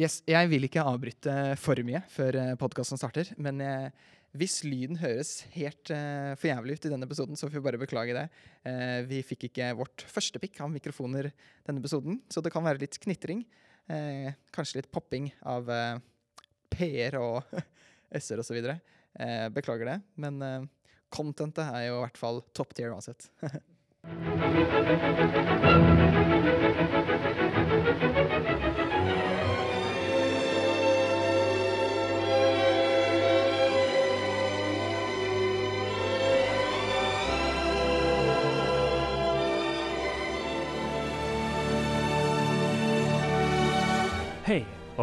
Yes, 0.00 0.22
jeg 0.24 0.48
vil 0.48 0.64
ikke 0.64 0.80
avbryte 0.88 1.32
for 1.60 1.76
mye 1.84 2.00
før 2.08 2.56
podkasten 2.60 2.96
starter, 3.00 3.28
men 3.36 3.60
eh, 3.60 3.90
hvis 4.40 4.62
lyden 4.64 4.96
høres 5.02 5.42
helt 5.52 5.90
eh, 5.92 6.32
for 6.40 6.48
jævlig 6.48 6.78
ut 6.78 6.86
i 6.88 6.92
denne 6.94 7.04
episoden, 7.04 7.36
så 7.36 7.44
får 7.46 7.58
vi 7.58 7.66
bare 7.66 7.80
beklage 7.82 8.14
det. 8.16 8.24
Eh, 8.64 9.04
vi 9.04 9.20
fikk 9.26 9.50
ikke 9.50 9.74
vårt 9.76 10.06
første 10.08 10.40
pikk 10.40 10.62
av 10.64 10.72
mikrofoner 10.72 11.28
denne 11.66 11.82
episoden, 11.82 12.22
så 12.32 12.40
det 12.40 12.52
kan 12.54 12.64
være 12.64 12.80
litt 12.80 12.96
knitring. 13.02 13.44
Eh, 13.92 14.32
kanskje 14.54 14.80
litt 14.80 14.92
popping 14.94 15.28
av 15.44 15.68
eh, 15.68 16.00
p-er 16.72 17.18
og 17.20 17.44
s-er 18.22 18.40
osv. 18.40 18.56
Eh, 18.64 19.48
beklager 19.52 19.92
det, 19.92 20.00
men 20.24 20.40
eh, 20.40 20.64
contentet 21.12 21.68
er 21.68 21.90
jo 21.90 22.00
i 22.00 22.04
hvert 22.06 22.22
fall 22.24 22.40
top 22.56 22.72
tier 22.78 22.96
uansett. 22.96 23.28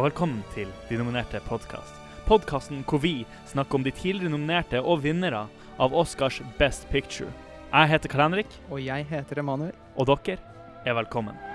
og 0.00 0.06
velkommen 0.06 0.38
til 0.54 0.70
De 0.88 0.96
nominerte 0.96 1.42
podkast. 1.44 1.92
Podkasten 2.24 2.80
hvor 2.88 3.02
vi 3.02 3.26
snakker 3.50 3.76
om 3.76 3.84
de 3.84 3.92
tidligere 3.92 4.32
nominerte 4.32 4.80
og 4.80 5.02
vinnere 5.04 5.42
av 5.76 5.92
Oscars 5.92 6.40
Best 6.56 6.88
Picture. 6.88 7.28
Jeg 7.68 7.92
heter 7.92 8.08
Karl 8.08 8.30
Henrik, 8.30 8.60
Og 8.70 8.80
jeg 8.80 9.04
heter 9.10 9.44
Emanuel. 9.44 9.76
og 9.96 10.06
dere 10.06 10.38
er 10.86 10.94
velkommen. 10.94 11.49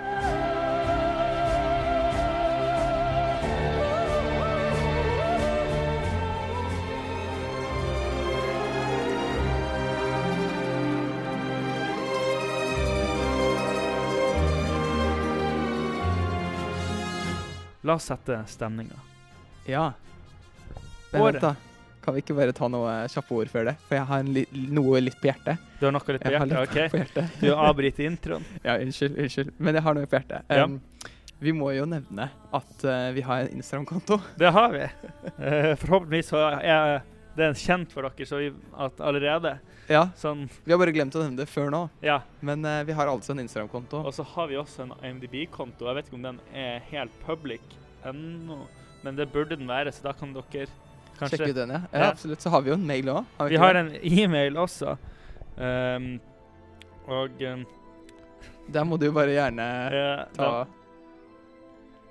La 17.85 17.95
oss 17.99 18.07
sette 18.09 18.39
stemninga. 18.49 18.97
Ja. 19.69 19.91
Men 21.11 21.21
Året. 21.21 21.33
vent, 21.33 21.41
da. 21.41 21.55
Kan 22.05 22.13
vi 22.15 22.21
ikke 22.21 22.35
bare 22.37 22.53
ta 22.53 22.67
noe 22.69 22.93
kjappe 23.09 23.33
ord 23.33 23.49
før 23.49 23.67
det? 23.69 23.75
For 23.87 23.97
jeg 23.97 24.05
har 24.09 24.21
en 24.21 24.31
li 24.33 24.43
noe 24.73 24.99
litt 25.01 25.17
på 25.21 25.29
hjertet. 25.31 25.61
Du 25.79 25.87
har 25.87 25.93
noe 25.95 26.13
litt 26.13 26.21
på 26.21 26.31
Jeg 26.31 26.39
hjertet? 26.39 26.49
litt 26.49 26.73
på 26.73 26.81
OK? 26.85 26.97
hjertet. 27.01 27.37
Du 27.41 27.47
avbryter 27.53 28.05
introen. 28.09 28.45
Ja, 28.67 28.75
unnskyld, 28.81 29.17
unnskyld. 29.21 29.53
Men 29.57 29.77
jeg 29.79 29.85
har 29.87 29.97
noe 29.97 30.09
på 30.09 30.19
hjertet. 30.19 30.49
Ja. 30.53 30.65
Um, 30.65 30.79
vi 31.45 31.53
må 31.53 31.71
jo 31.75 31.85
nevne 31.89 32.29
at 32.55 32.85
uh, 32.85 33.09
vi 33.13 33.21
har 33.25 33.45
en 33.45 33.53
Instagram-konto. 33.57 34.19
Det 34.41 34.53
har 34.57 34.69
vi. 34.73 34.83
Uh, 35.37 35.73
forhåpentligvis 35.81 36.29
så 36.33 36.43
er 36.61 37.01
det 37.37 37.51
kjent 37.61 37.91
for 37.93 38.05
dere 38.07 38.29
så 38.29 38.41
vi, 38.41 38.51
at 38.85 39.01
allerede. 39.03 39.57
Ja, 39.89 40.07
Sånn, 40.17 40.47
Vi 40.65 40.71
har 40.73 40.79
bare 40.81 40.91
glemt 40.95 41.13
å 41.15 41.21
nevne 41.21 41.37
det 41.43 41.45
før 41.51 41.69
nå. 41.73 41.83
ja. 42.01 42.19
Men 42.41 42.65
eh, 42.65 42.83
vi 42.87 42.93
har 42.97 43.07
altså 43.11 43.35
en 43.35 43.39
Instagram-konto. 43.43 43.99
Og 44.05 44.13
så 44.17 44.23
har 44.35 44.47
vi 44.49 44.57
også 44.57 44.81
en 44.87 44.93
IMDb-konto. 45.05 45.85
Jeg 45.85 45.95
vet 45.99 46.07
ikke 46.09 46.17
om 46.17 46.25
den 46.25 46.39
er 46.53 46.79
helt 46.89 47.13
public 47.25 47.61
ennå, 48.05 48.63
men 49.05 49.15
det 49.19 49.27
burde 49.33 49.55
den 49.59 49.67
være, 49.69 49.91
så 49.93 50.07
da 50.07 50.13
kan 50.17 50.33
dere 50.33 50.65
kanskje 51.19 51.37
Sjekke 51.37 51.51
ut 51.53 51.59
den, 51.61 51.69
ja. 51.75 51.81
ja. 51.91 51.99
Ja. 51.99 52.07
Absolutt. 52.11 52.41
Så 52.41 52.49
har 52.49 52.61
vi 52.65 52.71
jo 52.73 52.77
en 52.79 52.87
mail 52.87 53.11
òg. 53.13 53.25
Vi 53.49 53.57
har 53.61 53.77
en 53.79 53.91
e-mail 54.01 54.57
også. 54.57 54.95
Um, 55.57 56.07
og 57.07 57.41
um, 57.45 57.61
Der 58.73 58.83
må 58.83 58.97
du 58.97 59.05
jo 59.05 59.13
bare 59.15 59.31
gjerne 59.37 59.67
ja, 59.93 60.25
ta 60.35 60.49
da- 60.49 60.65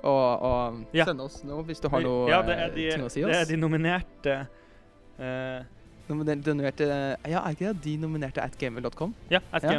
og, 0.04 0.42
og 0.44 0.94
sende 0.94 1.24
oss 1.24 1.38
noe 1.48 1.62
hvis 1.64 1.80
du 1.80 1.88
har 1.88 2.02
noe 2.04 2.28
ja, 2.28 2.42
det 2.44 2.54
er 2.60 2.72
de, 2.74 2.82
ting 2.92 3.04
å 3.06 3.10
si 3.12 3.22
det 3.24 3.36
er 3.38 3.46
de 3.48 3.56
nominerte 3.56 4.34
eh, 5.18 5.62
Nominer- 6.08 6.42
Donerte 6.44 6.86
Ja, 7.24 7.40
er 7.40 7.54
ikke 7.54 7.70
det 7.72 7.82
de 7.84 7.94
nominerte 8.02 8.42
at 8.44 8.56
gmail.com? 8.60 9.14
Ja, 9.32 9.40
at 9.52 9.62
Ja. 9.64 9.76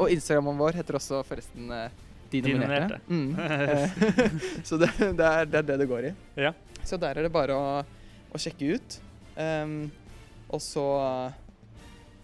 Og 0.00 0.08
Instagrammen 0.10 0.58
vår 0.58 0.72
heter 0.80 0.98
også 0.98 1.22
forresten 1.28 1.68
De 1.68 2.40
De 2.40 2.40
De 2.42 2.54
nominerte. 2.56 2.98
Mm. 3.08 3.38
Eh, 3.38 3.88
så 4.68 4.78
det, 4.80 4.88
det, 4.98 5.20
er, 5.20 5.44
det 5.46 5.58
er 5.60 5.66
det 5.68 5.78
det 5.84 5.88
går 5.90 6.08
i. 6.08 6.12
Ja. 6.40 6.52
Så 6.82 6.96
der 6.98 7.18
er 7.20 7.22
det 7.28 7.32
bare 7.32 7.54
å, 7.54 7.84
å 8.32 8.40
sjekke 8.40 8.74
ut. 8.78 8.98
Um, 9.36 9.90
og 10.52 10.60
så 10.64 10.82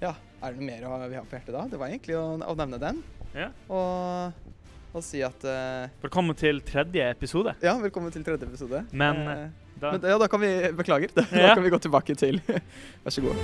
Ja, 0.00 0.14
er 0.42 0.52
det 0.54 0.58
noe 0.60 0.66
mer 0.66 1.08
vi 1.08 1.16
har 1.18 1.24
på 1.28 1.36
hjertet 1.38 1.54
da? 1.54 1.66
Det 1.70 1.78
var 1.80 1.88
egentlig 1.92 2.16
å, 2.18 2.26
å 2.40 2.56
nevne 2.58 2.78
den. 2.82 3.02
Ja. 3.36 3.50
Og, 3.68 4.32
og 4.96 5.04
si 5.04 5.20
at 5.22 5.44
uh, 5.46 5.86
Velkommen 6.02 6.34
til 6.38 6.60
tredje 6.66 7.04
episode. 7.12 7.54
Ja, 7.62 7.76
velkommen 7.80 8.10
til 8.14 8.24
tredje 8.26 8.48
episode. 8.48 8.82
Men, 8.92 9.22
Eh, 9.28 9.48
Da, 9.80 9.92
men 9.92 10.10
ja, 10.10 10.18
da 10.18 10.26
kan 10.26 10.40
vi 10.40 10.72
Beklager. 10.72 11.08
Da, 11.14 11.22
da 11.30 11.54
kan 11.54 11.62
vi 11.62 11.70
gå 11.70 11.78
tilbake 11.78 12.14
til 12.14 12.40
Vær 13.04 13.10
så 13.10 13.20
god. 13.20 13.34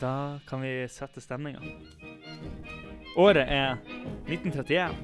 da 0.00 0.40
kan 0.48 0.60
vi 0.60 0.88
sette 0.88 1.20
stemninga. 1.20 1.60
Året 3.16 3.44
er 3.48 3.76
1931. 4.26 4.94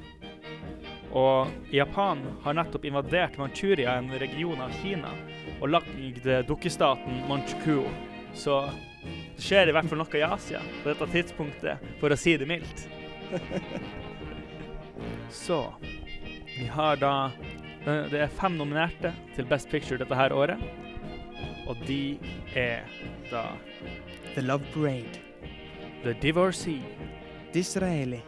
Og 1.13 1.73
Japan 1.73 2.23
har 2.43 2.57
nettopp 2.59 2.85
invadert 2.89 3.39
Manchuria, 3.39 3.97
en 3.99 4.11
region 4.19 4.61
av 4.61 4.75
Kina, 4.83 5.13
og 5.61 5.71
lagd 5.71 6.27
dukkestaten 6.49 7.23
Manchukuo. 7.29 7.87
Så 8.37 8.61
det 9.37 9.45
skjer 9.45 9.71
i 9.71 9.77
hvert 9.77 9.89
fall 9.89 10.01
noe 10.01 10.19
i 10.19 10.25
Asia 10.27 10.61
på 10.83 10.91
dette 10.91 11.09
tidspunktet, 11.13 11.87
for 12.01 12.13
å 12.13 12.19
si 12.19 12.37
det 12.41 12.49
mildt. 12.51 12.87
Så 15.31 15.61
vi 16.57 16.67
har 16.71 16.97
da 16.97 17.31
eh, 17.85 18.07
Det 18.11 18.21
er 18.23 18.37
fem 18.39 18.55
nominerte 18.57 19.13
til 19.37 19.49
Best 19.51 19.71
Picture 19.71 19.99
dette 20.01 20.19
her 20.19 20.33
året. 20.33 20.63
Og 21.67 21.79
de 21.89 22.17
er 22.55 22.87
da 23.31 23.49
The 24.35 24.45
Love 24.47 24.65
Parade. 24.75 25.23
The 26.05 26.15
Divorcee, 26.23 26.83
Disraeli. 27.53 28.23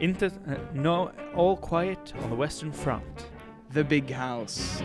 Into, 0.00 0.26
uh, 0.26 0.56
No 0.72 1.10
All 1.34 1.56
Quiet 1.56 2.14
on 2.22 2.30
the 2.30 2.36
Western 2.36 2.72
Front. 2.72 3.26
The 3.74 3.84
Big 3.84 4.10
House. 4.10 4.82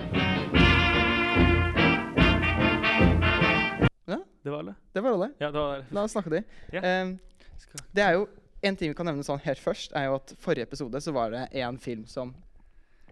Ja, 4.05 4.19
Det 4.43 4.49
var 4.49 4.59
alle? 4.59 4.75
Det 4.93 5.01
var 5.01 5.11
alle. 5.13 5.29
Ja, 5.39 5.51
det 5.51 5.59
var 5.59 5.85
La 5.91 6.03
oss 6.03 6.11
snakke 6.11 6.29
de. 6.29 6.41
Ja. 6.71 7.01
Um, 7.03 7.15
det 7.95 8.03
er 8.03 8.17
jo 8.19 8.27
En 8.65 8.75
ting 8.75 8.89
vi 8.89 8.97
kan 8.97 9.05
nevne 9.05 9.23
sånn 9.23 9.39
helt 9.45 9.59
først, 9.61 9.91
er 9.93 10.07
jo 10.09 10.15
at 10.17 10.31
forrige 10.41 10.65
episode 10.65 10.97
så 11.03 11.11
var 11.13 11.29
det 11.29 11.43
en 11.61 11.75
film 11.77 12.05
som 12.09 12.31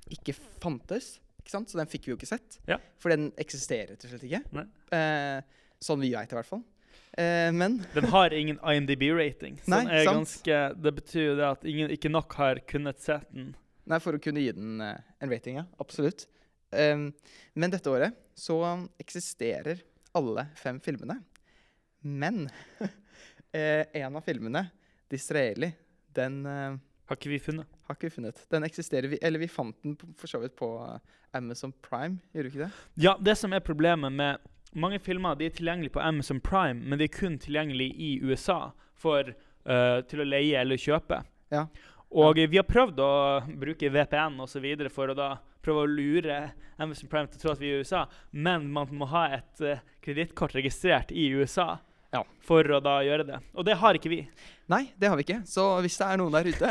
ikke 0.10 0.34
fantes. 0.64 1.20
Ikke 1.44 1.54
sant? 1.54 1.70
Så 1.70 1.78
den 1.78 1.90
fikk 1.92 2.08
vi 2.08 2.14
jo 2.14 2.18
ikke 2.18 2.30
sett. 2.32 2.58
Ja. 2.66 2.80
For 2.98 3.14
den 3.14 3.28
eksisterer 3.38 3.92
rett 3.94 4.04
og 4.08 4.10
slett 4.16 4.26
ikke. 4.26 4.64
Eh, 4.98 5.44
sånn 5.84 6.02
vi 6.02 6.10
veit, 6.16 6.34
i 6.34 6.38
hvert 6.40 6.50
fall. 6.50 6.64
Eh, 7.18 7.52
men 7.54 7.82
Den 7.94 8.08
har 8.10 8.34
ingen 8.34 8.60
IMDb-rating. 8.60 9.60
Det 10.76 10.92
betyr 10.96 11.28
jo 11.28 11.36
det 11.38 11.50
at 11.50 11.66
ingen, 11.66 11.92
ikke 11.94 12.10
nok 12.10 12.34
har 12.40 12.62
kunnet 12.70 13.02
sett 13.04 13.28
den. 13.32 13.52
Nei, 13.86 14.00
for 14.00 14.16
å 14.16 14.22
kunne 14.24 14.42
gi 14.42 14.54
den 14.56 14.80
eh, 14.82 14.96
en 15.20 15.32
rating, 15.32 15.60
ja. 15.60 15.66
Absolutt. 15.84 16.26
Ehm, 16.74 17.12
men 17.54 17.74
dette 17.74 17.92
året 17.92 18.16
så 18.36 18.58
eksisterer 19.02 19.84
alle 20.16 20.48
fem 20.58 20.80
filmene. 20.84 21.20
Men 22.02 22.48
eh, 23.52 23.84
en 23.94 24.16
av 24.16 24.24
filmene, 24.26 24.66
'Disraeli', 25.12 25.74
den 26.16 26.46
eh, 26.46 26.80
Har 27.10 27.20
ikke 27.20 27.34
vi 27.34 27.40
funnet? 27.44 27.68
har 27.84 27.98
ikke 27.98 28.08
vi 28.08 28.16
funnet. 28.16 28.40
Den 28.50 28.64
eksisterer 28.64 29.12
vi 29.12 29.20
Eller 29.22 29.40
vi 29.42 29.48
fant 29.52 29.76
den 29.84 29.98
for 30.18 30.32
så 30.32 30.40
vidt 30.40 30.56
på 30.56 30.70
Amazon 31.36 31.74
Prime, 31.84 32.22
gjorde 32.34 32.50
vi 32.50 32.54
ikke 32.54 32.66
det? 32.66 32.72
Ja, 33.04 33.18
det 33.20 33.36
som 33.38 33.54
er 33.54 33.60
problemet 33.60 34.14
med 34.14 34.38
mange 34.76 35.00
filmer, 35.00 35.38
de 35.38 35.48
er 35.48 35.56
tilgjengelige 35.56 35.94
på 35.96 36.04
Amazon 36.04 36.42
Prime, 36.44 36.82
men 36.82 37.00
de 37.00 37.08
er 37.08 37.14
kun 37.14 37.40
tilgjengelige 37.42 37.96
i 37.96 38.12
USA 38.24 38.74
for, 39.00 39.34
uh, 39.70 40.00
til 40.10 40.24
å 40.24 40.28
leie 40.28 40.60
eller 40.60 40.80
kjøpe. 40.80 41.24
Ja. 41.54 41.68
Og 42.14 42.38
vi 42.38 42.60
har 42.60 42.68
prøvd 42.70 43.00
å 43.02 43.14
bruke 43.58 43.90
VPN 43.90 44.38
og 44.44 44.50
så 44.52 44.62
videre 44.62 44.92
for 44.94 45.10
å 45.10 45.18
da 45.18 45.32
prøve 45.64 45.86
å 45.86 45.90
lure 45.90 46.38
Amazon 46.82 47.10
Prime 47.10 47.30
til 47.32 47.40
å 47.40 47.42
tro 47.42 47.54
at 47.54 47.62
vi 47.62 47.72
er 47.72 47.80
i 47.80 47.86
USA, 47.86 48.04
men 48.32 48.68
man 48.74 48.92
må 48.94 49.08
ha 49.14 49.26
et 49.40 49.64
uh, 49.66 49.82
kredittkort 50.04 50.56
registrert 50.58 51.14
i 51.16 51.30
USA 51.34 51.78
Ja. 52.14 52.22
for 52.46 52.64
å 52.76 52.80
da 52.84 53.00
gjøre 53.04 53.26
det. 53.26 53.40
Og 53.58 53.66
det 53.66 53.74
har 53.82 53.98
ikke 53.98 54.12
vi. 54.12 54.20
Nei, 54.70 54.84
det 55.02 55.10
har 55.10 55.18
vi 55.18 55.24
ikke. 55.26 55.40
Så 55.50 55.64
hvis 55.84 55.98
det 55.98 56.08
er 56.08 56.20
noen 56.22 56.36
der 56.36 56.50
ute 56.54 56.70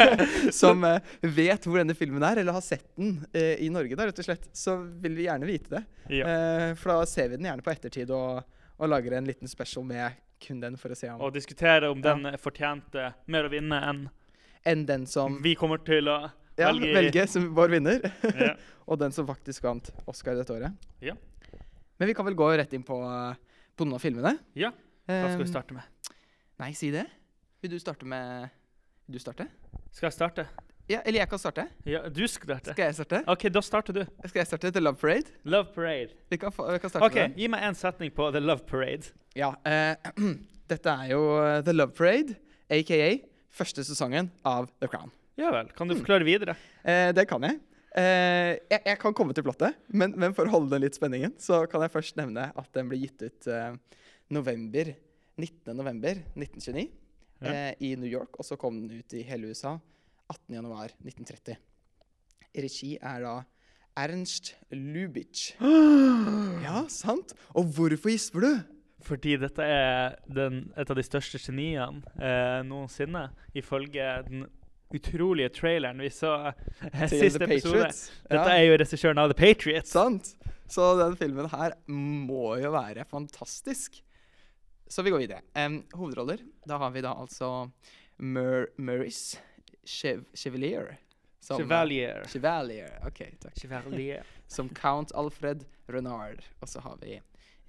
som 0.62 0.84
uh, 0.86 0.96
vet 1.20 1.66
hvor 1.66 1.80
denne 1.82 1.96
filmen 1.98 2.22
er, 2.24 2.40
eller 2.40 2.54
har 2.56 2.62
sett 2.64 2.86
den 2.96 3.16
uh, 3.34 3.54
i 3.58 3.68
Norge, 3.74 3.96
da, 3.98 4.06
rett 4.08 4.20
og 4.22 4.28
slett, 4.28 4.46
så 4.56 4.76
vil 5.02 5.16
vi 5.18 5.26
gjerne 5.26 5.48
vite 5.50 5.74
det. 5.76 5.82
Ja. 6.20 6.28
Uh, 6.28 6.68
for 6.78 6.94
da 6.94 7.08
ser 7.10 7.28
vi 7.32 7.40
den 7.40 7.48
gjerne 7.50 7.64
på 7.66 7.72
ettertid 7.74 8.12
og, 8.14 8.44
og 8.78 8.90
lager 8.92 9.18
en 9.18 9.26
liten 9.28 9.50
special 9.50 9.84
med 9.88 10.20
kun 10.44 10.58
den 10.62 10.74
for 10.76 10.92
å 10.92 10.96
se 10.98 11.08
om 11.08 11.22
Og 11.24 11.32
diskutere 11.34 11.88
om 11.88 12.00
Ja. 12.04 12.12
den 12.14 12.38
fortjente 12.42 13.10
mer 13.32 13.46
å 13.46 13.52
vinne 13.52 13.78
enn 13.88 14.00
Enn 14.66 14.82
den 14.88 15.04
som 15.08 15.38
vi 15.44 15.54
kommer 15.60 15.80
til 15.84 16.08
å 16.08 16.18
Ja, 16.56 16.70
Velge- 16.70 16.92
velge 16.94 17.26
som 17.28 17.46
vår 17.56 17.72
vinner. 17.72 18.04
Ja. 18.38 18.54
og 18.88 18.98
den 19.00 19.12
som 19.12 19.26
faktisk 19.28 19.64
vant 19.66 19.88
Oscar 20.08 20.36
dette 20.38 20.52
året. 20.54 20.72
Ja. 21.02 21.14
Men 21.98 22.08
vi 22.10 22.14
kan 22.16 22.26
vel 22.26 22.36
gå 22.38 22.46
rett 22.58 22.72
inn 22.76 22.82
på, 22.86 22.96
eh, 23.02 23.34
på 23.76 23.84
noen 23.86 23.94
av 23.98 24.00
filmene. 24.04 24.38
ja. 24.54 24.72
Hva 25.06 25.28
skal 25.28 25.42
vi 25.42 25.44
Eh, 25.44 25.50
starte 25.50 25.74
med? 25.76 25.82
Nei, 26.58 26.70
si 26.72 26.88
det. 26.90 27.02
Vil 27.60 27.70
du 27.74 27.78
starte 27.78 28.06
med 28.08 28.48
Vil 29.06 29.18
du 29.18 29.20
starte? 29.20 29.46
Skal 29.92 30.06
jeg 30.08 30.12
starte? 30.16 30.46
Ja, 30.88 31.00
eller 31.04 31.20
jeg 31.20 31.28
kan 31.28 31.38
starte. 31.38 31.66
Ja, 31.84 32.08
du 32.08 32.22
skal 32.28 32.54
starte. 32.56 32.72
Skal 32.72 32.84
jeg 32.86 32.94
starte? 32.94 33.20
OK, 33.28 33.44
da 33.52 33.60
starter 33.60 33.92
du. 33.92 34.00
Skal 34.24 34.40
jeg 34.40 34.46
starte 34.46 34.70
The 34.72 34.80
Love 34.80 34.96
Parade? 35.00 35.28
Love 35.44 35.68
Parade. 35.74 36.10
Vi 36.30 36.36
kan, 36.40 36.50
vi 36.56 36.78
kan 36.78 36.90
starte 36.90 37.04
OK, 37.04 37.14
med 37.14 37.22
den. 37.30 37.36
gi 37.38 37.48
meg 37.52 37.62
en 37.68 37.74
setning 37.76 38.10
på 38.16 38.30
The 38.32 38.40
Love 38.40 38.64
Parade. 38.68 39.12
Ja, 39.36 39.52
eh, 39.64 39.96
dette 40.72 40.88
er 41.04 41.10
jo 41.12 41.20
eh, 41.44 41.60
The 41.64 41.72
Love 41.76 41.92
Parade, 41.96 42.36
aka 42.70 43.10
første 43.52 43.84
sesongen 43.84 44.30
av 44.44 44.70
The 44.80 44.88
Crown. 44.88 45.12
Ja 45.36 45.50
vel. 45.52 45.68
Kan 45.76 45.88
du 45.88 45.94
Mm. 45.94 46.00
forklare 46.00 46.24
videre? 46.24 46.56
Eh, 46.84 47.12
det 47.12 47.28
kan 47.28 47.42
jeg. 47.42 47.60
Eh, 47.94 48.56
jeg. 48.70 48.80
Jeg 48.88 48.98
kan 48.98 49.14
komme 49.14 49.34
til 49.36 49.44
plottet, 49.46 49.76
men, 49.94 50.14
men 50.18 50.34
for 50.34 50.48
å 50.48 50.54
holde 50.56 50.72
den 50.74 50.82
litt 50.82 50.96
spenningen, 50.98 51.36
så 51.38 51.60
kan 51.70 51.84
jeg 51.84 51.92
først 51.94 52.16
nevne 52.18 52.48
at 52.58 52.70
den 52.74 52.88
ble 52.90 52.98
gitt 53.04 53.22
ut 53.22 53.46
eh, 53.54 53.76
november, 54.34 54.90
19. 55.38 55.74
november 55.78 56.18
1929 56.34 56.88
Ja. 57.44 57.52
eh, 57.52 57.72
i 57.86 57.92
New 57.98 58.10
York, 58.10 58.38
og 58.40 58.46
så 58.46 58.58
kom 58.58 58.80
den 58.82 58.98
ut 59.02 59.14
i 59.14 59.22
hele 59.26 59.50
USA 59.52 59.76
18. 60.30 60.54
januar 60.56 60.94
1930. 61.04 61.58
Regi 62.64 62.94
er 63.02 63.22
da 63.26 63.34
Ernst 64.04 64.54
Lubitsch. 64.74 65.52
Ja, 66.64 66.86
sant? 66.88 67.34
Og 67.54 67.66
hvorfor 67.76 68.08
gisper 68.10 68.40
du? 68.40 68.52
Fordi 69.04 69.34
dette 69.36 69.60
er 69.68 70.14
den, 70.32 70.62
et 70.80 70.88
av 70.90 70.96
de 70.96 71.02
største 71.04 71.36
geniene 71.42 72.00
eh, 72.16 72.62
noensinne, 72.64 73.26
ifølge 73.54 74.06
den 74.30 74.46
utrolige 74.94 75.50
traileren 75.56 75.98
vi 76.02 76.10
så 76.14 76.32
sist 77.08 77.18
siste 77.18 77.44
episode. 77.46 77.88
Dette 78.30 78.40
Ja. 78.40 78.56
er 78.56 78.64
jo 78.68 78.76
regissøren 78.80 79.18
av 79.18 79.32
The 79.32 79.38
Patriots. 79.38 79.90
Sant? 79.94 80.34
Så 80.70 80.94
den 80.98 81.16
filmen 81.20 81.48
her 81.52 81.74
må 81.88 82.54
jo 82.62 82.70
være 82.72 83.04
fantastisk. 83.10 84.00
Så 84.88 85.02
vi 85.04 85.10
går 85.10 85.24
videre. 85.26 85.42
Um, 85.56 85.82
hovedroller. 85.94 86.38
Da 86.66 86.78
har 86.78 86.90
vi 86.94 87.00
da 87.04 87.12
altså 87.14 87.70
Mur 88.18 88.68
Murris 88.78 89.38
Chev 89.84 90.24
Chevalier. 90.34 90.96
Som, 91.40 91.58
Chevalier. 91.60 92.22
Chevalier. 92.28 92.98
OK, 93.06 93.20
takk. 93.40 93.56
Chevalier. 93.60 94.22
Som 94.48 94.68
Count 94.72 95.12
Alfred 95.14 95.64
Renard. 95.88 96.40
Og 96.62 96.68
så 96.68 96.80
har 96.80 96.96
vi 97.02 97.18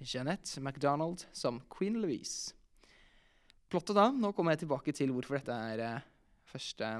Jeanette 0.00 0.60
MacDonald 0.60 1.24
som 1.32 1.60
Queen 1.72 1.98
Louise. 2.00 2.52
Plottet 3.68 3.96
da, 3.96 4.10
nå 4.12 4.30
kommer 4.36 4.52
jeg 4.54 4.62
tilbake 4.64 4.92
til 4.94 5.10
hvorfor 5.12 5.40
dette 5.40 5.52
er 5.72 5.80
eh, 5.82 6.04
første 6.50 6.90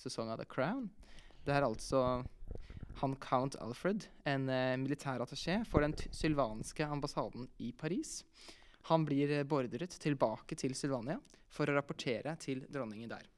sesong 0.00 0.30
av 0.32 0.40
The 0.42 0.48
Crown. 0.48 0.88
Det 1.42 1.54
er 1.54 1.66
altså 1.66 2.22
han 3.00 3.16
Count 3.16 3.56
Alfred, 3.56 4.06
en 4.28 4.48
uh, 4.48 4.76
militærattaché 4.78 5.62
for 5.68 5.84
den 5.84 5.94
sylvanske 6.12 6.86
ambassaden 6.86 7.48
i 7.58 7.72
Paris. 7.72 8.20
Han 8.90 9.06
blir 9.06 9.30
eh, 9.30 9.44
beordret 9.46 9.94
tilbake 10.02 10.56
til 10.58 10.74
Sylvania 10.74 11.20
for 11.52 11.70
å 11.70 11.76
rapportere 11.76 12.34
til 12.42 12.64
dronningen 12.66 13.12
der, 13.12 13.28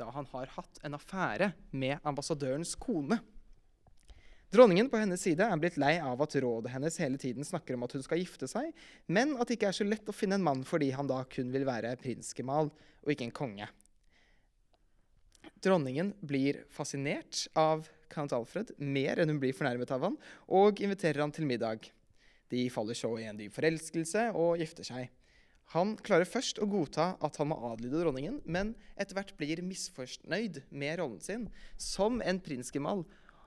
da 0.00 0.08
han 0.14 0.28
har 0.30 0.48
hatt 0.54 0.80
en 0.86 0.96
affære 0.96 1.50
med 1.76 2.00
ambassadørens 2.00 2.72
kone. 2.80 3.18
Dronningen 4.48 4.88
på 4.88 4.96
hennes 5.02 5.20
side 5.20 5.44
er 5.44 5.60
blitt 5.60 5.76
lei 5.76 5.98
av 6.00 6.22
at 6.24 6.36
rådet 6.40 6.72
hennes 6.72 6.96
hele 7.02 7.20
tiden 7.20 7.44
snakker 7.44 7.76
om 7.76 7.84
at 7.84 7.96
hun 7.96 8.04
skal 8.06 8.22
gifte 8.22 8.48
seg, 8.48 8.70
men 9.12 9.34
at 9.36 9.50
det 9.50 9.58
ikke 9.58 9.68
er 9.68 9.76
så 9.76 9.84
lett 9.84 10.08
å 10.08 10.16
finne 10.16 10.38
en 10.40 10.46
mann 10.46 10.62
fordi 10.64 10.92
han 10.96 11.10
da 11.10 11.18
kun 11.28 11.52
vil 11.52 11.68
være 11.68 11.96
prinsgemal 12.00 12.70
og 12.70 13.12
ikke 13.12 13.28
en 13.28 13.36
konge. 13.36 13.68
Dronningen 15.62 16.12
blir 16.20 16.64
fascinert 16.70 17.46
av 17.58 17.88
count 18.12 18.32
Alfred 18.36 18.72
mer 18.78 19.20
enn 19.20 19.32
hun 19.32 19.40
blir 19.42 19.56
fornærmet 19.56 19.90
av 19.94 20.04
han, 20.06 20.16
og 20.46 20.80
inviterer 20.84 21.24
han 21.24 21.34
til 21.34 21.48
middag. 21.48 21.88
De 22.52 22.66
faller 22.70 22.98
så 22.98 23.10
i 23.18 23.26
en 23.26 23.38
dyp 23.38 23.54
forelskelse 23.56 24.28
og 24.38 24.60
gifter 24.62 24.86
seg. 24.86 25.10
Han 25.74 25.96
klarer 26.06 26.28
først 26.28 26.60
å 26.62 26.68
godta 26.70 27.08
at 27.24 27.38
han 27.40 27.50
må 27.50 27.58
adlyde 27.72 27.98
dronningen, 27.98 28.38
men 28.46 28.74
etter 28.94 29.18
hvert 29.18 29.34
blir 29.38 29.64
misfornøyd 29.66 30.62
med 30.70 31.00
rollen 31.00 31.22
sin 31.24 31.48
som 31.74 32.20
en 32.22 32.38
prinsgemal 32.42 33.02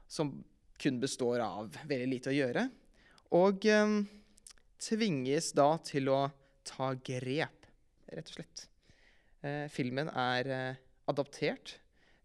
som 0.10 0.34
kun 0.80 1.00
består 1.00 1.40
av 1.44 1.72
veldig 1.88 2.10
lite 2.12 2.32
å 2.32 2.36
gjøre, 2.36 2.66
og 3.36 3.66
eh, 3.70 3.96
tvinges 4.84 5.52
da 5.56 5.70
til 5.86 6.12
å 6.12 6.22
ta 6.68 6.92
grep, 6.96 7.68
rett 8.10 8.32
og 8.32 8.36
slett. 8.36 8.66
Eh, 9.44 9.66
filmen 9.72 10.12
er 10.12 10.52
eh, 10.56 10.82
adaptert 11.12 11.78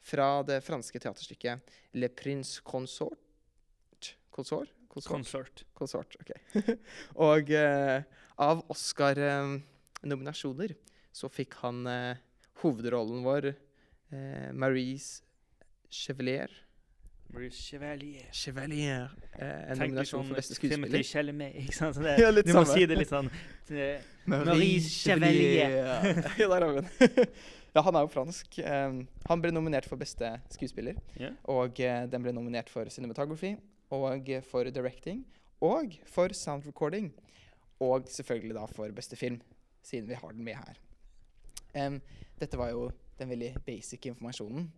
fra 0.05 0.43
det 0.45 0.61
franske 0.65 1.01
teaterstykket 1.01 1.77
Le 1.97 2.09
Prince 2.13 2.61
Consort 2.65 3.21
Consort? 4.35 4.67
Consort? 4.89 5.65
Consort. 5.75 6.17
Ok. 6.21 6.31
og 7.29 7.51
eh, 7.55 8.03
av 8.43 8.65
Oscar-nominasjoner 8.71 10.75
så 11.15 11.29
fikk 11.31 11.55
han 11.63 11.87
eh, 11.87 12.17
hovedrollen 12.63 13.25
vår, 13.27 13.55
eh, 14.11 14.51
Maurice 14.51 15.23
Chevalier. 15.87 16.51
Maurice 17.33 17.63
Chevalier. 17.63 18.29
Chevalier. 18.33 19.11
Eh, 19.33 19.49
en 19.49 19.79
Tenk 19.79 19.93
nominasjon 19.93 20.27
for 20.29 20.39
beste 20.39 20.55
sånn 20.55 20.71
Timothy 20.71 21.01
skuespiller. 21.01 21.05
Chalamet, 21.09 21.59
ikke 21.65 21.77
sant? 21.77 21.99
Sånn 21.99 22.05
det, 22.09 22.15
Ja, 22.23 22.31
litt 22.35 22.49
du 22.49 22.55
må 22.57 22.65
si 22.69 22.87
det 22.91 22.99
litt 22.99 23.11
sånn 23.11 23.31
Marie, 23.71 24.47
Marie 24.47 24.81
Chevalier. 24.87 25.77
ja, 26.41 26.49
der 26.53 26.67
har 26.67 26.69
vi 26.71 26.83
den. 26.83 27.29
ja, 27.75 27.85
han 27.89 27.99
er 27.99 28.07
jo 28.07 28.13
fransk. 28.15 28.59
Um, 28.63 29.01
han 29.29 29.45
ble 29.45 29.53
nominert 29.55 29.89
for 29.91 30.01
beste 30.01 30.31
skuespiller. 30.55 31.01
Yeah. 31.19 31.35
Og 31.51 31.81
uh, 31.83 32.05
den 32.11 32.27
ble 32.27 32.35
nominert 32.37 32.73
for 32.73 32.89
cinematography 32.93 33.57
og 33.95 34.31
eh, 34.31 34.43
for 34.43 34.71
directing 34.75 35.25
og 35.65 35.99
for 36.11 36.35
sound 36.37 36.67
recording. 36.67 37.13
Og 37.83 38.07
selvfølgelig 38.09 38.55
da 38.57 38.65
for 38.71 38.95
beste 38.95 39.17
film, 39.17 39.41
siden 39.83 40.09
vi 40.09 40.15
har 40.15 40.33
den 40.33 40.45
med 40.45 40.55
her. 40.61 40.79
Um, 41.75 42.01
dette 42.41 42.59
var 42.59 42.71
jo 42.71 42.89
den 43.19 43.31
veldig 43.31 43.55
basic 43.67 44.07
informasjonen. 44.07 44.69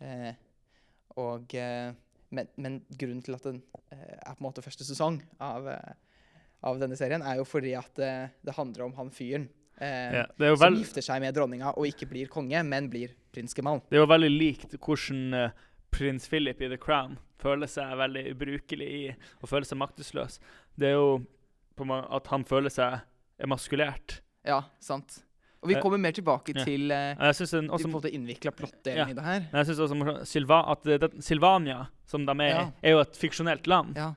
Eh, 0.00 0.34
og, 1.16 1.54
eh, 1.54 1.92
men, 2.30 2.48
men 2.56 2.80
grunnen 2.98 3.22
til 3.24 3.34
at 3.34 3.42
den 3.48 3.62
eh, 3.92 4.18
er 4.20 4.34
på 4.34 4.40
en 4.40 4.46
måte 4.50 4.62
første 4.62 4.84
sesong 4.86 5.20
av, 5.40 5.66
eh, 5.68 5.94
av 6.62 6.78
denne 6.78 6.96
serien, 6.98 7.22
er 7.22 7.36
jo 7.40 7.44
fordi 7.48 7.72
at 7.78 7.90
det, 7.98 8.12
det 8.46 8.54
handler 8.54 8.84
om 8.86 8.94
han 8.98 9.10
fyren. 9.10 9.48
Eh, 9.80 10.20
Ja, 10.20 10.26
er 10.38 10.54
som 10.56 10.66
vel- 10.66 10.78
gifter 10.82 11.02
seg 11.02 11.20
med 11.24 11.34
dronninga 11.34 11.72
og 11.76 11.86
ikke 11.88 12.06
blir 12.10 12.28
konge, 12.28 12.62
men 12.66 12.90
blir 12.92 13.14
prinsgemal. 13.32 13.80
Det 13.88 13.96
er 13.98 14.04
jo 14.04 14.10
veldig 14.12 14.30
likt 14.38 14.76
hvordan 14.78 15.52
prins 15.90 16.28
Philip 16.28 16.60
i 16.62 16.68
The 16.68 16.76
Crown 16.78 17.16
føler 17.40 17.66
seg 17.66 17.96
veldig 17.96 18.26
ubrukelig 18.34 18.86
i, 18.86 19.14
og 19.40 19.48
føler 19.48 19.64
seg 19.66 19.78
maktesløs. 19.80 20.36
Det 20.78 20.90
er 20.92 20.98
jo 20.98 21.22
på 21.80 21.86
at 21.96 22.26
han 22.28 22.44
føler 22.44 22.68
seg 22.70 23.00
emaskulert. 23.40 24.20
Ja, 24.44 24.62
sant. 24.84 25.22
Og 25.60 25.68
vi 25.68 25.74
Eh, 25.76 25.82
kommer 25.82 25.98
mer 26.00 26.12
tilbake 26.16 26.54
ja. 26.56 26.64
til 26.64 26.90
uh, 26.90 27.20
en 27.20 27.92
måte 27.92 28.08
innvikla 28.10 28.50
plottdelen 28.50 28.96
Ja. 28.96 29.08
i 29.08 29.12
det 29.14 29.24
her. 29.24 29.48
jeg 29.52 29.66
synes 29.66 29.78
også 29.78 30.24
Silva, 30.24 30.72
at 30.72 30.86
eh, 30.86 30.98
det, 30.98 31.22
Sylvania, 31.24 31.86
som 32.06 32.24
de 32.26 32.32
er, 32.32 32.48
Ja. 32.48 32.70
er 32.82 32.90
jo 32.90 33.00
et 33.00 33.16
fiksjonelt 33.16 33.66
land. 33.66 33.96
Ja. 33.96 34.14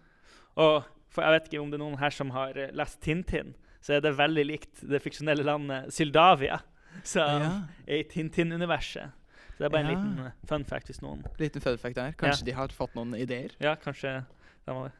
Og 0.56 0.84
for 1.10 1.22
jeg 1.22 1.32
vet 1.32 1.52
ikke 1.52 1.62
om 1.62 1.70
det 1.72 1.80
er 1.80 1.84
noen 1.84 2.00
her 2.00 2.10
som 2.10 2.30
har 2.32 2.54
lest 2.72 3.02
Tintin, 3.02 3.56
så 3.82 3.94
er 3.98 4.00
det 4.00 4.16
veldig 4.18 4.46
likt 4.46 4.90
det 4.90 5.02
fiksjonelle 5.02 5.44
landet 5.44 5.92
Syldavia, 5.94 6.62
som 7.04 7.42
ja. 7.42 7.52
er 7.88 7.98
i 7.98 8.04
Tintin-universet. 8.04 9.12
Så 9.54 9.58
det 9.60 9.66
er 9.66 9.70
bare 9.70 9.84
en 9.84 9.92
liten 9.92 10.32
fun 10.50 10.64
fact 10.66 10.88
hvis 10.88 11.02
noen 11.02 11.26
Liten 11.40 11.62
fun 11.62 11.78
fact 11.78 11.96
der. 11.96 12.14
Kanskje 12.18 12.46
de 12.46 12.56
har 12.58 12.72
fått 12.74 12.96
noen 12.96 13.14
ideer? 13.16 13.52
Ja, 13.60 13.76
kanskje 13.76 14.24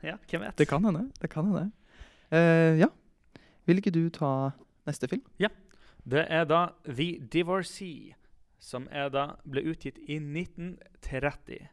Ja, 0.04 0.18
hvem 0.28 0.42
vet? 0.44 0.58
Det 0.58 0.68
kan 0.68 0.84
hende. 0.84 1.10
Det 1.22 1.30
kan 1.32 1.46
hende. 1.48 1.72
Uh, 2.34 2.78
ja. 2.78 2.88
Vil 3.66 3.80
ikke 3.80 3.94
du 3.96 4.10
ta 4.10 4.52
neste 4.86 5.08
film? 5.08 5.24
Det 6.04 6.26
er 6.30 6.46
da 6.46 6.66
The 6.84 7.18
Divorcee, 7.32 8.16
som 8.60 8.88
da 8.92 9.28
ble 9.48 9.64
utgitt 9.72 9.98
i 10.08 10.20
1930. 10.20 11.70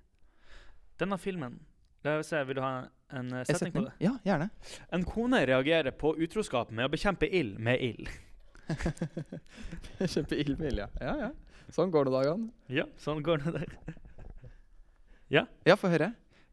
Denne 1.00 1.18
filmen 1.18 1.60
La 2.04 2.16
oss 2.18 2.30
se, 2.32 2.40
Vil 2.48 2.56
du 2.56 2.62
ha 2.64 2.86
en 3.12 3.32
eh, 3.34 3.44
setning 3.44 3.74
på 3.74 3.82
det? 3.84 3.92
Ja, 4.00 4.14
gjerne. 4.24 4.48
En 4.88 5.04
kone 5.04 5.42
reagerer 5.48 5.92
på 5.92 6.14
utroskap 6.16 6.70
med 6.72 6.88
å 6.88 6.92
bekjempe 6.92 7.28
ild 7.28 7.58
med 7.60 7.82
ild. 7.84 8.08
Kjempeild 10.12 10.56
med 10.60 10.70
ild, 10.70 10.80
ja. 10.80 10.88
ja. 11.02 11.16
Ja, 11.26 11.30
Sånn 11.74 11.92
går 11.94 12.08
det 12.08 12.14
dagene. 12.14 12.48
Ja, 12.72 12.86
sånn 12.98 13.20
går 13.26 13.44
det 13.44 13.58
der. 13.58 13.74
Ja, 15.30 15.44
få 15.78 15.86
høre. 15.92 16.08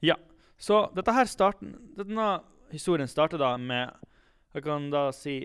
Ja. 0.05 0.13
Så 0.61 0.83
dette 0.93 1.13
her 1.15 1.25
starten, 1.25 1.71
denne 1.97 2.27
historien 2.69 3.09
starter 3.09 3.41
da 3.41 3.55
med 3.57 3.89
Jeg 4.53 4.65
kan 4.67 4.91
da 4.93 5.07
si 5.15 5.39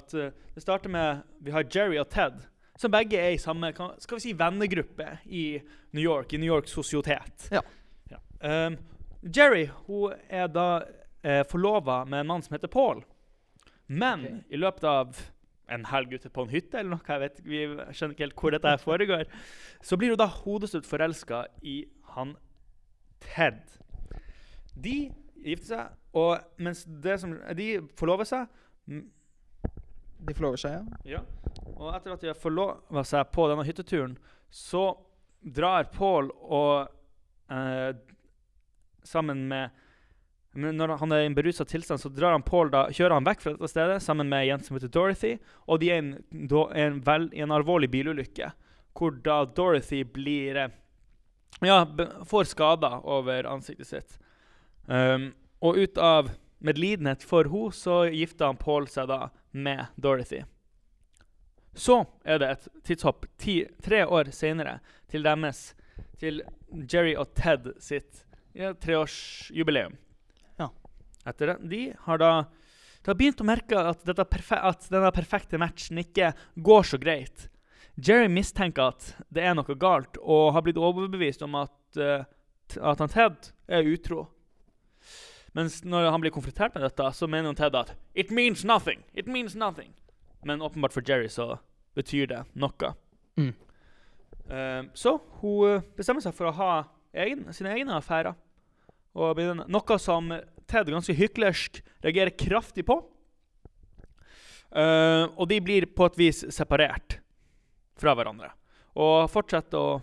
at 0.00 0.14
uh, 0.14 0.30
det 0.54 0.62
starter 0.62 0.92
med 0.92 1.22
Vi 1.40 1.54
har 1.54 1.66
Jerry 1.68 1.98
og 2.00 2.08
Ted, 2.10 2.40
som 2.78 2.92
begge 2.92 3.18
er 3.20 3.34
i 3.34 3.40
samme 3.40 3.72
skal 4.00 4.16
vi 4.16 4.24
si, 4.24 4.32
vennegruppe 4.32 5.18
i 5.26 5.60
New 5.92 6.02
York, 6.02 6.32
i 6.32 6.40
New 6.40 6.48
Yorks 6.48 6.72
sosiotet. 6.72 7.48
Ja. 7.52 7.62
Um, 8.42 8.76
Jerry 9.22 9.68
hun 9.86 10.16
er 10.28 10.48
da 10.50 10.82
uh, 10.82 11.42
forlova 11.50 12.02
med 12.04 12.20
en 12.24 12.32
mann 12.32 12.42
som 12.42 12.56
heter 12.56 12.72
Paul. 12.72 13.04
Men 13.86 14.24
okay. 14.24 14.40
i 14.50 14.58
løpet 14.58 14.84
av 14.88 15.20
en 15.72 15.84
helg 15.88 16.16
ute 16.16 16.30
på 16.32 16.44
en 16.44 16.52
hytte, 16.52 16.78
eller 16.78 16.96
noe, 16.96 17.06
jeg 17.06 17.22
vet, 17.22 17.40
vi 17.46 17.60
skjønner 17.94 18.16
ikke 18.16 18.26
helt 18.26 18.40
hvor 18.40 18.54
dette 18.54 18.72
foregår, 18.82 19.24
så 19.84 19.96
blir 19.98 20.12
hun 20.12 20.20
da 20.20 20.28
hodestutt 20.28 20.88
forelska 20.88 21.44
i 21.62 21.82
han 22.16 22.34
Ted. 23.22 23.62
De 24.74 24.96
gifter 25.42 25.68
seg, 25.68 25.98
og 26.18 26.62
mens 26.62 26.82
det 27.04 27.18
som, 27.22 27.36
de 27.56 27.68
forlover 27.98 28.28
seg 28.28 28.48
De 30.22 30.34
forlover 30.34 30.60
seg, 30.62 30.74
ja. 30.76 31.18
ja. 31.18 31.22
Og 31.74 31.88
etter 31.96 32.14
at 32.14 32.22
de 32.22 32.30
har 32.30 32.38
forlova 32.38 33.02
seg 33.06 33.30
på 33.34 33.46
denne 33.50 33.66
hytteturen, 33.66 34.16
så 34.52 34.92
drar 35.42 35.88
Paul 35.94 36.30
og 36.42 36.88
eh, 37.50 37.92
Sammen 39.02 39.48
med 39.50 39.70
Når 40.54 40.92
han 41.00 41.12
er 41.12 41.24
i 41.24 41.26
en 41.26 41.34
berusa 41.34 41.64
tilstand, 41.66 41.98
så 41.98 42.10
drar 42.12 42.36
han 42.36 42.44
Paul 42.46 42.68
da, 42.70 42.84
kjører 42.92 43.16
han 43.16 43.26
vekk 43.26 43.40
fra 43.42 43.52
dette 43.56 43.70
stedet 43.72 43.96
sammen 44.04 44.28
med 44.30 44.44
jente 44.46 44.68
som 44.68 44.76
heter 44.76 44.92
Dorothy. 44.92 45.32
Og 45.66 45.80
de 45.80 45.88
er 45.90 45.96
i 45.96 46.02
en, 46.04 46.12
en, 46.76 47.00
en 47.08 47.54
alvorlig 47.56 47.88
bilulykke, 47.90 48.50
hvor 48.94 49.16
da 49.24 49.40
Dorothy 49.48 50.04
blir 50.04 50.60
eh, 50.60 50.76
Ja, 51.64 51.80
får 52.28 52.52
skader 52.52 53.00
over 53.08 53.48
ansiktet 53.48 53.88
sitt. 53.88 54.14
Um, 54.86 55.30
og 55.62 55.78
ut 55.78 55.98
av 55.98 56.30
medlidenhet 56.62 57.24
for 57.26 57.48
henne, 57.48 57.72
så 57.74 58.04
gifter 58.12 58.50
han 58.50 58.60
Paul 58.60 58.88
seg 58.90 59.08
da 59.10 59.30
med 59.52 59.86
Dorothy. 59.96 60.42
Så 61.74 62.02
er 62.24 62.40
det 62.42 62.50
et 62.52 62.66
tidshopp 62.84 63.26
ti, 63.40 63.62
tre 63.84 64.02
år 64.04 64.32
senere 64.34 64.80
til 65.08 65.24
deres 65.24 65.72
Til 66.20 66.42
Jerry 66.70 67.16
og 67.18 67.32
Ted 67.34 67.72
sitt 67.82 68.22
ja, 68.54 68.72
treårsjubileum. 68.78 69.96
Ja. 70.60 70.68
Etter 71.26 71.52
det, 71.52 71.56
De 71.68 71.80
har 72.04 72.20
da 72.20 72.32
de 73.02 73.10
har 73.10 73.18
begynt 73.18 73.40
å 73.42 73.46
merke 73.46 73.78
at, 73.90 74.04
at 74.06 74.84
denne 74.92 75.10
perfekte 75.10 75.58
matchen 75.58 75.98
ikke 75.98 76.28
går 76.54 76.84
så 76.86 77.00
greit. 77.02 77.48
Jerry 77.98 78.28
mistenker 78.30 78.92
at 78.92 79.08
det 79.34 79.42
er 79.42 79.56
noe 79.58 79.74
galt, 79.74 80.20
og 80.22 80.52
har 80.54 80.62
blitt 80.62 80.78
overbevist 80.78 81.42
om 81.42 81.58
at, 81.58 81.74
uh, 81.98 82.22
at 82.78 83.02
han 83.02 83.10
Ted 83.10 83.50
er 83.66 83.90
utro. 83.90 84.28
Mens 85.56 85.82
når 85.84 86.08
han 86.10 86.22
blir 86.22 86.32
konfrontert 86.32 86.74
med 86.74 86.84
dette, 86.86 87.10
så 87.12 87.28
mener 87.28 87.50
han 87.50 87.58
Ted 87.58 87.76
at 87.76 87.92
It 88.14 88.30
means 88.32 88.64
nothing! 88.64 89.04
It 89.12 89.28
means 89.28 89.54
nothing! 89.54 89.92
Men 90.44 90.62
åpenbart 90.62 90.94
for 90.94 91.04
Jerry 91.06 91.28
så 91.28 91.58
betyr 91.94 92.26
det 92.30 92.40
noe. 92.58 92.94
Mm. 93.36 93.52
Eh, 94.48 94.82
så 94.94 95.18
hun 95.42 95.68
eh, 95.68 95.84
bestemmer 95.96 96.24
seg 96.24 96.34
for 96.34 96.48
å 96.48 96.56
ha 96.56 96.70
egen, 97.12 97.44
sine 97.54 97.74
egne 97.76 97.98
affærer. 97.98 98.34
Og 99.12 99.38
noe 99.68 99.98
som 100.00 100.32
Ted 100.70 100.88
ganske 100.88 101.14
hyklersk 101.16 101.82
reagerer 102.04 102.32
kraftig 102.32 102.86
på. 102.88 103.02
Uh, 104.72 105.28
og 105.36 105.50
de 105.50 105.58
blir 105.60 105.84
på 105.92 106.06
et 106.08 106.14
vis 106.16 106.38
separert 106.48 107.18
fra 108.00 108.14
hverandre. 108.16 108.48
Og 108.96 109.28
fortsetter 109.28 109.76
å 109.76 109.98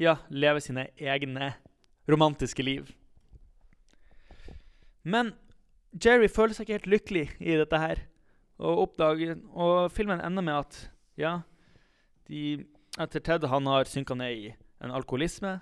ja, 0.00 0.16
leve 0.34 0.62
sine 0.64 0.88
egne 0.98 1.52
romantiske 2.10 2.64
liv. 2.66 2.90
Men 5.02 5.34
Jerry 5.96 6.28
føler 6.30 6.54
seg 6.54 6.66
ikke 6.66 6.78
helt 6.78 6.92
lykkelig 6.94 7.26
i 7.40 7.56
dette 7.58 7.80
her. 7.80 8.02
Og, 8.60 8.84
oppdager, 8.84 9.38
og 9.56 9.88
filmen 9.94 10.20
ender 10.20 10.44
med 10.44 10.58
at 10.58 10.80
ja, 11.20 11.40
de, 12.28 12.66
etter 13.00 13.24
Ted 13.24 13.46
han 13.48 13.68
har 13.70 13.88
synka 13.88 14.14
ned 14.18 14.36
i 14.36 14.50
en 14.84 14.92
alkoholisme 14.94 15.58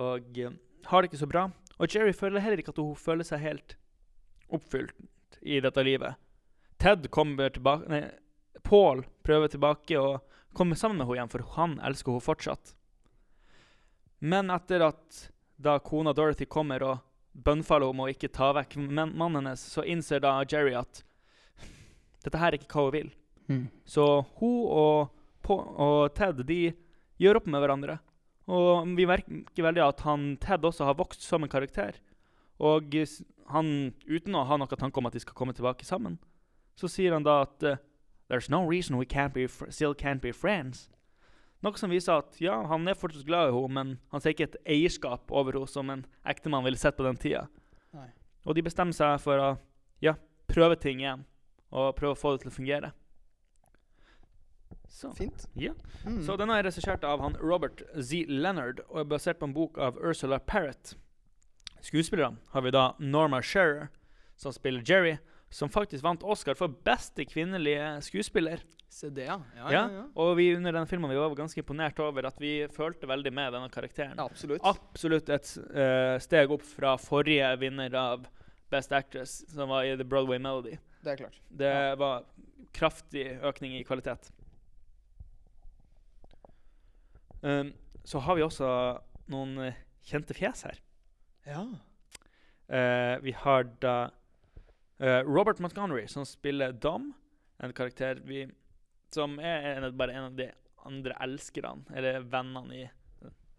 og 0.00 0.38
eh, 0.38 0.54
har 0.88 1.02
det 1.02 1.10
ikke 1.10 1.22
så 1.22 1.28
bra. 1.30 1.48
Og 1.80 1.90
Jerry 1.90 2.14
føler 2.16 2.42
heller 2.42 2.62
ikke 2.62 2.74
at 2.74 2.80
hun 2.82 2.96
føler 2.98 3.26
seg 3.26 3.42
helt 3.42 3.76
oppfylt 4.50 5.40
i 5.42 5.60
dette 5.62 5.84
livet. 5.86 6.18
Ted 6.80 7.08
kommer 7.12 7.52
tilbake 7.52 7.90
Nei, 7.90 8.04
Paul 8.64 9.02
prøver 9.24 9.50
tilbake 9.52 9.98
og 9.98 10.20
kommer 10.56 10.76
sammen 10.76 11.00
med 11.00 11.08
henne 11.08 11.20
igjen, 11.20 11.32
for 11.32 11.46
han 11.56 11.76
elsker 11.86 12.14
henne 12.14 12.24
fortsatt. 12.24 12.74
Men 14.20 14.52
etter 14.52 14.84
at 14.84 15.20
da 15.60 15.78
kona 15.84 16.12
Dorothy 16.16 16.48
kommer 16.48 16.84
og 16.84 16.98
bønnfaller 17.44 17.90
om 17.90 18.02
å 18.04 18.10
ikke 18.12 18.30
ta 18.32 18.50
vekk 18.56 18.76
mannen 18.90 19.40
hennes, 19.40 19.62
så 19.62 19.84
innser 19.86 20.22
da 20.24 20.38
Jerry 20.44 20.74
at 20.78 21.02
dette 22.24 22.40
her 22.40 22.52
er 22.52 22.60
ikke 22.60 22.70
hva 22.74 22.86
hun 22.88 22.96
vil. 22.96 23.10
Mm. 23.50 23.64
Så 23.88 24.06
hun 24.40 24.60
og, 24.68 25.10
og 25.50 26.14
Ted 26.16 26.44
de 26.46 26.62
gjør 27.20 27.40
opp 27.40 27.50
med 27.50 27.62
hverandre. 27.62 27.98
Og 28.50 28.88
vi 28.98 29.06
merker 29.06 29.66
veldig 29.66 29.84
at 29.84 30.02
han, 30.06 30.34
Ted 30.42 30.64
også 30.66 30.88
har 30.88 30.98
vokst 30.98 31.24
som 31.26 31.44
en 31.44 31.52
karakter. 31.52 31.98
Og 32.60 32.96
han, 33.54 33.70
uten 34.06 34.36
å 34.36 34.46
ha 34.46 34.58
noen 34.58 34.80
tanke 34.80 35.00
om 35.00 35.08
at 35.08 35.16
de 35.16 35.22
skal 35.22 35.36
komme 35.38 35.54
tilbake 35.56 35.86
sammen, 35.88 36.18
så 36.76 36.90
sier 36.90 37.14
han 37.16 37.26
da 37.26 37.42
at 37.46 37.64
eh, 37.66 37.80
There's 38.30 38.48
no 38.48 38.62
reason 38.62 38.96
we 38.96 39.04
can't 39.04 39.32
be 39.34 39.48
still 39.48 39.92
can't 39.92 40.20
be 40.20 40.30
friends. 40.30 40.88
Noe 41.60 41.76
som 41.76 41.92
viser 41.92 42.22
at 42.22 42.38
ja, 42.40 42.54
han 42.70 42.88
er 42.88 42.96
fortsatt 42.96 43.26
glad 43.28 43.50
i 43.50 43.52
henne, 43.52 43.74
men 43.76 43.96
han 44.12 44.22
ser 44.22 44.32
ikke 44.32 44.48
et 44.48 44.60
eierskap 44.76 45.32
over 45.32 45.58
henne 45.58 45.68
som 45.68 45.90
en 45.92 46.06
ektemann 46.28 46.64
ville 46.64 46.80
sett 46.80 46.96
på 46.96 47.04
den 47.04 47.20
tida. 47.20 47.44
Nei. 47.96 48.08
Og 48.48 48.56
de 48.56 48.64
bestemmer 48.64 48.96
seg 48.96 49.18
for 49.20 49.40
å 49.40 49.50
ja, 50.00 50.14
prøve 50.48 50.78
ting 50.80 51.02
igjen, 51.02 51.26
og 51.68 51.92
prøve 51.98 52.16
å 52.16 52.20
få 52.20 52.32
det 52.34 52.46
til 52.46 52.52
å 52.52 52.56
fungere. 52.56 52.92
Så. 54.90 55.12
Fint. 55.14 55.46
Ja. 55.54 55.72
Mm. 56.04 56.22
Så 56.26 56.34
denne 56.40 56.56
er 56.58 56.66
regissert 56.66 57.04
av 57.06 57.20
han 57.22 57.36
Robert 57.38 57.84
Z. 57.94 58.24
Leonard 58.28 58.82
og 58.88 59.04
er 59.04 59.10
basert 59.12 59.38
på 59.38 59.46
en 59.46 59.54
bok 59.54 59.78
av 59.78 60.00
Ursula 60.02 60.40
Parrott. 60.42 60.96
Skuespillerne 61.80 62.40
har 62.52 62.64
vi 62.64 62.72
da 62.74 62.90
Norma 62.98 63.40
Shearer, 63.40 63.88
som 64.36 64.52
spiller 64.52 64.82
Jerry, 64.84 65.18
som 65.50 65.70
faktisk 65.70 66.04
vant 66.04 66.22
Oscar 66.22 66.54
for 66.54 66.70
beste 66.86 67.24
kvinnelige 67.26 67.86
skuespiller. 68.06 68.62
Se 68.90 69.10
det, 69.10 69.24
ja. 69.26 69.38
Ja, 69.56 69.72
Ja, 69.72 69.82
ja. 69.92 70.04
Og 70.14 70.36
vi 70.38 70.48
under 70.56 70.72
den 70.72 70.86
filmen 70.86 71.10
vi 71.10 71.18
var 71.18 71.34
ganske 71.34 71.60
imponert 71.60 71.98
over 72.02 72.26
at 72.26 72.38
vi 72.42 72.68
følte 72.74 73.06
veldig 73.06 73.32
med 73.34 73.52
denne 73.52 73.70
karakteren. 73.70 74.14
ja 74.16 74.24
absolutt. 74.24 74.62
Absolutt 74.64 75.28
et 75.28 75.50
uh, 75.74 76.18
steg 76.22 76.50
opp 76.50 76.62
fra 76.66 76.96
forrige 76.98 77.50
vinner 77.58 77.94
av 77.94 78.26
Best 78.70 78.92
Actress, 78.92 79.44
som 79.50 79.68
var 79.68 79.84
i 79.84 79.96
The 79.96 80.06
Broadway 80.06 80.38
Melody. 80.38 80.78
Det 81.02 81.12
er 81.12 81.16
klart. 81.16 81.40
Det 81.48 81.74
var 81.98 82.24
kraftig 82.72 83.26
økning 83.42 83.74
i 83.78 83.84
kvalitet. 83.84 84.30
Um, 87.42 87.72
så 88.04 88.18
har 88.18 88.36
vi 88.36 88.44
også 88.44 88.68
noen 89.32 89.58
eh, 89.64 89.78
kjente 90.06 90.34
fjes 90.36 90.62
her. 90.68 90.80
Ja. 91.48 91.64
Uh, 92.70 93.16
vi 93.24 93.32
har 93.34 93.66
da 93.82 94.10
Robert 95.00 95.58
Montgomery, 95.64 96.04
som 96.12 96.26
spiller 96.28 96.74
Dom, 96.76 97.12
en 97.58 97.72
karakter 97.72 98.20
vi, 98.28 98.42
som 99.14 99.38
er 99.40 99.70
en, 99.74 99.86
bare 99.96 100.12
en 100.12 100.26
av 100.28 100.34
de 100.36 100.50
andre 100.84 101.16
elskerne, 101.24 101.86
eller 101.96 102.20
vennene 102.20 102.76
i 102.76 102.82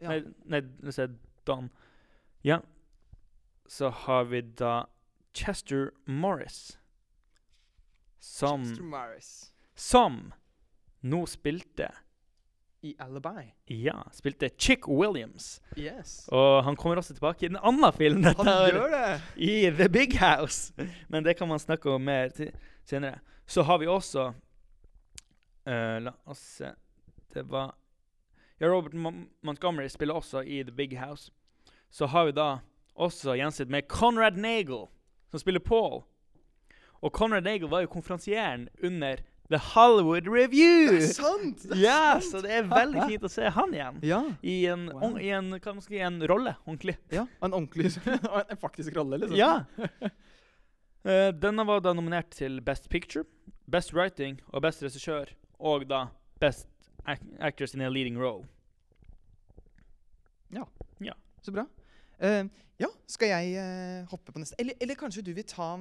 ja. 0.02 0.16
Nei, 0.50 0.62
nå 0.82 0.94
sier 0.94 1.08
jeg 1.08 1.18
Dom. 1.46 1.68
Ja. 2.46 2.60
Så 3.70 3.90
har 4.06 4.26
vi 4.30 4.42
da 4.58 4.88
Chester 5.38 5.92
Morris, 6.06 6.78
som 8.20 8.66
Chester 8.66 8.86
Morris 8.86 9.30
Som 9.74 10.18
nå 11.02 11.24
spilte 11.30 11.88
i 12.82 12.96
Alibi. 13.00 13.54
Ja, 13.66 14.04
spilte 14.12 14.50
Chick 14.58 14.88
Williams. 14.88 15.62
Yes. 15.78 16.28
Og 16.32 16.64
han 16.64 16.76
kommer 16.76 16.98
også 16.98 17.14
tilbake 17.14 17.46
i 17.46 17.50
en 17.50 17.60
annen 17.62 17.94
film. 17.94 18.24
dette 18.26 18.44
Han 18.44 18.72
gjør 18.74 18.88
det! 18.94 19.22
I 19.38 19.70
The 19.70 19.90
Big 19.90 20.18
House. 20.20 20.74
Men 21.10 21.24
det 21.24 21.38
kan 21.38 21.48
man 21.48 21.60
snakke 21.60 21.92
om 21.92 22.02
mer 22.02 22.32
senere. 22.86 23.20
Så 23.46 23.62
har 23.62 23.78
vi 23.78 23.88
også 23.88 24.32
uh, 25.68 25.98
La 26.02 26.14
oss 26.26 26.42
se 26.58 26.74
Det 27.34 27.46
var 27.50 27.76
Ja, 28.60 28.68
Robert 28.68 28.94
Mon 28.94 29.28
Montgomery 29.42 29.88
spiller 29.90 30.14
også 30.14 30.42
i 30.42 30.64
The 30.64 30.72
Big 30.72 30.98
House. 31.00 31.32
Så 31.90 32.06
har 32.06 32.26
vi 32.26 32.32
da 32.32 32.58
også 32.96 33.36
gjensett 33.36 33.70
med 33.70 33.88
Conrad 33.90 34.38
Nagel, 34.38 34.88
som 35.30 35.40
spiller 35.40 35.60
Paul. 35.60 36.04
Og 37.02 37.12
Conrad 37.12 37.44
Nagel 37.44 37.70
var 37.70 37.82
jo 37.82 37.88
konferansieren 37.88 38.70
under 38.84 39.22
The 39.52 39.60
Hollywood 39.74 40.28
Review. 40.32 40.94
Det 40.96 41.04
er 41.04 41.14
sant! 41.14 41.64
Det 41.68 41.76
er 41.78 41.82
Ja, 41.84 41.98
sant. 42.20 42.30
så 42.32 42.42
det 42.46 42.52
er 42.56 42.70
veldig 42.72 43.04
fint 43.12 43.26
å 43.28 43.32
se 43.34 43.50
han 43.52 43.74
igjen. 43.76 43.98
Ja. 44.08 44.22
I 44.48 44.56
en, 44.72 44.86
Wow. 44.94 45.04
on- 45.10 45.20
i 45.22 45.30
en, 45.36 45.52
si, 45.84 46.00
en 46.00 46.22
rolle, 46.32 46.54
ordentlig. 46.66 46.96
ja. 47.12 47.26
En 47.44 47.52
ordentlig 47.58 47.92
En 48.52 48.58
faktisk 48.62 48.96
rolle, 48.96 49.20
liksom. 49.26 49.38
Ja. 49.38 49.66
Uh, 51.02 51.30
denne 51.34 51.66
var 51.66 51.82
da 51.82 51.92
nominert 51.98 52.30
til 52.38 52.60
Best 52.62 52.88
Picture, 52.94 53.26
Best 53.72 53.92
Writing 53.94 54.40
og 54.54 54.62
Best 54.64 54.84
Regissør, 54.86 55.32
og 55.60 55.88
da 55.90 56.06
Best 56.40 56.68
ac 57.10 57.20
Actors 57.42 57.74
in 57.76 57.82
a 57.82 57.90
Leading 57.90 58.18
Role. 58.22 58.46
Ja. 60.54 60.64
ja. 61.02 61.14
Så 61.42 61.52
bra. 61.56 61.66
Uh, 62.22 62.46
ja, 62.82 62.88
skal 63.10 63.32
jeg 63.34 63.56
uh, 63.58 64.06
hoppe 64.12 64.32
på 64.34 64.40
neste? 64.42 64.56
Eller, 64.62 64.78
eller 64.82 64.98
kanskje 65.00 65.24
du 65.26 65.34
vil 65.38 65.46
ta 65.50 65.74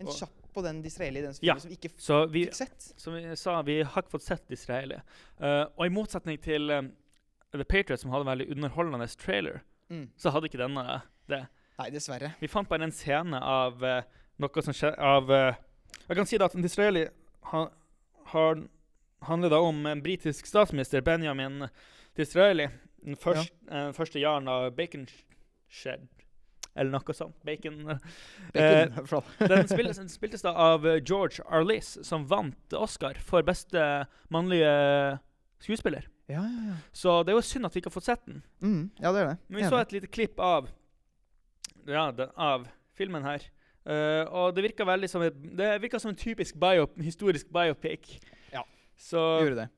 en 0.00 0.06
kjapp 0.12 0.39
på 0.54 0.62
den 0.64 0.82
Disraeli, 0.82 1.22
den 1.24 1.34
Ja, 1.42 1.56
som 1.58 1.70
vi 1.70 1.76
ikke 1.78 1.90
Så 2.00 2.20
vi, 2.30 2.44
fikk 2.46 2.54
sett? 2.58 2.88
som 3.00 3.14
vi 3.14 3.36
sa, 3.36 3.62
vi 3.62 3.82
har 3.82 4.02
ikke 4.02 4.14
fått 4.16 4.26
sett 4.26 4.48
Disraeli. 4.48 4.98
Uh, 5.40 5.64
og 5.76 5.86
i 5.86 5.92
motsetning 5.94 6.40
til 6.42 6.70
um, 6.70 6.90
The 7.52 7.64
Patriot, 7.64 8.00
som 8.00 8.10
hadde 8.14 8.26
en 8.28 8.32
veldig 8.38 8.50
underholdende 8.56 9.06
trailer, 9.18 9.62
Mm. 9.90 10.04
så 10.16 10.30
hadde 10.30 10.46
ikke 10.46 10.58
denne 10.60 11.00
det. 11.26 11.40
Nei, 11.80 11.88
dessverre. 11.90 12.28
Vi 12.38 12.46
fant 12.46 12.68
bare 12.70 12.84
en 12.86 12.92
scene 12.94 13.40
av 13.42 13.82
uh, 13.82 14.02
noe 14.38 14.62
som 14.62 14.76
skjer 14.76 14.94
av 15.02 15.30
uh, 15.34 15.56
Jeg 16.06 16.14
kan 16.16 16.26
si 16.30 16.38
da 16.38 16.46
at 16.46 16.54
Disraeli 16.62 17.08
ha, 17.50 17.64
har 18.30 18.60
handler 19.26 19.50
da 19.50 19.58
om 19.60 19.86
en 19.86 20.02
britisk 20.02 20.46
statsminister, 20.46 21.02
Benjamin 21.02 21.66
Disraeli. 22.16 22.68
Den 23.04 23.16
første, 23.16 23.52
eh, 23.70 23.90
første 23.96 24.20
jaren 24.20 24.48
av 24.48 24.70
bacon, 24.76 25.06
skjedd. 25.68 26.06
Eller 26.78 26.92
noe 26.94 27.14
sånt. 27.16 27.34
Bacon. 27.44 27.80
eh, 27.90 27.98
Bacon, 28.54 29.06
hvert. 29.10 29.30
Den 29.50 29.66
spiltes, 29.68 29.98
den 29.98 30.08
spiltes 30.12 30.44
da 30.46 30.52
av 30.54 30.86
eh, 30.86 31.00
George 31.02 31.42
Arliss, 31.50 31.96
som 32.06 32.26
vant 32.30 32.76
Oscar 32.78 33.18
for 33.26 33.42
beste 33.46 33.82
mannlige 34.30 34.70
skuespiller. 35.60 36.06
Ja, 36.30 36.44
ja, 36.46 36.60
ja. 36.70 36.76
Så 36.94 37.16
det 37.26 37.32
er 37.32 37.40
jo 37.40 37.42
synd 37.42 37.66
at 37.66 37.74
vi 37.74 37.82
ikke 37.82 37.90
har 37.90 37.96
fått 37.98 38.06
sett 38.06 38.22
den. 38.28 38.42
Mm, 38.62 38.84
ja, 39.02 39.10
det 39.12 39.24
er 39.24 39.32
det. 39.32 39.38
Men 39.48 39.58
vi 39.58 39.70
så 39.72 39.80
et 39.80 39.92
lite 39.96 40.06
klipp 40.14 40.38
av 40.40 40.68
Ja, 41.90 42.10
den, 42.14 42.30
av 42.36 42.68
filmen 42.94 43.26
her. 43.26 43.42
Uh, 43.88 44.22
og 44.28 44.54
det 44.54 44.62
virka 44.68 44.84
veldig 44.84 45.08
som 45.08 45.22
et, 45.24 45.34
Det 45.56 45.70
virka 45.82 45.98
som 45.98 46.12
en 46.12 46.18
typisk 46.20 46.54
bio, 46.60 46.86
historisk 47.02 47.48
biopic. 47.50 48.18
Ja. 48.52 48.62
Så 49.00 49.18
Gjorde 49.40 49.64
det. 49.64 49.68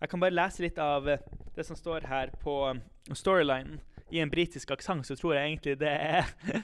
jeg 0.00 0.10
kan 0.12 0.20
bare 0.22 0.36
lese 0.36 0.62
litt 0.62 0.78
av 0.78 1.08
eh, 1.08 1.18
det 1.56 1.64
som 1.66 1.76
står 1.76 2.06
her 2.06 2.30
på 2.44 2.54
storylinen. 3.16 3.80
I 4.10 4.20
en 4.20 4.30
britisk 4.30 4.70
aksent 4.70 5.06
så 5.06 5.16
tror 5.16 5.34
jeg 5.34 5.44
egentlig 5.44 5.80
det 5.80 5.88
er 5.88 6.22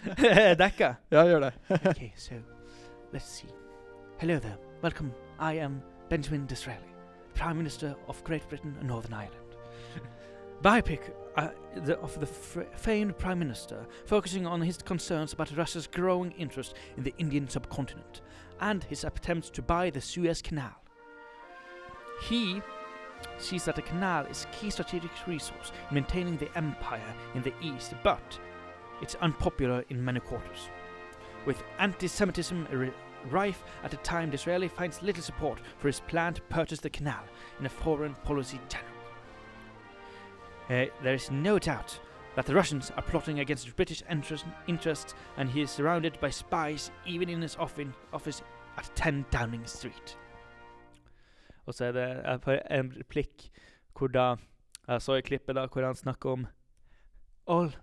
dekka. 0.62 0.94
Ja, 1.10 1.24
gjør 1.26 1.40
det. 1.40 1.52
Okay, 1.90 2.10
so 2.16 2.34
let's 3.12 3.26
see. 3.26 3.48
Hello 4.18 4.38
there. 4.38 4.56
Welcome. 4.82 5.12
I 5.40 5.58
am 5.58 5.82
Benjamin 6.10 6.46
Disraeli, 6.46 6.88
Prime 7.34 7.54
Minister 7.54 7.94
of 8.08 8.22
Great 8.24 8.48
Britain 8.48 8.76
and 8.80 8.88
Northern 8.88 9.12
Ireland. 9.12 9.44
Biopic 10.62 11.10
uh, 11.36 11.48
the, 11.84 11.98
of 11.98 12.18
the 12.20 12.26
famed 12.76 13.18
Prime 13.18 13.38
Minister, 13.38 13.86
focusing 14.06 14.46
on 14.46 14.62
his 14.62 14.78
concerns 14.78 15.32
about 15.32 15.56
Russia's 15.56 15.86
growing 15.86 16.32
interest 16.38 16.74
in 16.96 17.02
the 17.02 17.14
Indian 17.18 17.48
subcontinent 17.48 18.22
and 18.60 18.84
his 18.84 19.04
attempts 19.04 19.50
to 19.50 19.62
buy 19.62 19.90
the 19.90 20.00
Suez 20.00 20.40
Canal. 20.40 20.80
He 22.28 22.62
sees 23.38 23.64
that 23.64 23.76
the 23.76 23.82
canal 23.82 24.26
is 24.26 24.44
a 24.44 24.56
key 24.56 24.70
strategic 24.70 25.10
resource 25.26 25.72
in 25.90 25.94
maintaining 25.94 26.36
the 26.36 26.56
empire 26.56 27.14
in 27.34 27.42
the 27.42 27.54
east, 27.62 27.94
but 28.02 28.38
it's 29.00 29.14
unpopular 29.16 29.84
in 29.90 30.04
many 30.04 30.20
quarters. 30.20 30.68
With 31.46 31.62
anti 31.78 32.06
Semitism 32.06 32.68
rife 33.30 33.62
at 33.82 33.90
the 33.90 33.96
time, 33.98 34.30
Disraeli 34.30 34.68
finds 34.68 35.02
little 35.02 35.22
support 35.22 35.60
for 35.78 35.88
his 35.88 36.00
plan 36.00 36.34
to 36.34 36.42
purchase 36.42 36.80
the 36.80 36.90
canal 36.90 37.24
in 37.58 37.66
a 37.66 37.70
foreign 37.70 38.14
policy 38.14 38.60
channel. 38.68 38.88
Uh, 40.70 40.86
there 41.02 41.14
is 41.14 41.30
no 41.30 41.58
doubt 41.58 41.98
that 42.36 42.46
the 42.46 42.54
Russians 42.54 42.90
are 42.96 43.02
plotting 43.02 43.40
against 43.40 43.76
British 43.76 44.02
interest, 44.10 44.44
interests, 44.66 45.14
and 45.36 45.48
he 45.48 45.60
is 45.60 45.70
surrounded 45.70 46.18
by 46.20 46.30
spies 46.30 46.90
even 47.06 47.28
in 47.28 47.42
his 47.42 47.56
offi- 47.56 47.92
office 48.12 48.42
at 48.76 48.90
10 48.94 49.26
Downing 49.30 49.66
Street. 49.66 50.16
Og 51.66 51.74
så 51.74 51.84
er 51.84 51.92
det 51.92 52.06
eh, 52.24 52.60
en 52.78 52.92
replikk 52.98 53.48
hvor 53.98 54.08
da 54.08 54.34
Jeg 54.84 55.00
så 55.02 55.14
i 55.16 55.22
klippet 55.24 55.56
da 55.56 55.64
hvor 55.66 55.84
han 55.84 55.96
snakker 55.96 56.30
om 56.30 56.46
All 57.48 57.76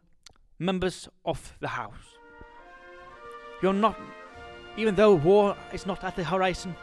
members 0.59 1.09
of 1.23 1.55
the 1.59 1.67
house. 1.67 2.17
You're 3.63 3.73
not 3.73 3.95
even 4.77 4.95
though 4.95 5.15
war 5.15 5.57
is 5.73 5.85
not 5.85 6.03
at 6.03 6.15
the 6.15 6.23
horizon, 6.23 6.75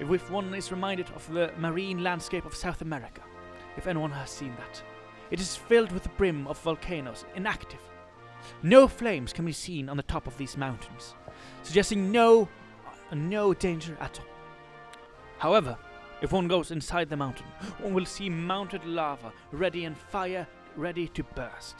if 0.00 0.30
one 0.30 0.54
is 0.54 0.72
reminded 0.72 1.06
of 1.14 1.26
the 1.32 1.52
marine 1.58 2.02
landscape 2.02 2.44
of 2.44 2.54
South 2.54 2.82
America, 2.82 3.22
if 3.76 3.86
anyone 3.86 4.10
has 4.10 4.30
seen 4.30 4.54
that, 4.56 4.82
it 5.30 5.40
is 5.40 5.56
filled 5.56 5.92
with 5.92 6.02
the 6.02 6.08
brim 6.10 6.46
of 6.46 6.58
volcanoes, 6.58 7.24
inactive. 7.36 7.80
No 8.62 8.88
flames 8.88 9.32
can 9.32 9.44
be 9.44 9.52
seen 9.52 9.88
on 9.88 9.96
the 9.96 10.02
top 10.02 10.26
of 10.26 10.36
these 10.36 10.56
mountains, 10.56 11.14
suggesting 11.62 12.10
no, 12.10 12.48
no 13.12 13.54
danger 13.54 13.96
at 14.00 14.18
all. 14.18 14.37
However, 15.38 15.76
if 16.22 16.32
one 16.32 16.48
goes 16.48 16.70
inside 16.70 17.08
the 17.08 17.16
mountain, 17.16 17.46
one 17.82 17.94
will 17.94 18.06
see 18.06 18.28
mounted 18.28 18.84
lava 18.84 19.32
ready 19.52 19.84
and 19.84 19.96
fire 19.96 20.46
ready 20.76 21.08
to 21.08 21.22
burst. 21.22 21.76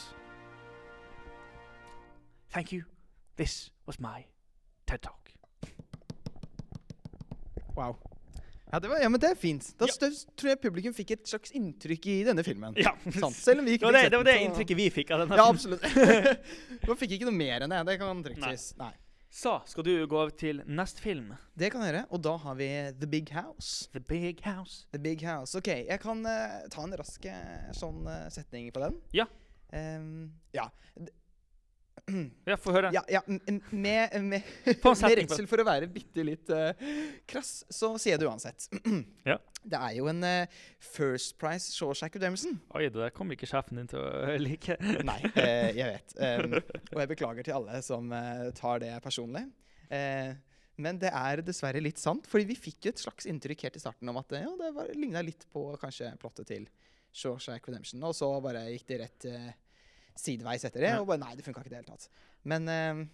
Thank 2.51 2.73
you. 2.73 2.85
This 3.37 3.71
was 3.87 4.01
my 4.01 4.25
TED 4.87 5.03
Talk. 5.03 5.31
Wow. 7.77 7.97
Ja, 8.71 8.79
var, 8.81 8.99
ja, 9.01 9.09
men 9.09 9.21
det 9.21 9.31
er 9.31 9.35
fint. 9.35 9.75
Da 9.79 9.87
Ja. 9.87 10.11
tror 10.37 10.49
jeg 10.51 10.61
publikum 10.61 10.95
fikk 10.95 11.11
et 11.11 11.29
slags 11.29 11.51
inntrykk 11.57 12.07
i 12.07 12.17
denne 12.25 12.45
filmen. 12.45 12.75
Ja, 12.77 12.93
Sant? 13.19 13.35
Selv 13.37 13.61
om 13.61 13.65
vi 13.65 13.77
det 13.79 13.83
var 13.87 13.93
det, 13.93 14.11
det, 14.11 14.17
var 14.17 14.25
det 14.25 14.35
inntrykket 14.45 14.77
vi 14.77 14.91
fikk 14.91 15.11
av 15.11 15.23
denne 15.25 15.37
Ja, 15.37 15.47
absolutt. 15.49 15.83
Man 16.89 16.97
fikk 17.01 17.17
ikke 17.17 17.31
noe 17.31 17.39
mer 17.39 17.65
enn 17.65 17.71
det. 17.73 17.85
Det 17.87 17.99
kan 18.03 18.21
trygt 18.23 18.43
Nei. 18.45 18.57
Nei. 18.79 18.93
Så 19.31 19.59
skal 19.69 19.85
du 19.85 19.93
gå 20.09 20.17
over 20.17 20.33
til 20.33 20.63
neste 20.65 21.03
film. 21.05 21.35
Det 21.59 21.69
kan 21.73 21.83
jeg 21.85 21.93
gjøre. 21.93 22.07
Og 22.17 22.23
da 22.25 22.35
har 22.41 22.57
vi 22.57 22.69
The 22.97 23.09
Big 23.11 23.33
House. 23.37 23.89
The 23.93 24.01
Big 24.01 24.41
House. 24.45 24.87
The 24.93 25.01
Big 25.05 25.25
House. 25.27 25.59
OK, 25.59 25.69
jeg 25.69 26.01
kan 26.01 26.25
uh, 26.25 26.65
ta 26.73 26.87
en 26.87 26.97
rask 26.97 27.29
eh, 27.29 27.69
sånn 27.77 28.09
uh, 28.09 28.25
setning 28.33 28.71
på 28.73 28.83
den. 28.87 28.97
Ja. 29.17 29.29
Um, 29.69 30.31
ja. 30.57 30.71
Ja, 32.49 32.57
få 32.61 32.73
høre. 32.75 32.91
ja, 32.95 33.03
ja 33.13 33.21
med, 33.29 33.61
med, 33.73 34.17
med 34.33 35.17
redsel 35.19 35.49
for 35.51 35.63
å 35.63 35.67
være 35.69 35.89
bitte 35.93 36.25
litt 36.27 36.51
uh, 36.55 36.71
krass, 37.29 37.63
så 37.71 37.93
sier 38.01 38.17
jeg 38.17 38.23
det 38.25 38.29
uansett. 38.31 38.69
Ja. 39.29 39.37
Det 39.69 39.77
er 39.77 39.97
jo 39.99 40.07
en 40.09 40.23
uh, 40.25 40.59
First 40.81 41.35
Price 41.41 41.75
Shawshack 41.75 42.15
Redemption. 42.17 42.57
Oi, 42.79 42.87
det 42.89 42.97
der 42.97 43.13
kommer 43.13 43.37
ikke 43.37 43.49
sjefen 43.51 43.81
din 43.83 43.91
til 43.91 44.01
å 44.01 44.37
like. 44.47 44.79
Nei, 45.05 45.19
uh, 45.35 45.71
jeg 45.77 45.89
vet. 45.93 46.15
Um, 46.17 46.59
og 46.95 47.03
jeg 47.03 47.13
beklager 47.13 47.49
til 47.49 47.59
alle 47.59 47.83
som 47.85 48.13
tar 48.57 48.81
det 48.85 48.95
personlig. 49.05 49.45
Men 50.79 50.99
det 51.03 51.11
er 51.11 51.41
dessverre 51.43 51.81
litt 51.83 51.99
sant, 51.99 52.27
fordi 52.31 52.47
vi 52.53 52.57
fikk 52.59 52.87
jo 52.87 52.93
et 52.95 53.01
slags 53.03 53.27
inntrykk 53.27 53.65
helt 53.67 53.79
i 53.81 53.83
starten 53.83 54.11
om 54.13 54.21
at 54.21 54.35
ja, 54.39 54.51
det 54.61 54.69
var- 54.77 54.93
ligna 54.95 55.23
litt 55.27 55.43
på 55.53 55.65
kanskje 55.83 56.13
plottet 56.23 56.47
til 56.53 56.69
Shawshack 57.19 57.67
Redemption. 57.67 58.03
Og 58.07 58.15
så 58.15 58.29
bare 58.45 58.63
gikk 58.71 58.87
det 58.93 58.99
rett 59.03 59.27
eh, 59.27 59.49
sideveis 60.19 60.67
etter 60.67 60.85
det, 60.85 60.95
og 61.01 61.09
bare 61.11 61.23
nei, 61.23 61.35
det 61.39 61.47
funka 61.47 61.63
ikke 61.63 61.71
i 61.71 61.75
det 61.77 61.83
hele 61.83 61.93
tatt. 61.93 62.09
Men 62.49 62.69
eh, 62.73 63.05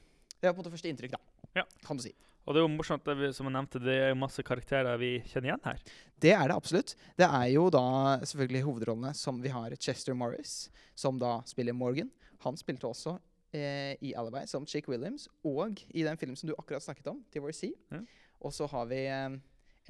det 0.40 0.48
var 0.48 0.54
på 0.54 0.60
en 0.60 0.64
måte 0.64 0.74
første 0.74 0.90
inntrykk, 0.90 1.16
da. 1.16 1.50
Ja. 1.60 1.66
Kan 1.86 2.00
du 2.00 2.04
si. 2.04 2.14
Og 2.44 2.52
det 2.52 2.60
er 2.60 2.66
jo 2.66 2.72
morsomt, 2.74 3.06
vi, 3.16 3.30
som 3.32 3.48
jeg 3.48 3.54
nevnte, 3.56 3.80
det 3.80 3.94
er 3.96 4.10
jo 4.10 4.18
masse 4.20 4.42
karakterer 4.44 4.98
vi 5.00 5.14
kjenner 5.30 5.48
igjen 5.48 5.62
her. 5.64 5.78
Det 6.20 6.32
er 6.36 6.50
det 6.50 6.56
absolutt. 6.56 6.92
Det 7.16 7.24
er 7.24 7.46
jo 7.54 7.70
da 7.72 7.84
selvfølgelig 8.20 8.64
hovedrollene 8.66 9.14
som 9.16 9.38
vi 9.40 9.52
har 9.52 9.72
Chester 9.80 10.16
Morris, 10.18 10.66
som 10.98 11.16
da 11.20 11.38
spiller 11.48 11.76
Morgan. 11.76 12.10
Han 12.44 12.58
spilte 12.60 12.90
også 12.90 13.16
eh, 13.56 13.96
i 14.04 14.12
Alibi 14.12 14.44
som 14.50 14.68
Chick 14.68 14.90
Williams, 14.92 15.24
og 15.40 15.80
i 15.88 16.04
den 16.04 16.20
filmen 16.20 16.36
som 16.36 16.50
du 16.50 16.54
akkurat 16.58 16.84
snakket 16.84 17.08
om, 17.14 17.22
Divorcee. 17.32 17.72
Ja. 17.94 18.02
Og 18.44 18.52
så 18.52 18.68
har 18.68 18.92
vi 18.92 19.00
eh, 19.08 19.40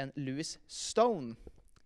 en 0.04 0.14
Louis 0.22 0.54
Stone, 0.70 1.34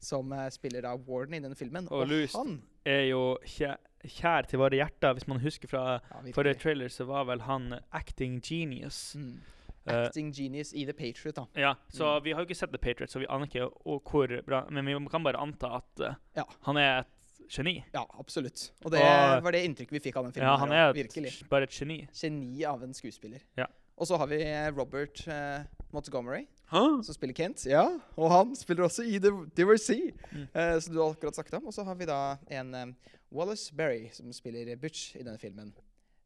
som 0.04 0.32
eh, 0.36 0.50
spiller 0.52 0.84
da 0.84 0.92
Warden 1.00 1.38
i 1.38 1.42
denne 1.46 1.56
filmen. 1.56 1.88
Og 1.88 2.04
Louis 2.12 2.36
han 2.36 2.58
Er 2.84 3.08
jo 3.08 3.38
kjæ 3.56 3.72
kjær 4.04 4.46
til 4.48 4.58
våre 4.58 4.76
hjerter. 4.78 5.12
Hvis 5.14 5.26
man 5.28 5.40
husker 5.40 5.68
fra 5.68 6.00
ja, 6.00 6.32
forrige 6.32 6.54
trailer, 6.60 6.88
så 6.88 7.04
var 7.06 7.24
vel 7.24 7.40
han 7.40 7.74
acting 7.92 8.40
genius. 8.44 9.14
mm. 9.16 9.40
Acting 9.88 10.04
Acting 10.06 10.32
genius 10.36 10.72
i 10.76 10.84
The 10.84 10.92
Patriot, 10.92 11.34
da. 11.36 11.44
ja, 11.56 11.74
så 11.88 12.18
Mm. 12.18 12.24
vi 12.24 12.32
har 12.32 12.40
jo 12.42 12.46
ikke 12.46 12.54
sett 12.58 12.70
The 12.70 12.78
Patriot, 12.78 13.08
så 13.10 13.18
vi 13.18 13.26
aner 13.28 13.46
ikke 13.46 13.70
hvor 14.04 14.42
bra 14.44 14.66
Men 14.70 14.84
vi 14.84 15.08
kan 15.08 15.22
bare 15.24 15.36
anta 15.40 15.76
at 15.76 16.00
uh, 16.00 16.14
Ja. 16.36 16.42
han 16.66 16.76
er 16.76 16.98
et 17.00 17.06
geni. 17.50 17.82
Ja, 17.94 18.02
absolutt. 18.18 18.72
Og 18.84 18.90
det 18.92 19.00
Og- 19.00 19.42
var 19.42 19.50
det 19.52 19.64
inntrykket 19.64 19.90
vi 19.92 20.00
fikk 20.10 20.16
av 20.16 20.24
den 20.24 20.32
filmen. 20.32 20.48
Ja, 20.50 20.56
han 20.56 20.68
her, 20.68 20.88
er 20.88 20.92
virkelig. 20.92 21.48
bare 21.48 21.62
et 21.62 21.70
geni. 21.70 22.06
Geni 22.12 22.64
av 22.64 22.82
en 22.82 22.92
skuespiller. 22.92 23.40
Ja. 23.56 23.64
Og 23.96 24.06
så 24.06 24.18
har 24.18 24.26
vi 24.26 24.42
eh, 24.42 24.70
Robert 24.76 25.26
uh, 25.26 25.64
Montgomery. 25.92 26.46
Hæ? 26.68 26.82
som 27.02 27.14
spiller 27.16 27.34
Kent. 27.34 27.62
Ja, 27.66 27.84
og 28.16 28.30
han 28.32 28.50
spiller 28.56 28.84
også 28.84 29.02
i 29.08 29.18
The 29.18 29.30
Divorcee, 29.56 30.12
Mm. 30.32 30.42
uh, 30.54 30.80
som 30.80 30.94
du 30.94 31.00
akkurat 31.02 31.34
snakket 31.38 31.54
om. 31.60 31.66
Og 31.66 31.74
så 31.74 31.84
har 31.84 31.94
vi 31.96 32.04
da 32.08 32.36
en 32.50 32.74
um, 32.74 32.96
Wallace 33.32 33.72
Berry 33.74 34.10
som 34.12 34.28
spiller 34.32 34.76
Butch 34.76 35.14
i 35.16 35.22
denne 35.24 35.38
filmen. 35.40 35.72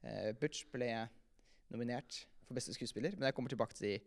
Uh, 0.03 0.33
Butch 0.41 0.65
ble 0.73 0.89
nominert 1.71 2.25
for 2.49 2.55
beste 2.59 2.75
skuespiller, 2.75 3.15
men 3.15 3.29
jeg 3.29 3.35
kommer 3.35 3.49
tilbake 3.55 3.75
til 3.79 3.87
de, 3.87 4.01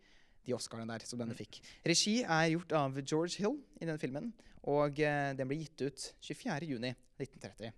de 0.45 0.54
Oscarene 0.54 0.91
der 0.91 1.06
som 1.08 1.19
denne 1.19 1.32
Mm. 1.32 1.39
fikk. 1.39 1.62
Regi 1.88 2.17
er 2.24 2.50
gjort 2.52 2.71
av 2.82 3.00
George 3.02 3.38
Hill 3.39 3.56
i 3.82 3.86
denne 3.86 4.00
filmen, 4.00 4.34
og 4.63 5.00
uh, 5.00 5.32
den 5.38 5.48
ble 5.48 5.58
gitt 5.63 5.82
ut 5.88 6.10
24.6.1930. 6.21 7.71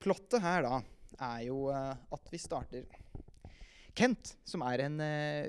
Plottet 0.00 0.40
her 0.40 0.62
da 0.64 0.78
er 1.20 1.42
jo 1.48 1.66
at 1.68 2.30
vi 2.30 2.38
starter 2.38 2.84
Kent, 3.98 4.36
som 4.46 4.62
er 4.62 4.84
en 4.86 5.00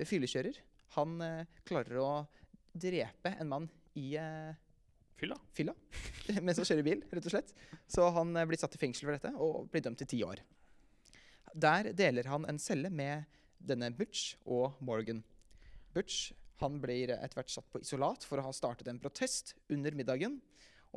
fyllekjører, 0.10 0.58
han 0.98 1.22
eh, 1.26 1.60
klarer 1.68 2.02
å 2.02 2.12
drepe 2.72 3.36
en 3.40 3.52
mann 3.52 3.70
i 4.00 4.14
eh, 4.20 4.52
Fylla? 5.22 5.38
fylla 5.54 5.76
mens 6.46 6.58
han 6.58 6.66
kjører 6.66 6.86
bil, 6.86 7.04
rett 7.12 7.28
og 7.28 7.34
slett. 7.36 7.52
Så 7.92 8.08
han 8.16 8.34
eh, 8.36 8.48
blir 8.50 8.60
satt 8.60 8.76
i 8.78 8.82
fengsel 8.82 9.08
for 9.08 9.18
dette 9.18 9.34
og 9.38 9.70
blir 9.72 9.84
dømt 9.86 10.02
til 10.02 10.10
ti 10.10 10.22
år. 10.26 10.42
Der 11.52 11.92
deler 11.98 12.30
han 12.32 12.48
en 12.50 12.62
celle 12.62 12.90
med 12.90 13.28
denne 13.62 13.92
Butch 13.94 14.36
og 14.46 14.80
Morgan. 14.82 15.22
Butch 15.94 16.32
han 16.62 16.78
blir 16.82 17.12
etter 17.16 17.40
hvert 17.40 17.52
satt 17.52 17.70
på 17.74 17.82
isolat 17.82 18.26
for 18.28 18.40
å 18.40 18.46
ha 18.46 18.54
startet 18.56 18.90
en 18.90 19.02
protest 19.02 19.56
under 19.74 19.96
middagen. 19.98 20.40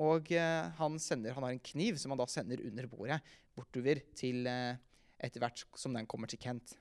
Og 0.00 0.32
eh, 0.34 0.70
han, 0.78 0.98
sender, 0.98 1.34
han 1.36 1.46
har 1.46 1.54
en 1.54 1.62
kniv 1.62 1.98
som 2.00 2.12
han 2.12 2.20
da 2.20 2.26
sender 2.30 2.62
under 2.66 2.88
bordet 2.90 3.20
bortover 3.54 4.00
til 4.18 4.48
eh, 4.50 4.74
etter 5.22 5.42
hvert 5.42 5.62
som 5.78 5.94
den 5.94 6.08
kommer 6.10 6.30
til 6.30 6.40
Kent. 6.42 6.74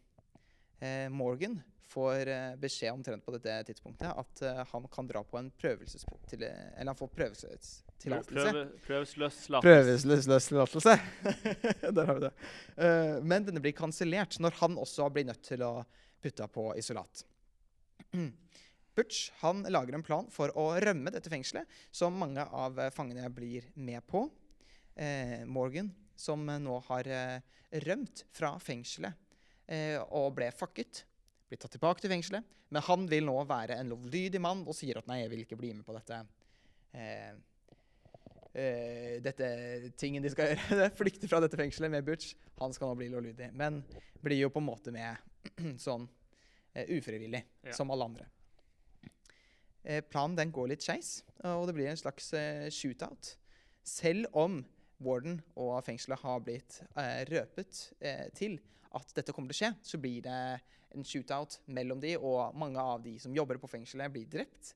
Eh, 0.84 1.10
Morgan 1.10 1.62
får 1.94 2.28
eh, 2.28 2.56
beskjed 2.60 2.94
omtrent 2.94 3.26
på 3.26 3.34
dette 3.36 3.56
tidspunktet 3.70 4.10
at 4.10 4.42
eh, 4.44 4.62
han 4.72 4.88
kan 4.92 5.08
dra 5.08 5.22
på 5.24 5.38
en 5.40 5.50
prøvelses... 5.62 6.06
Eller 6.34 6.90
han 6.90 6.98
får 6.98 7.12
prøvelsestillatelse. 7.14 8.34
Prøve, 8.34 8.64
prøvesløslatelse. 8.88 9.68
Prøveløslatelse. 9.68 10.96
Der 11.96 12.10
har 12.10 12.20
vi 12.20 12.26
det. 12.26 12.34
Eh, 12.76 13.16
men 13.24 13.48
denne 13.48 13.64
blir 13.64 13.76
kansellert 13.78 14.40
når 14.44 14.60
han 14.60 14.80
også 14.82 15.08
blir 15.14 15.30
nødt 15.30 15.44
til 15.46 15.64
å 15.66 15.74
putte 16.24 16.50
på 16.52 16.72
isolat. 16.80 17.24
Butch 18.98 19.30
han 19.42 19.64
lager 19.74 19.96
en 19.98 20.06
plan 20.06 20.28
for 20.34 20.54
å 20.60 20.68
rømme 20.84 21.14
dette 21.14 21.32
fengselet, 21.32 21.70
som 21.90 22.18
mange 22.20 22.44
av 22.44 22.78
fangene 22.94 23.30
blir 23.34 23.72
med 23.74 24.04
på. 24.10 24.28
Eh, 24.94 25.42
Morgan, 25.50 25.94
som 26.20 26.44
nå 26.46 26.78
har 26.90 27.10
eh, 27.10 27.40
rømt 27.88 28.28
fra 28.36 28.58
fengselet 28.62 29.23
og 30.12 30.34
ble 30.36 30.50
fucket. 30.52 31.06
blir 31.48 31.58
tatt 31.62 31.72
tilbake 31.72 32.02
til 32.04 32.12
fengselet. 32.12 32.44
Men 32.74 32.82
han 32.88 33.06
vil 33.10 33.26
nå 33.28 33.36
være 33.46 33.78
en 33.78 33.92
lovlydig 33.94 34.42
mann 34.42 34.64
og 34.66 34.76
sier 34.76 34.98
at 34.98 35.08
nei, 35.10 35.20
jeg 35.22 35.30
vil 35.32 35.44
ikke 35.46 35.60
bli 35.60 35.74
med 35.78 35.86
på 35.86 35.94
dette. 35.94 36.18
Eh, 36.98 37.36
eh, 38.58 39.22
dette 39.22 39.50
tingen 40.00 40.26
de 40.26 40.32
skal 40.34 40.50
gjøre. 40.56 40.90
Flykte 40.98 41.30
fra 41.30 41.42
dette 41.44 41.60
fengselet 41.60 41.94
med 41.94 42.06
Butch. 42.08 42.34
Han 42.62 42.74
skal 42.74 42.90
nå 42.90 42.98
bli 42.98 43.12
lovlydig. 43.14 43.52
Men 43.54 43.84
blir 44.24 44.42
jo 44.42 44.50
på 44.54 44.64
en 44.64 44.70
måte 44.72 44.94
med 44.96 45.22
sånn 45.86 46.08
uh, 46.08 46.86
ufrivillig, 46.96 47.44
Ja. 47.68 47.76
som 47.78 47.92
alle 47.94 48.08
andre. 48.10 48.30
Eh, 49.84 50.00
planen 50.08 50.38
den 50.40 50.52
går 50.56 50.70
litt 50.72 50.86
skeis, 50.86 51.18
og 51.44 51.66
det 51.68 51.74
blir 51.76 51.90
en 51.92 52.00
slags 52.00 52.30
uh, 52.34 52.70
shootout. 52.72 53.34
Selv 53.84 54.30
om 54.32 54.62
warden 55.04 55.42
og 55.60 55.76
fengselet 55.84 56.22
har 56.24 56.40
blitt 56.46 56.78
uh, 56.96 57.20
røpet 57.28 57.82
eh, 58.00 58.30
til 58.38 58.56
at 58.94 59.14
dette 59.18 59.34
kommer 59.34 59.52
til 59.52 59.58
å 59.58 59.62
skje, 59.62 59.72
så 59.86 60.00
blir 60.02 60.24
det 60.26 60.40
en 60.94 61.06
shootout 61.08 61.60
mellom 61.74 62.02
de, 62.02 62.16
og 62.20 62.56
mange 62.60 62.82
av 62.82 63.02
de 63.04 63.16
som 63.22 63.34
jobber 63.34 63.58
på 63.62 63.70
fengselet, 63.72 64.12
blir 64.14 64.30
drept 64.30 64.74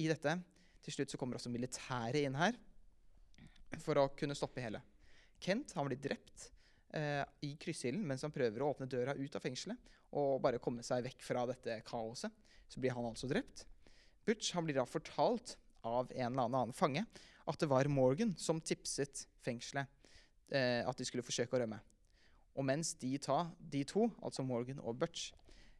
i 0.00 0.08
dette. 0.10 0.34
Til 0.82 0.96
slutt 0.96 1.12
så 1.12 1.20
kommer 1.20 1.38
også 1.38 1.52
militæret 1.52 2.24
inn 2.24 2.38
her 2.38 2.56
for 3.84 4.00
å 4.00 4.08
kunne 4.18 4.36
stoppe 4.38 4.62
hele. 4.64 4.80
Kent 5.40 5.74
han 5.76 5.86
blir 5.86 6.00
drept 6.02 6.48
eh, 6.96 7.22
i 7.46 7.54
kryssilden 7.60 8.02
mens 8.06 8.24
han 8.26 8.34
prøver 8.34 8.62
å 8.62 8.72
åpne 8.74 8.90
døra 8.90 9.14
ut 9.16 9.36
av 9.36 9.44
fengselet 9.44 9.96
og 10.18 10.40
bare 10.42 10.60
komme 10.62 10.82
seg 10.84 11.04
vekk 11.06 11.22
fra 11.22 11.44
dette 11.48 11.78
kaoset. 11.86 12.32
Så 12.70 12.82
blir 12.82 12.94
han 12.94 13.06
altså 13.06 13.28
drept. 13.30 13.64
Butch 14.26 14.52
han 14.54 14.66
blir 14.66 14.78
da 14.78 14.86
fortalt 14.86 15.56
av 15.86 16.10
en 16.12 16.32
eller 16.32 16.50
annen 16.50 16.74
fange 16.76 17.04
at 17.50 17.62
det 17.62 17.70
var 17.70 17.88
Morgan 17.90 18.34
som 18.38 18.60
tipset 18.60 19.24
fengselet 19.42 19.88
eh, 20.52 20.82
at 20.86 20.98
de 20.98 21.06
skulle 21.06 21.24
forsøke 21.24 21.56
å 21.56 21.62
rømme. 21.62 21.80
Og 22.58 22.66
mens 22.66 22.94
de, 22.98 23.12
ta, 23.22 23.44
de 23.72 23.84
to, 23.88 24.08
altså 24.24 24.44
Morgan 24.46 24.80
og 24.82 24.98
Butch, 25.00 25.30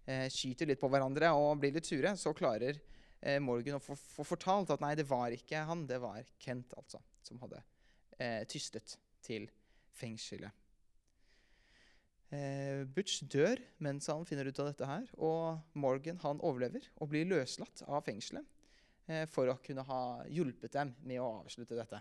eh, 0.06 0.28
skyter 0.33 0.70
litt 0.70 0.80
på 0.80 0.90
hverandre 0.92 1.33
og 1.37 1.59
blir 1.62 1.74
litt 1.74 1.88
sure, 1.88 2.14
så 2.16 2.35
klarer 2.37 2.78
eh, 3.20 3.40
Morgan 3.42 3.80
å 3.80 3.83
få, 3.83 3.96
få 3.98 4.26
fortalt 4.26 4.72
at 4.74 4.83
nei, 4.85 4.94
det 4.98 5.09
var 5.11 5.35
ikke 5.35 5.64
han, 5.68 5.87
det 5.90 6.00
var 6.02 6.22
Kent, 6.42 6.74
altså, 6.78 7.02
som 7.26 7.42
hadde 7.42 7.62
eh, 8.18 8.42
tystet 8.50 8.96
til 9.26 9.48
fengselet. 9.98 10.54
Eh, 12.30 12.87
Butch 12.87 13.24
dør 13.26 13.59
mens 13.83 14.06
han 14.06 14.22
finner 14.28 14.46
ut 14.46 14.62
av 14.62 14.70
dette 14.70 14.87
her, 14.87 15.09
og 15.18 15.64
Morgan 15.74 16.20
han 16.22 16.42
overlever 16.46 16.85
og 17.02 17.11
blir 17.11 17.26
løslatt 17.26 17.83
av 17.88 18.04
fengselet 18.06 18.46
eh, 19.11 19.24
for 19.30 19.50
å 19.50 19.59
kunne 19.64 19.83
ha 19.88 20.02
hjulpet 20.30 20.76
dem 20.76 20.94
med 21.02 21.18
å 21.18 21.40
avslutte 21.40 21.78
dette, 21.78 21.98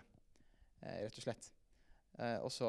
eh, 0.84 1.02
rett 1.06 1.18
og 1.18 1.26
slett. 1.26 1.50
Og 2.20 2.50
så 2.52 2.68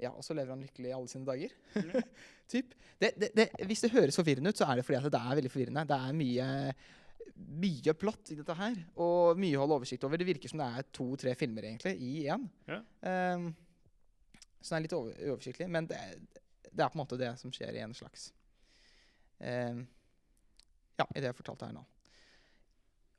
ja, 0.00 0.10
og 0.10 0.24
så 0.26 0.34
lever 0.34 0.50
han 0.54 0.62
lykkelig 0.64 0.90
i 0.90 0.94
alle 0.96 1.10
sine 1.10 1.26
dager. 1.28 1.54
typ. 2.52 2.74
Det, 3.00 3.12
det, 3.20 3.30
det, 3.36 3.48
hvis 3.68 3.84
det 3.84 3.92
høres 3.94 4.18
forvirrende 4.18 4.50
ut, 4.50 4.58
så 4.58 4.66
er 4.68 4.78
det 4.78 4.86
fordi 4.86 4.98
at 4.98 5.12
det 5.14 5.20
er 5.20 5.38
veldig 5.38 5.52
forvirrende. 5.52 5.84
Det 5.90 5.98
er 5.98 6.16
mye, 6.18 6.48
mye 7.64 7.94
plott 7.98 8.32
i 8.34 8.38
dette 8.40 8.56
her, 8.58 8.80
og 9.04 9.40
mye 9.40 9.58
å 9.58 9.64
holde 9.64 9.78
oversikt 9.78 10.06
over. 10.06 10.20
Det 10.20 10.28
virker 10.28 10.50
som 10.50 10.62
det 10.62 10.70
er 10.70 10.88
to-tre 10.98 11.36
filmer 11.38 11.70
egentlig 11.70 11.94
i 12.02 12.26
én. 12.34 12.48
Ja. 12.70 12.80
Um, 13.36 13.52
så 14.58 14.74
det 14.74 14.78
er 14.78 14.86
litt 14.86 14.96
over, 14.96 15.16
uoversiktlig, 15.28 15.70
men 15.70 15.88
det, 15.90 16.00
det 16.70 16.80
er 16.80 16.90
på 16.90 16.98
en 16.98 17.04
måte 17.04 17.20
det 17.20 17.34
som 17.40 17.52
skjer 17.54 17.76
i 17.76 17.82
en 17.84 17.94
slags 17.96 18.30
um, 19.38 19.84
Ja, 20.96 21.06
i 21.10 21.20
det 21.20 21.28
jeg 21.28 21.38
fortalte 21.38 21.68
her 21.68 21.76
nå. 21.76 21.84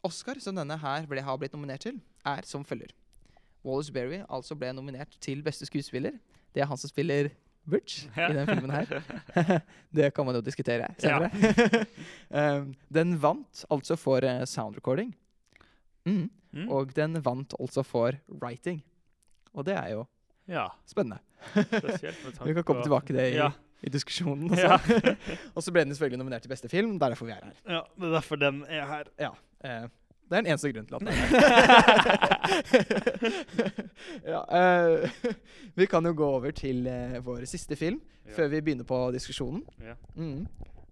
Oscar, 0.05 0.37
som 0.41 0.57
denne 0.57 0.77
her 0.81 1.07
ble, 1.09 1.23
har 1.25 1.37
blitt 1.41 1.55
nominert 1.55 1.85
til, 1.85 1.97
er 2.27 2.45
som 2.45 2.65
følger. 2.65 2.91
Wallace 3.65 3.93
Berry 3.93 4.19
altså 4.29 4.57
ble 4.57 4.69
nominert 4.77 5.15
til 5.23 5.41
beste 5.45 5.65
skuespiller. 5.65 6.19
Det 6.55 6.63
er 6.63 6.69
han 6.71 6.79
som 6.79 6.89
spiller 6.91 7.29
Butch 7.65 8.05
i 8.07 8.33
den 8.33 8.47
filmen 8.47 8.71
her. 8.71 9.01
det 9.97 10.11
kan 10.15 10.25
man 10.27 10.37
jo 10.37 10.41
diskutere 10.45 10.87
senere. 11.01 11.31
um, 12.29 12.73
den 12.97 13.15
vant 13.21 13.65
altså 13.73 13.97
for 13.99 14.23
uh, 14.23 14.43
sound 14.47 14.77
recording. 14.77 15.11
Mm. 16.05 16.29
Mm. 16.55 16.69
Og 16.71 16.93
den 16.95 17.19
vant 17.25 17.55
altså 17.59 17.83
for 17.83 18.15
writing. 18.41 18.83
Og 19.53 19.65
det 19.65 19.75
er 19.75 19.89
jo 19.95 20.05
ja, 20.47 20.67
spennende. 20.85 21.17
Vi 21.55 22.53
kan 22.53 22.63
komme 22.63 22.83
tilbake 22.85 23.09
til 23.09 23.17
det 23.17 23.31
i, 23.33 23.35
Ja, 23.39 23.49
i 23.81 23.89
diskusjonen. 23.89 24.53
ja. 24.57 24.77
Og 25.55 25.63
så 25.65 25.73
ble 25.73 25.83
den 25.83 25.95
selvfølgelig 25.95 26.21
nominert 26.21 26.45
til 26.45 26.53
beste 26.53 26.69
film. 26.69 26.99
Det 26.99 27.07
er 27.07 27.15
derfor 27.15 27.25
vi 27.25 27.33
er 27.33 27.43
her. 27.49 27.55
ja, 27.65 27.81
det 27.97 28.09
er 28.11 28.13
derfor 28.19 28.39
den 28.39 28.61
er 28.69 28.85
her. 28.85 29.09
Ja, 29.19 29.31
eh, 29.65 29.87
det 30.29 30.37
er 30.37 30.41
den 30.41 30.49
eneste 30.51 30.71
grunnen 30.73 30.87
til 30.89 30.95
at 30.95 31.01
det 31.01 31.09
er 31.13 31.17
her. 31.21 31.29
ja, 34.33 34.41
uh, 34.49 35.09
vi 35.79 35.85
kan 35.87 36.05
jo 36.05 36.13
gå 36.17 36.25
over 36.39 36.51
til 36.55 36.87
uh, 36.87 37.17
vår 37.25 37.45
siste 37.49 37.75
film 37.79 38.01
Ja. 38.25 38.33
før 38.33 38.47
vi 38.49 38.61
begynner 38.65 38.83
på 38.89 38.97
diskusjonen. 39.13 39.61
Ja. 39.85 39.93
Mm. 40.15 40.47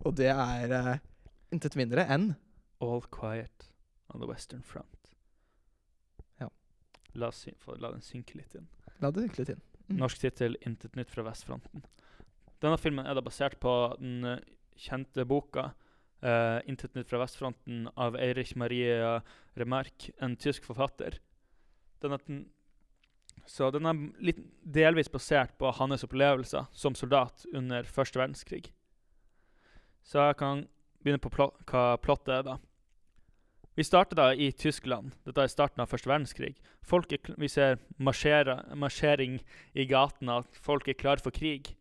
Og 0.05 0.13
det 0.17 0.27
er 0.29 0.69
uh, 0.69 0.97
intet 1.51 1.73
mindre 1.79 2.03
enn 2.13 2.35
All 2.83 3.01
quiet 3.09 3.69
on 4.13 4.21
the 4.21 4.27
western 4.29 4.61
front. 4.61 5.09
Ja. 6.41 6.47
La, 7.15 7.27
oss 7.31 7.39
syn- 7.47 7.57
få- 7.57 7.77
la 7.81 7.89
den 7.95 8.01
synke 8.05 8.35
litt 8.37 8.53
inn. 8.59 8.67
La 9.01 9.09
det 9.09 9.23
synke 9.25 9.39
litt 9.41 9.49
inn. 9.55 9.61
Mm. 9.87 9.97
Norsk 10.03 10.19
tittel 10.21 10.57
'Intet 10.61 10.95
nytt 10.95 11.09
fra 11.09 11.23
vestfronten'. 11.25 11.81
Denne 12.61 12.77
filmen 12.77 13.05
er 13.09 13.13
da 13.17 13.21
basert 13.25 13.57
på 13.59 13.73
den 13.99 14.39
kjente 14.77 15.25
boka 15.27 15.71
eh, 16.23 16.59
'Intet 16.65 16.95
nytt 16.95 17.09
fra 17.11 17.21
vestfronten' 17.21 17.89
av 17.95 18.15
Eirich 18.15 18.55
Maria 18.55 19.21
Remarque, 19.59 20.13
en 20.21 20.35
tysk 20.35 20.65
forfatter. 20.65 21.19
Den 22.01 22.17
den, 22.27 22.45
så 23.45 23.71
den 23.71 23.85
er 23.85 23.99
litt 24.23 24.39
delvis 24.63 25.11
basert 25.11 25.57
på 25.59 25.71
hans 25.71 26.03
opplevelser 26.03 26.67
som 26.71 26.95
soldat 26.95 27.45
under 27.53 27.83
første 27.83 28.19
verdenskrig. 28.19 28.71
Så 30.03 30.19
jeg 30.19 30.37
kan 30.39 30.67
begynne 31.03 31.19
på 31.19 31.31
plot, 31.31 31.59
hva 31.67 31.97
plottet 31.97 32.33
er, 32.37 32.43
da. 32.47 32.57
Vi 33.75 33.83
starter 33.83 34.15
da 34.19 34.27
i 34.33 34.51
Tyskland. 34.51 35.15
Dette 35.25 35.41
er 35.41 35.49
starten 35.49 35.81
av 35.81 35.89
første 35.89 36.09
verdenskrig. 36.11 36.53
Folk 36.85 37.11
er, 37.15 37.31
vi 37.41 37.49
ser 37.49 37.79
marsjering 37.97 39.39
i 39.73 39.85
gatene, 39.89 40.43
at 40.43 40.59
folk 40.61 40.87
er 40.87 40.99
klare 40.99 41.23
for 41.23 41.33
krig. 41.33 41.73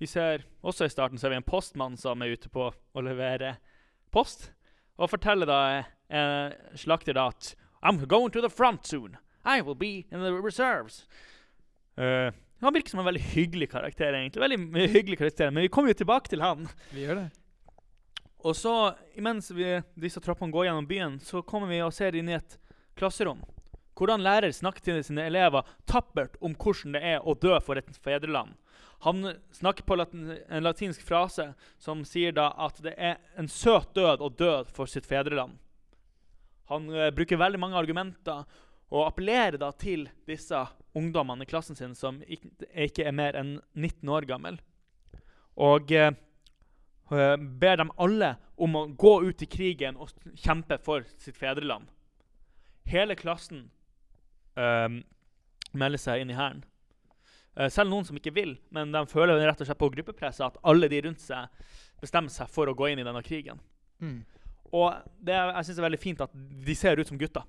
Vi 0.00 0.08
ser 0.08 0.46
også 0.64 0.86
i 0.88 0.92
starten 0.92 1.20
ser 1.20 1.32
vi 1.32 1.36
en 1.36 1.44
postmann 1.44 1.98
som 2.00 2.22
er 2.24 2.32
ute 2.32 2.48
på 2.52 2.70
å 2.72 3.02
levere 3.04 3.58
post, 4.12 4.48
og 4.96 5.12
forteller 5.12 5.48
da 5.48 5.60
eh, 5.76 6.54
slakter 6.80 7.16
da 7.16 7.28
at 7.32 7.54
I'm 7.84 8.00
going 8.06 8.32
to 8.32 8.40
the 8.40 8.50
front 8.50 8.86
soon. 8.86 9.16
I 9.44 9.60
will 9.60 9.76
be 9.76 10.06
in 10.10 10.20
the 10.20 10.32
reserves. 10.32 11.06
Uh, 11.96 12.32
han 12.60 12.74
virker 12.74 12.90
som 12.90 13.00
en 13.00 13.08
veldig 13.08 13.22
hyggelig 13.22 13.70
karakter, 13.70 14.12
egentlig. 14.12 14.40
Veldig 14.40 14.88
hyggelig 14.88 15.18
karakter, 15.18 15.50
Men 15.50 15.62
vi 15.62 15.68
kommer 15.68 15.92
jo 15.92 16.00
tilbake 16.00 16.28
til 16.28 16.42
han. 16.44 16.68
Vi 16.92 17.04
gjør 17.06 17.22
det. 17.22 17.28
Og 18.44 18.56
så, 18.56 18.74
imens 19.16 19.50
vi, 19.52 19.80
disse 20.00 20.20
troppene 20.20 20.52
går 20.52 20.68
gjennom 20.68 20.88
byen, 20.88 21.18
så 21.20 21.42
kommer 21.42 21.68
vi 21.68 21.80
og 21.84 21.92
ser 21.92 22.16
inn 22.16 22.28
i 22.28 22.36
et 22.36 22.56
klasserom. 22.96 23.40
Hvordan 23.96 24.24
lærer 24.24 24.52
snakker 24.52 24.84
til 24.84 25.00
sine 25.04 25.26
elever 25.28 25.66
tappert 25.88 26.36
om 26.40 26.54
hvordan 26.56 26.96
det 26.96 27.02
er 27.04 27.24
å 27.24 27.36
dø 27.36 27.56
for 27.64 27.80
et 27.80 27.88
fedreland. 28.00 28.54
Han 29.06 29.32
snakker 29.56 29.86
på 29.88 29.96
latin, 29.96 30.30
en 30.48 30.64
latinsk 30.66 31.02
frase 31.06 31.52
som 31.80 32.04
sier 32.08 32.34
da 32.36 32.50
at 32.60 32.80
det 32.84 32.94
er 32.98 33.20
en 33.40 33.48
søt 33.48 33.94
død 33.96 34.24
å 34.24 34.32
dø 34.32 34.54
for 34.72 34.90
sitt 34.90 35.08
fedreland. 35.08 35.56
Han 36.70 36.90
uh, 36.92 37.08
bruker 37.14 37.40
veldig 37.40 37.60
mange 37.60 37.78
argumenter 37.80 38.44
og 38.90 39.06
appellerer 39.06 39.58
da 39.60 39.70
til 39.72 40.08
disse 40.26 40.58
ungdommene 40.98 41.46
i 41.46 41.50
klassen 41.50 41.78
sin 41.78 41.94
som 41.94 42.18
ikke, 42.26 42.50
ikke 42.88 43.06
er 43.06 43.14
mer 43.14 43.38
enn 43.38 43.58
19 43.78 44.10
år 44.10 44.26
gammel. 44.26 44.58
Og 45.60 45.92
eh, 45.94 46.10
ber 47.10 47.76
dem 47.78 47.92
alle 48.00 48.34
om 48.60 48.76
å 48.78 48.86
gå 48.98 49.14
ut 49.28 49.42
i 49.42 49.48
krigen 49.50 49.98
og 50.00 50.10
kjempe 50.34 50.78
for 50.82 51.06
sitt 51.22 51.38
fedreland. 51.38 51.86
Hele 52.90 53.14
klassen 53.14 53.68
uh, 54.58 54.90
melder 55.70 56.00
seg 56.00 56.22
inn 56.22 56.32
i 56.32 56.38
hæren. 56.38 56.64
Eh, 57.58 57.68
selv 57.72 57.90
noen 57.90 58.06
som 58.06 58.16
ikke 58.18 58.32
vil, 58.34 58.56
men 58.74 58.92
de 58.94 59.00
føler 59.10 59.40
rett 59.42 59.60
og 59.62 59.66
slett 59.68 59.80
på 59.80 59.90
gruppepresset 59.96 60.46
at 60.46 60.58
alle 60.70 60.88
de 60.90 61.00
rundt 61.06 61.22
seg 61.22 61.48
bestemmer 62.00 62.32
seg 62.32 62.48
for 62.52 62.70
å 62.70 62.76
gå 62.76 62.92
inn 62.92 63.02
i 63.02 63.06
denne 63.06 63.22
krigen. 63.26 63.58
Mm. 64.00 64.20
Og 64.70 64.94
det 65.26 65.34
jeg 65.34 65.64
synes 65.66 65.74
det 65.76 65.82
er 65.82 65.88
veldig 65.88 66.00
fint 66.04 66.22
at 66.24 66.36
de 66.66 66.76
ser 66.78 67.00
ut 67.00 67.10
som 67.10 67.18
gutter. 67.20 67.46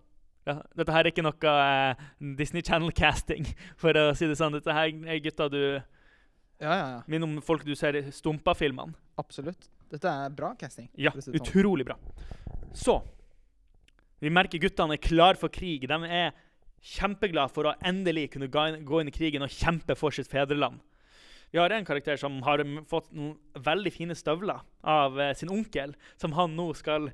Ja, 0.49 0.55
dette 0.73 0.89
her 0.95 1.05
er 1.05 1.11
ikke 1.11 1.21
noe 1.23 1.51
eh, 1.53 2.01
Disney 2.39 2.63
Channel-casting, 2.65 3.45
for 3.81 3.93
å 3.99 4.07
si 4.17 4.25
det 4.29 4.39
sånn. 4.39 4.57
Dette 4.57 4.73
her 4.73 4.89
er 4.89 5.21
gutter 5.21 5.51
du 5.53 5.61
Ja, 6.61 6.71
ja, 6.73 6.87
ja. 6.95 6.99
minner 7.09 7.29
om 7.29 7.37
folk 7.45 7.63
du 7.65 7.75
ser 7.77 7.97
i 7.99 8.03
Stumpa-filmene. 8.13 8.97
Absolutt. 9.21 9.69
Dette 9.91 10.09
er 10.09 10.33
bra 10.33 10.53
casting. 10.57 10.89
Ja, 10.97 11.13
si 11.17 11.27
sånn. 11.27 11.37
utrolig 11.37 11.85
bra. 11.87 11.97
Så 12.73 13.01
Vi 14.21 14.29
merker 14.29 14.61
guttene 14.61 14.93
er 14.97 15.01
klar 15.01 15.37
for 15.37 15.49
krig. 15.49 15.87
De 15.89 15.97
er 16.05 16.33
kjempeglade 16.81 17.53
for 17.53 17.69
å 17.69 17.75
endelig 17.85 18.31
kunne 18.33 18.47
gå 18.49 19.01
inn 19.01 19.11
i 19.11 19.15
krigen 19.15 19.45
og 19.45 19.53
kjempe 19.53 19.95
for 19.97 20.11
sitt 20.15 20.29
fedreland. 20.31 20.79
Vi 21.51 21.59
har 21.59 21.69
en 21.75 21.85
karakter 21.85 22.15
som 22.17 22.39
har 22.47 22.63
fått 22.87 23.09
noen 23.11 23.35
veldig 23.59 23.91
fine 23.91 24.15
støvler 24.15 24.61
av 24.87 25.19
eh, 25.19 25.33
sin 25.35 25.51
onkel, 25.51 25.93
som 26.17 26.31
han 26.37 26.55
nå 26.55 26.69
skal 26.79 27.09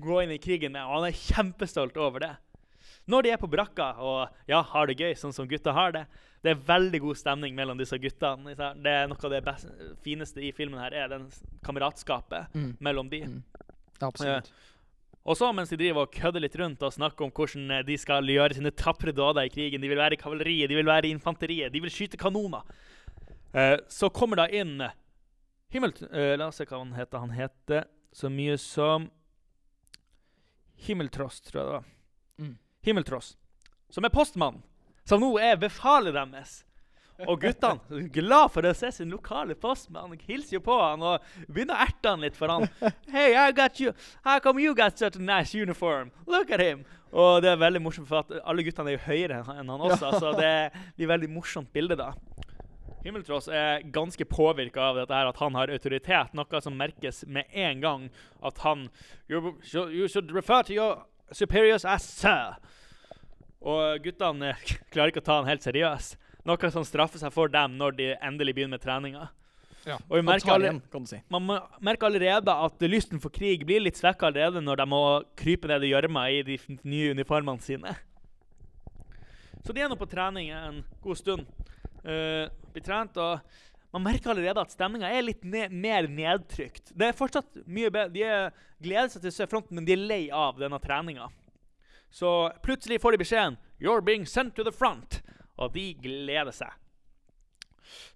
gå 0.00 0.22
inn 0.24 0.32
i 0.34 0.40
krigen 0.42 0.72
med, 0.74 0.82
og 0.88 1.02
han 1.02 1.10
er 1.10 1.18
kjempestolt 1.20 1.96
over 2.00 2.24
det. 2.24 2.32
Når 3.06 3.22
de 3.26 3.30
er 3.34 3.40
på 3.42 3.50
brakka 3.52 3.90
og 4.00 4.48
ja, 4.48 4.62
har 4.64 4.88
det 4.88 4.96
gøy, 4.96 5.12
sånn 5.20 5.34
som 5.36 5.46
gutta 5.48 5.74
har 5.76 5.92
det, 5.92 6.06
det 6.44 6.54
er 6.54 6.62
veldig 6.66 7.00
god 7.04 7.18
stemning 7.20 7.54
mellom 7.56 7.76
disse 7.80 7.96
guttene. 8.00 8.54
Det 8.56 8.90
er 8.90 9.06
Noe 9.08 9.20
av 9.28 9.32
det 9.32 9.42
beste, 9.44 9.68
fineste 10.04 10.40
i 10.44 10.50
filmen 10.56 10.80
her 10.80 10.96
er 10.96 11.12
den 11.12 11.28
kameratskapet 11.64 12.54
Mm. 12.56 12.70
mellom 12.80 13.08
de. 13.12 13.20
Mm. 13.28 13.42
Absolutt. 14.00 14.50
Og 15.24 15.38
så 15.40 15.48
mens 15.56 15.70
de 15.72 15.78
driver 15.80 16.04
og 16.04 16.12
kødder 16.12 16.42
litt 16.44 16.56
rundt 16.60 16.82
og 16.84 16.92
snakker 16.92 17.24
om 17.24 17.32
hvordan 17.32 17.70
eh, 17.78 17.84
de 17.86 17.96
skal 18.00 18.28
gjøre 18.28 18.58
sine 18.58 18.74
tapre 18.76 19.12
dåder 19.16 19.46
i 19.46 19.52
krigen, 19.52 19.80
de 19.80 19.88
vil 19.88 20.00
være 20.00 20.18
i 20.18 20.20
kavaleriet, 20.20 20.68
de 20.68 20.76
vil 20.76 20.90
være 20.90 21.08
i 21.08 21.14
infanteriet, 21.16 21.72
de 21.72 21.80
vil 21.80 21.92
skyte 21.92 22.20
kanoner, 22.20 22.66
eh, 23.56 23.78
så 23.88 24.12
kommer 24.12 24.42
da 24.42 24.48
inn 24.52 24.76
eh, 24.84 24.92
Himmel... 25.74 25.94
eh, 26.12 26.36
la 26.38 26.46
oss 26.46 26.60
se 26.60 26.66
hva 26.68 26.78
han 26.78 26.92
heter. 26.94 27.18
Han 27.18 27.32
heter 27.34 27.88
så 28.14 28.28
mye 28.30 28.54
som 28.62 29.08
Himmeltross, 30.84 31.40
tror 31.40 31.58
jeg 31.58 31.66
det 31.66 31.72
var. 31.72 31.88
Mm. 32.38 32.52
Himmeltross. 32.86 33.32
Som 33.90 34.06
er 34.06 34.12
postmann. 34.14 34.60
Som 35.08 35.24
nå 35.24 35.32
er 35.42 35.56
befalet 35.58 36.14
deres. 36.14 36.60
Og 37.22 37.38
guttene 37.44 38.08
glad 38.10 38.50
for 38.50 38.66
å 38.66 38.72
se 38.74 38.90
sin 38.96 39.12
lokale 39.12 39.54
postmann. 39.54 40.16
Hilser 40.26 40.56
jo 40.56 40.62
på 40.66 40.74
han 40.80 41.02
og 41.06 41.22
begynner 41.46 41.76
å 41.76 41.86
erte 41.86 42.10
han 42.10 42.24
litt 42.24 42.38
for 42.38 42.50
han. 42.50 42.66
Hey, 43.06 43.36
I 43.38 43.52
got 43.54 43.78
you. 43.80 43.94
How 44.26 44.40
come 44.42 44.62
you 44.62 44.74
got 44.74 44.98
such 44.98 45.16
a 45.16 45.22
nice 45.22 45.54
uniform? 45.54 46.10
Look 46.26 46.50
at 46.50 46.60
him. 46.60 46.82
Og 47.14 47.44
det 47.44 47.52
er 47.52 47.60
veldig 47.60 47.82
morsomt, 47.84 48.08
for 48.10 48.24
at 48.24 48.32
alle 48.42 48.64
guttene 48.66 48.90
er 48.90 48.96
jo 48.96 49.04
høyere 49.06 49.44
enn 49.54 49.70
han 49.70 49.84
også, 49.86 50.16
så 50.18 50.32
det 50.34 50.72
blir 50.96 51.12
veldig 51.12 51.28
morsomt 51.30 51.70
bilde 51.70 51.94
da. 52.00 52.10
Himmeltross 53.04 53.46
er 53.52 53.84
ganske 53.94 54.26
påvirka 54.26 54.82
av 54.88 54.98
dette 54.98 55.14
her, 55.14 55.28
at 55.30 55.38
han 55.38 55.54
har 55.54 55.70
autoritet, 55.70 56.34
noe 56.34 56.60
som 56.64 56.74
merkes 56.80 57.22
med 57.30 57.46
en 57.52 57.84
gang. 57.84 58.08
At 58.42 58.58
han 58.64 58.88
You 59.30 59.54
you 59.70 60.08
should 60.08 60.32
refer 60.34 60.62
to 60.66 60.74
your 60.74 61.04
superiors 61.30 61.84
as 61.84 62.02
sir. 62.02 62.56
Og 63.62 64.02
guttene 64.02 64.56
klarer 64.90 65.12
ikke 65.12 65.22
å 65.22 65.28
ta 65.28 65.38
han 65.38 65.48
helt 65.52 65.62
seriøs. 65.62 66.14
Noe 66.44 66.70
som 66.70 66.84
straffer 66.84 67.20
seg 67.22 67.32
for 67.32 67.48
dem 67.48 67.78
når 67.80 67.96
de 67.96 68.10
endelig 68.18 68.54
begynner 68.56 68.76
med 68.76 68.84
treninga. 68.84 69.28
Ja. 69.84 69.98
Og 70.08 70.16
vi 70.16 70.24
merker 70.24 70.54
tar 70.54 70.64
igjen, 70.64 70.80
kan 70.92 71.04
du 71.04 71.10
si. 71.10 71.18
Man 71.32 71.44
merker 71.84 72.08
allerede 72.08 72.52
at 72.66 72.84
lysten 72.88 73.20
for 73.20 73.32
krig 73.32 73.66
blir 73.68 73.82
litt 73.84 74.00
svekka 74.00 74.30
allerede 74.30 74.62
når 74.64 74.80
de 74.80 74.86
må 74.88 75.02
krype 75.40 75.68
ned 75.68 75.84
i 75.84 75.92
gjørma 75.92 76.24
i 76.32 76.40
de 76.46 76.58
nye 76.84 77.12
uniformene 77.16 77.64
sine. 77.64 77.92
Så 79.64 79.72
de 79.72 79.84
er 79.84 79.88
nå 79.88 79.96
på 79.96 80.08
trening 80.08 80.50
en 80.52 80.82
god 81.04 81.20
stund. 81.20 81.46
Uh, 82.04 82.48
blir 82.72 82.84
trent, 82.84 83.16
og 83.16 83.40
man 83.94 84.04
merker 84.04 84.32
allerede 84.32 84.60
at 84.60 84.72
stemninga 84.74 85.08
er 85.08 85.24
litt 85.24 85.44
ne 85.48 85.68
mer 85.72 86.08
nedtrykt. 86.10 86.92
Det 86.92 87.08
er 87.08 87.16
fortsatt 87.16 87.62
mye 87.64 87.92
bedre. 87.92 88.12
De 88.12 88.24
er, 88.28 88.50
gleder 88.84 89.12
seg 89.12 89.24
til 89.24 89.32
å 89.32 89.36
se 89.38 89.48
fronten, 89.48 89.78
men 89.78 89.88
de 89.88 89.94
er 89.96 90.02
lei 90.02 90.22
av 90.28 90.60
denne 90.60 90.80
treninga. 90.82 91.30
Så 92.12 92.30
plutselig 92.64 93.00
får 93.02 93.14
de 93.14 93.22
beskjeden 93.24 93.56
'You're 93.80 94.04
being 94.04 94.26
sent 94.26 94.54
to 94.56 94.64
the 94.64 94.72
front', 94.72 95.20
og 95.60 95.74
de 95.74 95.90
gleder 96.02 96.54
seg. 96.54 96.72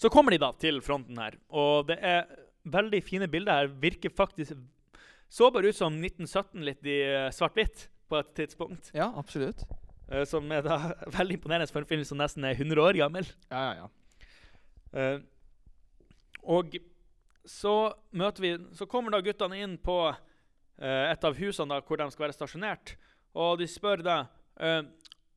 Så 0.01 0.11
kommer 0.11 0.35
de 0.35 0.41
da 0.43 0.51
til 0.59 0.81
fronten 0.85 1.19
her, 1.21 1.37
og 1.49 1.89
det 1.91 1.99
er 2.03 2.25
veldig 2.69 3.01
fine 3.05 3.29
bilder 3.31 3.63
her. 3.63 3.71
Virker 3.81 4.13
faktisk 4.15 4.57
så 5.29 5.51
bare 5.53 5.69
ut 5.69 5.77
som 5.77 5.99
1917 6.01 6.65
litt 6.65 6.89
i 6.89 7.01
eh, 7.05 7.29
svart-hvitt 7.35 7.89
på 8.09 8.19
et 8.21 8.31
tidspunkt. 8.37 8.91
Ja, 8.97 9.11
absolutt. 9.21 9.65
eh, 10.11 10.25
som 10.29 10.49
er 10.53 10.65
da 10.65 10.79
veldig 11.19 11.39
imponerende 11.39 11.73
for 11.73 11.85
en 11.85 11.91
film 11.91 12.05
som 12.09 12.21
nesten 12.21 12.47
er 12.49 12.57
100 12.57 12.81
år 12.81 13.01
gammel. 13.03 13.29
Ja, 13.51 13.65
ja, 13.69 13.85
ja. 13.85 13.95
Uh, 14.89 15.21
og 16.49 16.79
så 17.45 17.93
møter 18.17 18.41
vi 18.41 18.53
Så 18.73 18.87
kommer 18.89 19.13
da 19.13 19.19
guttene 19.21 19.59
inn 19.61 19.75
på 19.77 19.97
uh, 20.09 20.15
et 20.81 21.27
av 21.29 21.37
husene 21.37 21.75
da, 21.75 21.85
hvor 21.85 22.01
de 22.01 22.07
skal 22.15 22.25
være 22.25 22.37
stasjonert, 22.39 22.95
og 23.37 23.59
de 23.61 23.69
spør 23.69 24.01
da 24.07 24.17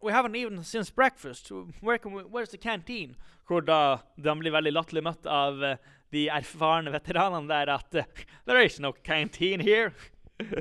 We 0.02 0.12
haven't 0.12 0.36
even 0.36 0.64
since 0.64 0.90
breakfast. 0.90 1.52
Where 1.80 2.00
we, 2.04 2.24
where's 2.24 2.50
the 2.50 2.58
canteen? 2.58 3.16
Hvor 3.48 3.62
da 3.62 4.00
de 4.16 4.36
blir 4.40 4.52
veldig 4.52 4.74
latterlig 4.74 5.04
møtt 5.06 5.28
av 5.30 5.62
uh, 5.62 5.76
de 6.12 6.28
erfarne 6.30 6.92
veteranene 6.94 7.48
der 7.50 7.70
at 7.70 7.96
uh, 7.96 8.24
There 8.46 8.64
is 8.66 8.80
no 8.80 8.94
canteen 8.94 9.60
here. 9.60 9.94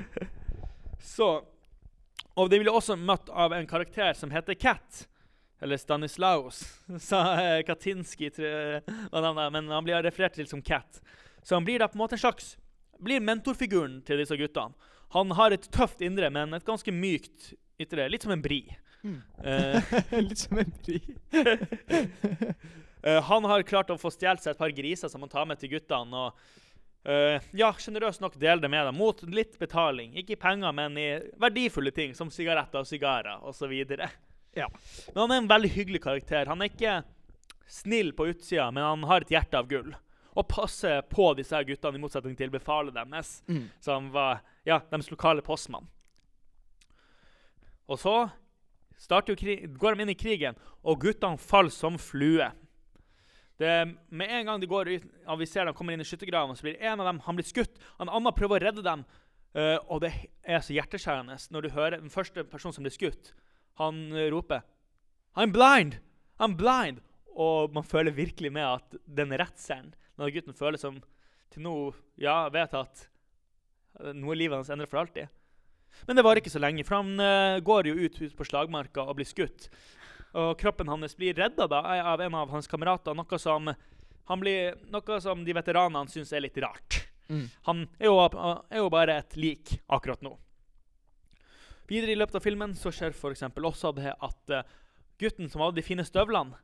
så 1.00 1.44
Og 2.36 2.50
de 2.50 2.60
blir 2.60 2.72
også 2.72 2.96
møtt 2.96 3.28
av 3.28 3.52
en 3.52 3.66
karakter 3.66 4.12
som 4.14 4.30
heter 4.30 4.54
Cat. 4.54 5.06
Eller 5.60 5.76
Stanislaus, 5.76 6.62
sa 6.98 7.34
eh, 7.36 7.62
Katinski, 7.62 8.30
men 9.12 9.68
han 9.68 9.84
blir 9.84 10.00
referert 10.02 10.38
til 10.38 10.48
som 10.48 10.62
Cat. 10.62 11.02
Så 11.42 11.56
han 11.58 11.66
blir 11.66 11.82
da 11.82 11.88
på 11.88 11.98
en 11.98 12.04
måte 12.04 12.16
en 12.16 12.22
slags 12.22 12.54
blir 13.00 13.20
mentorfiguren 13.20 14.00
til 14.06 14.20
disse 14.22 14.36
guttene. 14.40 14.72
Han 15.12 15.34
har 15.36 15.52
et 15.52 15.66
tøft 15.74 16.00
indre, 16.06 16.30
men 16.30 16.54
et 16.54 16.64
ganske 16.64 16.92
mykt 16.94 17.52
ytre. 17.82 18.08
Litt 18.08 18.24
som 18.24 18.32
en 18.32 18.44
bri. 18.44 18.62
Mm. 19.02 19.20
Eh, 19.44 19.92
Litt 20.28 20.38
som 20.38 20.58
en 20.60 20.72
bry. 20.84 21.00
eh, 23.02 23.22
han 23.22 23.44
har 23.44 23.62
klart 23.62 23.90
å 23.90 23.98
få 24.00 24.10
stjålet 24.12 24.42
seg 24.44 24.54
et 24.54 24.60
par 24.60 24.72
griser 24.76 25.08
som 25.12 25.22
han 25.24 25.32
tar 25.32 25.46
med 25.50 25.60
til 25.62 25.72
guttene. 25.76 26.26
og 26.26 26.56
Uh, 27.00 27.40
ja, 27.56 27.70
sjenerøst 27.80 28.20
nok 28.20 28.34
deler 28.36 28.60
det 28.60 28.68
med 28.68 28.84
dem 28.84 28.98
mot 29.00 29.22
litt 29.32 29.54
betaling. 29.56 30.10
Ikke 30.20 30.34
i 30.34 30.36
penger, 30.36 30.68
men 30.76 30.98
i 31.00 31.06
verdifulle 31.40 31.88
ting 31.96 32.10
som 32.12 32.28
sigaretter 32.28 32.82
og 32.82 32.88
sigarer 32.90 33.40
osv. 33.48 33.72
Ja. 34.52 34.66
Men 35.14 35.22
han 35.22 35.32
er 35.32 35.40
en 35.40 35.48
veldig 35.48 35.70
hyggelig 35.78 36.02
karakter. 36.04 36.50
Han 36.52 36.60
er 36.60 36.68
ikke 36.68 36.98
snill 37.72 38.12
på 38.12 38.26
utsida, 38.34 38.66
men 38.68 38.84
han 38.84 39.06
har 39.08 39.24
et 39.24 39.32
hjerte 39.32 39.56
av 39.56 39.70
gull. 39.72 39.94
Og 40.36 40.48
passer 40.52 41.00
på 41.08 41.30
disse 41.40 41.56
guttene, 41.70 41.96
i 41.96 42.04
motsetning 42.04 42.36
til 42.36 42.52
befalet 42.52 42.92
deres, 43.00 43.32
Mm. 43.48 43.70
som 43.80 44.12
var 44.12 44.42
ja, 44.68 44.82
deres 44.92 45.08
lokale 45.10 45.40
postmann. 45.40 45.88
Og 47.88 47.96
så 47.98 48.28
går 49.08 49.96
de 49.96 50.04
inn 50.04 50.12
i 50.12 50.18
krigen, 50.18 50.58
og 50.84 51.00
guttene 51.00 51.40
faller 51.40 51.72
som 51.74 51.98
flue. 52.00 52.50
Det, 53.60 53.72
med 54.08 54.32
en 54.32 54.46
gang 54.48 54.60
de 54.60 54.68
går 54.68 54.88
ut, 54.88 55.08
og 55.28 55.40
vi 55.42 55.48
ser 55.48 55.68
de 55.68 55.74
kommer 55.76 55.92
inn 55.92 56.00
i 56.00 56.08
skyttergraven, 56.08 56.56
så 56.56 56.64
blir 56.64 56.80
en 56.80 57.00
av 57.02 57.10
dem 57.10 57.20
han 57.26 57.36
blir 57.36 57.48
skutt. 57.48 57.76
En 58.00 58.08
annen 58.08 58.36
prøver 58.36 58.56
å 58.56 58.64
redde 58.68 58.84
dem. 58.86 59.04
uh, 59.56 59.78
og 59.90 60.00
det 60.04 60.12
er 60.46 60.62
så 60.62 60.72
hjerteskjærende 60.72 61.36
når 61.50 61.62
du 61.62 61.74
hører 61.74 61.98
den 61.98 62.12
første 62.12 62.44
personen 62.48 62.76
som 62.76 62.86
blir 62.86 62.94
skutt. 62.94 63.32
Han 63.80 64.12
eh, 64.12 64.30
roper 64.32 64.62
'I'm 65.36 65.52
blind! 65.52 66.00
I'm 66.38 66.56
blind!' 66.56 67.00
Og 67.34 67.72
man 67.72 67.84
føler 67.84 68.12
virkelig 68.12 68.52
med 68.52 68.64
at 68.66 68.96
den 69.06 69.32
redselen 69.32 69.94
når 70.18 70.34
gutten 70.34 70.54
føler 70.54 70.78
som 70.78 71.00
til 71.50 71.62
nå 71.62 71.94
ja, 72.20 72.48
vet 72.52 72.74
at 72.74 73.08
nå 74.14 74.32
er 74.32 74.38
livet 74.38 74.58
hans 74.58 74.70
endret 74.70 74.90
for 74.90 75.00
alltid. 75.00 75.28
Men 76.06 76.18
det 76.18 76.24
varer 76.26 76.42
ikke 76.42 76.52
så 76.52 76.62
lenge, 76.62 76.84
for 76.86 77.00
han 77.00 77.14
uh, 77.20 77.60
går 77.64 77.90
jo 77.90 77.96
ut, 78.06 78.20
ut 78.20 78.36
på 78.36 78.46
slagmarka 78.48 79.04
og 79.04 79.18
blir 79.18 79.28
skutt. 79.28 79.68
Og 80.38 80.52
kroppen 80.60 80.90
hans 80.90 81.16
blir 81.18 81.34
redda 81.34 81.66
da, 81.70 81.80
av 82.12 82.20
en 82.22 82.36
av 82.38 82.52
hans 82.54 82.70
kamerater, 82.70 83.16
noe 83.18 83.38
som, 83.42 83.72
han 84.30 84.42
blir, 84.42 84.76
noe 84.92 85.22
som 85.22 85.42
de 85.46 85.56
veteranene 85.56 86.10
syns 86.12 86.30
er 86.32 86.44
litt 86.44 86.58
rart. 86.62 87.02
Mm. 87.30 87.46
Han 87.66 87.82
er 87.98 88.10
jo, 88.10 88.16
er 88.70 88.78
jo 88.82 88.90
bare 88.92 89.18
et 89.22 89.36
lik 89.38 89.74
akkurat 89.90 90.22
nå. 90.22 90.36
Videre 91.90 92.14
i 92.14 92.18
løpet 92.18 92.38
av 92.38 92.44
filmen 92.44 92.74
så 92.78 92.92
skjer 92.94 93.14
f.eks. 93.14 93.42
også 93.50 93.90
det 93.96 94.14
at 94.14 94.54
uh, 94.54 94.66
gutten 95.18 95.50
som 95.50 95.64
hadde 95.64 95.80
de 95.80 95.86
fine 95.86 96.04
støvlene 96.06 96.54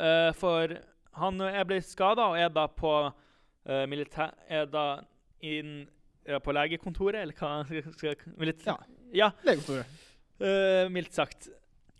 uh, 0.00 0.32
For 0.36 0.78
han 1.20 1.40
er 1.44 1.66
blitt 1.68 1.88
skada 1.88 2.30
og 2.32 2.38
er 2.40 2.52
da 2.52 2.64
på 2.72 2.92
uh, 3.10 3.84
militær... 3.90 4.32
Er 4.48 4.64
da 4.70 5.02
inn, 5.44 5.84
ja, 6.28 6.40
på 6.42 6.54
legekontoret, 6.54 7.22
eller 7.22 7.36
hva 7.36 7.62
skal 7.64 7.94
skal, 7.96 8.34
litt, 8.44 8.64
Ja. 8.66 8.76
ja 9.12 9.30
Legekontoret. 9.46 9.98
Uh, 10.40 10.88
mildt 10.92 11.16
sagt. 11.16 11.50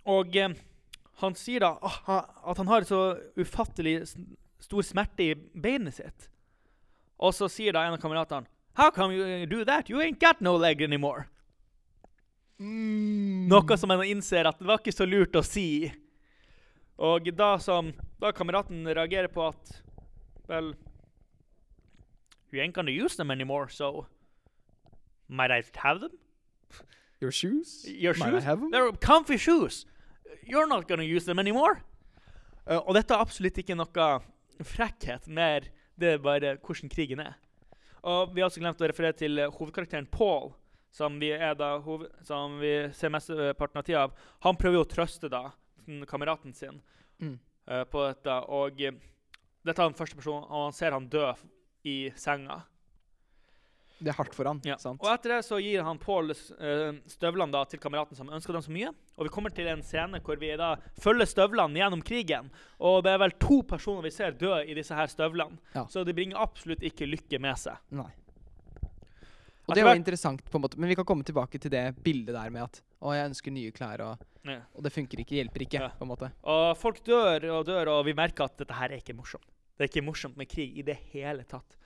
Og 0.09 0.37
eh, 0.37 0.55
han 1.21 1.35
sier 1.37 1.61
da 1.61 1.75
uh, 1.77 2.15
at 2.49 2.61
han 2.61 2.71
har 2.71 2.87
så 2.89 3.19
ufattelig 3.37 3.99
stor 4.61 4.87
smerte 4.87 5.27
i 5.27 5.35
beinet 5.37 5.99
sitt. 5.99 6.31
Og 7.21 7.35
så 7.37 7.51
sier 7.53 7.77
da 7.77 7.85
en 7.85 7.99
av 7.99 8.01
kameratene 8.01 8.49
How 8.79 8.89
come 8.95 9.13
you 9.13 9.47
do 9.51 9.65
that? 9.69 9.91
You 9.91 10.01
ain't 10.01 10.21
got 10.21 10.41
no 10.41 10.55
leg 10.57 10.81
anymore. 10.81 11.27
Mm. 12.61 13.49
Noe 13.51 13.77
som 13.77 13.91
en 13.93 14.05
innser 14.05 14.47
at 14.49 14.61
det 14.61 14.69
var 14.69 14.81
ikke 14.81 14.95
så 14.95 15.09
lurt 15.09 15.37
å 15.37 15.43
si. 15.45 15.91
Og 17.01 17.29
da 17.37 17.55
som 17.61 17.91
da 18.21 18.33
kameraten 18.37 18.85
reagerer 18.89 19.29
på 19.33 19.49
at 19.49 19.79
Vel 20.51 20.73
You 22.53 22.61
ain't 22.63 22.75
gonna 22.75 22.91
use 22.91 23.17
them 23.17 23.31
anymore, 23.31 23.69
so 23.69 24.07
Might 25.29 25.51
I 25.53 25.63
have 25.77 26.01
them? 26.01 26.11
Your 27.21 27.31
shoes? 27.31 27.85
Your 27.87 28.15
Might 28.19 28.35
I 28.35 28.41
have 28.41 28.61
them? 28.61 28.71
They're 28.71 28.91
comfy 28.93 29.37
shoes. 29.37 29.87
You're 30.43 30.67
not 30.67 30.89
gonna 30.89 31.05
use 31.05 31.25
them 31.25 31.39
anymore. 31.39 31.83
Uh, 32.67 32.81
og 32.87 32.95
dette 32.95 33.15
er 33.15 33.23
absolutt 33.23 33.59
ikke 33.63 33.77
noe 33.79 34.09
frekkhet, 34.61 35.29
mer 35.29 35.69
det 36.01 36.17
er 36.17 36.19
bare 36.23 36.57
hvordan 36.59 36.91
krigen 36.91 37.21
er. 37.21 37.37
Og 38.03 38.35
vi 38.35 38.41
har 38.41 38.49
også 38.49 38.63
glemt 38.63 38.81
å 38.81 38.89
referere 38.89 39.13
til 39.13 39.39
eh, 39.39 39.51
hovedkarakteren 39.53 40.07
Paul, 40.09 40.55
som 40.91 41.19
vi, 41.21 41.31
hoved, 41.37 42.09
som 42.25 42.57
vi 42.59 42.73
ser 42.97 43.13
mesteparten 43.13 43.79
av 43.79 43.85
tida 43.85 44.05
av. 44.07 44.15
Han 44.47 44.57
prøver 44.57 44.79
jo 44.81 44.85
å 44.87 44.89
trøste 44.89 45.29
da 45.31 45.51
kameraten 46.09 46.55
sin 46.57 46.81
Mm. 47.21 47.35
uh, 47.69 47.85
på 47.85 48.01
dette, 48.07 48.33
og 48.49 48.79
dette 48.81 49.77
er 49.77 49.89
den 49.91 49.97
første 49.99 50.17
personen, 50.17 50.47
og 50.49 50.71
han 50.71 50.73
ser 50.73 50.95
han 50.97 51.05
dø 51.13 51.27
i 51.87 52.11
senga. 52.17 52.63
Det 54.01 54.09
er 54.09 54.17
hardt 54.17 54.33
for 54.33 54.49
han. 54.49 54.61
Ja. 54.65 54.79
sant? 54.81 55.01
Og 55.05 55.11
etter 55.13 55.35
det 55.35 55.43
så 55.45 55.59
gir 55.61 55.83
han 55.85 55.99
Paul 56.01 56.33
eh, 56.33 57.01
støvlene 57.13 57.53
da 57.53 57.67
til 57.69 57.83
kameraten 57.83 58.17
som 58.17 58.31
ønsker 58.33 58.57
dem 58.57 58.65
så 58.65 58.73
mye. 58.73 58.93
Og 59.19 59.27
vi 59.29 59.33
kommer 59.35 59.53
til 59.53 59.69
en 59.69 59.83
scene 59.85 60.23
hvor 60.25 60.41
vi 60.41 60.55
da 60.57 60.71
følger 61.05 61.29
støvlene 61.29 61.77
gjennom 61.83 62.01
krigen. 62.07 62.49
Og 62.81 63.03
det 63.05 63.13
er 63.13 63.21
vel 63.21 63.37
to 63.43 63.61
personer 63.69 64.07
vi 64.09 64.15
ser 64.15 64.33
dø 64.41 64.55
i 64.65 64.77
disse 64.79 64.97
her 64.97 65.11
støvlene. 65.13 65.61
Ja. 65.77 65.85
Så 65.93 66.07
det 66.09 66.17
bringer 66.17 66.41
absolutt 66.41 66.81
ikke 66.87 67.11
lykke 67.11 67.43
med 67.45 67.61
seg. 67.61 67.77
Nei. 67.93 68.09
Og 69.69 69.77
det 69.77 69.85
jo 69.85 69.93
interessant, 69.95 70.41
på 70.51 70.59
en 70.59 70.65
måte, 70.65 70.81
men 70.81 70.91
vi 70.91 70.97
kan 70.99 71.07
komme 71.07 71.23
tilbake 71.23 71.61
til 71.63 71.71
det 71.71 71.85
bildet 72.03 72.35
der 72.35 72.51
med 72.51 72.65
at 72.65 72.81
å, 72.99 73.13
jeg 73.15 73.29
ønsker 73.31 73.55
nye 73.55 73.71
klær, 73.71 74.03
og, 74.03 74.25
Ja. 74.49 74.63
og 74.75 74.83
det 74.83 74.91
funker 74.91 75.21
ikke, 75.23 75.37
hjelper 75.39 75.63
ikke. 75.63 75.85
På 76.01 76.07
en 76.09 76.11
måte. 76.11 76.31
Og 76.43 76.73
folk 76.81 77.05
dør 77.07 77.45
og 77.55 77.69
dør, 77.69 77.93
og 77.93 78.05
vi 78.09 78.17
merker 78.17 78.49
at 78.49 78.57
dette 78.59 78.75
her 78.75 78.91
er 78.91 78.99
ikke 78.99 79.15
morsomt. 79.15 79.47
Det 79.81 79.87
er 79.87 79.89
ikke 79.95 80.05
morsomt 80.05 80.37
med 80.37 80.45
krig 80.45 80.75
i 80.77 80.83
det 80.85 80.99
hele 81.15 81.41
tatt. 81.49 81.79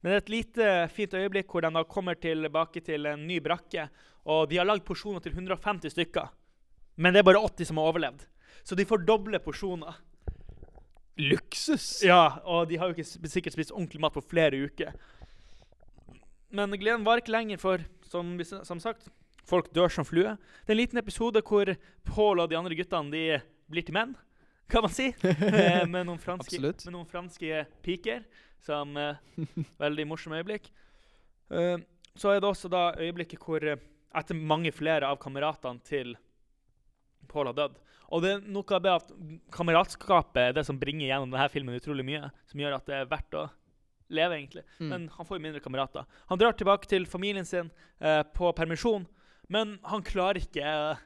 Men 0.00 0.08
det 0.08 0.14
er 0.14 0.22
et 0.22 0.30
lite 0.32 0.68
fint 0.88 1.12
øyeblikk 1.18 1.50
hvor 1.52 1.60
de 1.60 1.68
da 1.74 1.82
kommer 1.84 2.16
tilbake 2.16 2.80
til 2.80 3.04
en 3.10 3.26
ny 3.28 3.36
brakke. 3.44 3.90
Og 4.24 4.46
de 4.48 4.56
har 4.56 4.64
lagd 4.64 4.86
porsjoner 4.88 5.20
til 5.20 5.34
150 5.36 5.92
stykker. 5.92 6.30
Men 6.96 7.12
det 7.12 7.20
er 7.20 7.26
bare 7.28 7.42
80 7.44 7.68
som 7.68 7.82
har 7.82 7.90
overlevd. 7.90 8.24
Så 8.64 8.72
de 8.72 8.88
får 8.88 9.04
doble 9.04 9.36
porsjoner. 9.44 9.98
Luksus! 11.20 12.00
Ja, 12.08 12.38
og 12.48 12.70
de 12.70 12.80
har 12.80 12.88
jo 12.88 12.96
ikke 12.96 13.28
sikkert 13.28 13.58
spist 13.58 13.74
ordentlig 13.76 14.00
mat 14.00 14.16
på 14.16 14.24
flere 14.24 14.56
uker. 14.56 14.96
Men 16.56 16.72
gleden 16.80 17.04
varer 17.04 17.20
ikke 17.20 17.36
lenger, 17.36 17.60
for 17.60 17.84
som, 18.08 18.32
som 18.64 18.80
sagt, 18.80 19.10
folk 19.44 19.68
dør 19.76 19.92
som 19.92 20.08
flue. 20.08 20.38
Det 20.64 20.72
er 20.72 20.78
en 20.78 20.80
liten 20.80 21.04
episode 21.04 21.44
hvor 21.44 21.68
Paul 22.08 22.40
og 22.40 22.48
de 22.48 22.56
andre 22.56 22.80
guttene 22.80 23.12
de 23.12 23.42
blir 23.68 23.84
til 23.84 23.96
menn, 24.00 24.16
kan 24.68 24.86
man 24.86 24.90
si. 24.92 25.12
Eh, 25.22 25.86
med, 25.86 26.06
noen 26.06 26.18
franske, 26.18 26.60
med 26.60 26.92
noen 26.92 27.08
franske 27.08 27.64
piker. 27.86 28.24
Som 28.66 28.96
eh, 28.96 29.18
Veldig 29.84 30.06
morsomt 30.08 30.38
øyeblikk. 30.38 30.70
Eh, 31.50 31.76
så 32.16 32.32
er 32.32 32.40
det 32.40 32.48
også 32.48 32.70
da 32.72 32.88
øyeblikket 32.96 33.42
hvor 33.42 33.62
etter 33.66 34.38
mange 34.38 34.72
flere 34.72 35.08
av 35.10 35.18
kameratene 35.20 35.82
til 35.84 36.14
Paul 37.28 37.50
har 37.50 37.56
dødd. 37.56 37.76
Og 38.14 38.22
det 38.22 38.32
er 38.32 38.42
noe 38.54 38.76
av 38.76 38.82
det 38.84 38.94
at 38.94 39.08
kameratskapet 39.54 40.40
er 40.40 40.56
det 40.56 40.64
som 40.68 40.78
bringer 40.78 41.08
gjennom 41.08 41.32
denne 41.32 41.48
filmen 41.52 41.76
utrolig 41.76 42.06
mye. 42.06 42.30
Som 42.48 42.62
gjør 42.62 42.78
at 42.78 42.86
det 42.88 43.00
er 43.00 43.10
verdt 43.10 43.36
å 43.38 43.46
leve, 44.14 44.38
egentlig. 44.38 44.62
Mm. 44.78 44.88
Men 44.92 45.08
han 45.16 45.26
får 45.26 45.38
jo 45.38 45.44
mindre 45.48 45.62
kamerater. 45.64 46.06
Han 46.30 46.40
drar 46.40 46.54
tilbake 46.56 46.88
til 46.90 47.06
familien 47.10 47.46
sin 47.48 47.72
eh, 47.98 48.22
på 48.36 48.52
permisjon, 48.56 49.06
men 49.52 49.76
han 49.86 50.04
klarer 50.06 50.40
ikke 50.42 50.62
eh, 50.62 51.02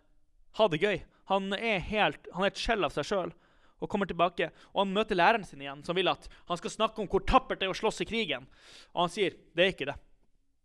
ha 0.61 0.69
det 0.69 0.83
gøy. 0.83 1.01
Han 1.33 1.55
er 1.57 1.81
helt, 1.89 2.29
han 2.35 2.45
er 2.45 2.53
et 2.53 2.61
skjell 2.61 2.85
av 2.85 2.93
seg 2.95 3.09
sjøl 3.09 3.33
og 3.81 3.89
kommer 3.91 4.09
tilbake. 4.09 4.51
Og 4.75 4.85
han 4.85 4.95
møter 4.95 5.19
læreren 5.19 5.45
sin 5.49 5.63
igjen, 5.65 5.83
som 5.87 5.97
vil 5.97 6.13
at 6.13 6.29
han 6.49 6.61
skal 6.61 6.75
snakke 6.77 7.03
om 7.03 7.09
hvor 7.11 7.25
tappert 7.27 7.61
det 7.61 7.69
er 7.69 7.75
å 7.75 7.81
slåss 7.81 8.05
i 8.05 8.09
krigen. 8.09 8.47
Og 8.95 9.07
han 9.07 9.13
sier 9.13 9.37
det 9.57 9.65
er 9.65 9.75
ikke 9.75 9.91
det. 9.91 9.97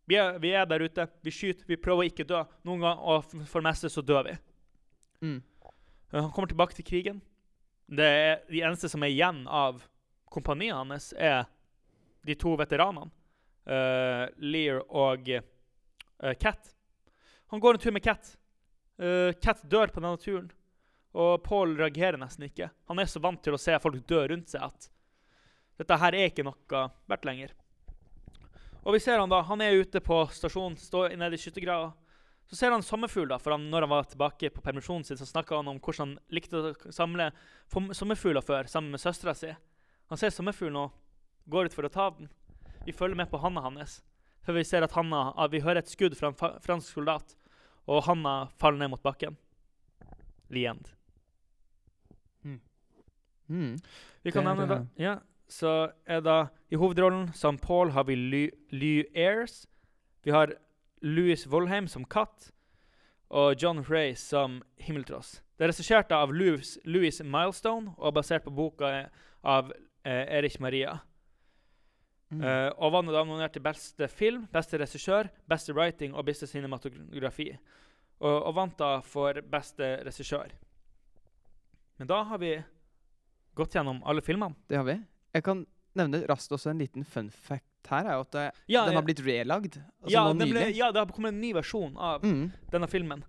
Vi 0.05 0.19
er, 0.21 0.37
vi 0.37 0.51
er 0.53 0.67
der 0.69 0.83
ute, 0.85 1.07
vi 1.25 1.33
skyter, 1.33 1.65
vi 1.65 1.79
prøver 1.81 2.03
å 2.03 2.09
ikke 2.11 2.27
dø. 2.29 2.43
Noen 2.67 2.83
ganger, 2.83 3.01
og 3.01 3.47
for 3.49 3.61
det 3.61 3.69
meste 3.71 3.89
så 3.89 4.03
dør 4.05 4.27
vi. 4.27 4.35
Mm. 5.25 5.39
Eh, 5.65 6.19
Han 6.19 6.31
kommer 6.31 6.51
tilbake 6.51 6.77
til 6.77 6.85
krigen. 6.85 7.21
Det 7.89 8.05
er, 8.05 8.39
de 8.49 8.61
eneste 8.61 8.89
som 8.89 9.03
er 9.05 9.13
igjen 9.13 9.43
av 9.49 9.81
kompaniet 10.33 10.77
hans, 10.77 11.11
er 11.17 11.45
de 12.25 12.37
to 12.37 12.55
veteranene. 12.57 13.11
Uh, 13.65 14.29
Lear 14.37 14.83
og 14.93 15.25
uh, 15.25 16.33
Cat. 16.37 16.67
Han 17.49 17.61
går 17.61 17.77
en 17.77 17.81
tur 17.81 17.93
med 17.95 18.03
Cat. 18.05 18.35
Uh, 19.01 19.33
Cat 19.41 19.63
dør 19.65 19.89
på 19.89 20.03
denne 20.03 20.21
turen, 20.21 20.51
og 21.15 21.43
Paul 21.45 21.77
reagerer 21.79 22.19
nesten 22.19 22.49
ikke. 22.49 22.67
Han 22.91 22.99
er 22.99 23.07
så 23.07 23.21
vant 23.23 23.39
til 23.43 23.55
å 23.55 23.61
se 23.61 23.77
folk 23.79 24.01
dø 24.09 24.19
rundt 24.27 24.51
seg 24.51 24.65
at 24.67 24.89
dette 25.79 25.97
her 25.99 26.15
er 26.15 26.29
ikke 26.29 26.43
noe 26.47 26.81
verdt 27.09 27.27
lenger. 27.27 27.53
Og 28.85 28.93
vi 28.95 29.01
ser 29.01 29.19
han 29.19 29.31
da, 29.31 29.41
han 29.47 29.63
er 29.63 29.79
ute 29.81 29.99
på 30.03 30.19
stasjonen, 30.31 30.77
står 30.79 31.15
nede 31.17 31.35
i 31.35 31.41
skyttergrava. 31.41 31.93
Så 32.45 32.59
ser 32.59 32.75
han 32.75 32.83
sommerfugl, 32.85 33.27
da, 33.31 33.39
for 33.41 33.55
han, 33.55 33.63
når 33.71 33.87
han 33.87 33.93
var 33.95 34.09
tilbake 34.11 34.51
på 34.53 34.61
permisjonen 34.61 35.07
sin, 35.07 35.17
så 35.17 35.25
snakka 35.25 35.57
han 35.57 35.71
om 35.71 35.79
hvordan 35.81 36.13
han 36.13 36.35
likte 36.35 36.61
å 36.61 36.93
samle 36.93 37.31
sommerfugler 37.71 38.45
før, 38.45 38.69
sammen 38.69 38.93
med 38.93 39.01
søstera 39.01 39.33
si. 39.35 39.49
Han 40.13 40.21
ser 40.21 40.35
sommerfuglen 40.35 40.77
og 40.83 40.93
går 41.49 41.71
ut 41.71 41.77
for 41.77 41.87
å 41.87 41.91
ta 41.91 42.11
den. 42.13 42.29
Vi 42.85 42.93
følger 42.93 43.17
med 43.17 43.31
på 43.31 43.41
handa 43.41 43.65
hans, 43.65 44.03
før 44.45 44.59
vi 44.59 44.67
ser 44.69 44.85
at 44.85 44.93
Hanna, 44.93 45.31
at 45.33 45.49
vi 45.55 45.63
hører 45.65 45.81
et 45.81 45.89
skudd 45.89 46.13
fra 46.19 46.29
en 46.29 46.61
fransk 46.61 46.93
soldat, 46.99 47.33
og 47.89 48.05
Hanna 48.05 48.51
faller 48.61 48.83
ned 48.83 48.93
mot 48.93 49.01
bakken. 49.01 49.39
The 50.53 50.67
end. 50.69 50.94
Mm. 53.47 53.77
Vi 54.23 54.31
kan 54.31 54.43
nevne 54.43 54.67
det. 54.67 54.77
eh, 54.97 55.03
ja, 55.03 55.15
så 55.47 55.91
er 56.05 56.21
da 56.21 56.47
I 56.71 56.75
hovedrollen 56.75 57.33
som 57.33 57.57
Paul 57.57 57.91
har 57.91 58.03
vi 58.03 58.15
Lou, 58.15 59.03
Ayres. 59.15 59.67
Vi 60.23 60.31
har 60.31 60.53
Louis 61.01 61.45
Volheim 61.47 61.87
som 61.87 62.05
Katt. 62.05 62.51
Og 63.29 63.55
John 63.61 63.83
Ray 63.89 64.13
som 64.15 64.61
Himmeltross. 64.77 65.41
Det 65.57 65.65
er 65.65 65.71
regissert 65.71 66.11
av 66.11 66.33
Louis, 66.33 66.77
Louis 66.85 67.21
Milestone 67.23 67.93
og 67.97 68.13
basert 68.13 68.43
på 68.43 68.53
boka 68.53 69.09
av 69.43 69.71
eh, 70.05 70.37
Erich 70.37 70.59
Maria. 70.59 70.99
Mm. 72.33 72.41
Uh, 72.41 72.71
og 72.81 72.91
var 72.91 73.05
da 73.05 73.21
nominert 73.23 73.53
til 73.53 73.63
beste 73.63 74.07
film, 74.09 74.47
beste 74.51 74.79
regissør, 74.81 75.29
beste 75.47 75.73
writing 75.73 76.15
og 76.15 76.25
beste 76.25 76.47
cinematografi. 76.49 77.51
Og, 78.19 78.37
og 78.49 78.55
vant 78.55 78.77
da 78.79 78.99
for 79.05 79.37
beste 79.51 79.91
regissør. 80.05 80.55
Men 81.99 82.09
da 82.09 82.23
har 82.27 82.41
vi 82.41 82.55
gått 83.55 83.75
gjennom 83.77 84.01
alle 84.05 84.21
filmene. 84.21 84.55
Det 84.69 84.77
har 84.77 84.83
vi. 84.87 84.97
Jeg 85.35 85.43
kan 85.43 85.65
nevne 85.95 86.23
raskt 86.27 86.51
også 86.51 86.71
en 86.73 86.79
liten 86.83 87.05
fun 87.07 87.29
fact 87.31 87.89
her, 87.89 88.05
er 88.09 88.15
jo 88.17 88.23
at 88.25 88.35
Ja, 88.67 88.85
den 88.85 88.95
har 88.97 89.03
blitt 89.05 89.21
relagd. 89.23 89.77
Altså 90.03 90.11
ja, 90.15 90.23
ble, 90.33 90.63
ja, 90.75 90.91
det 90.91 90.99
har 91.03 91.11
kommet 91.13 91.33
en 91.35 91.41
ny 91.41 91.53
versjon 91.53 91.95
av 91.97 92.23
Mm. 92.23 92.51
denne 92.71 92.87
filmen. 92.89 93.23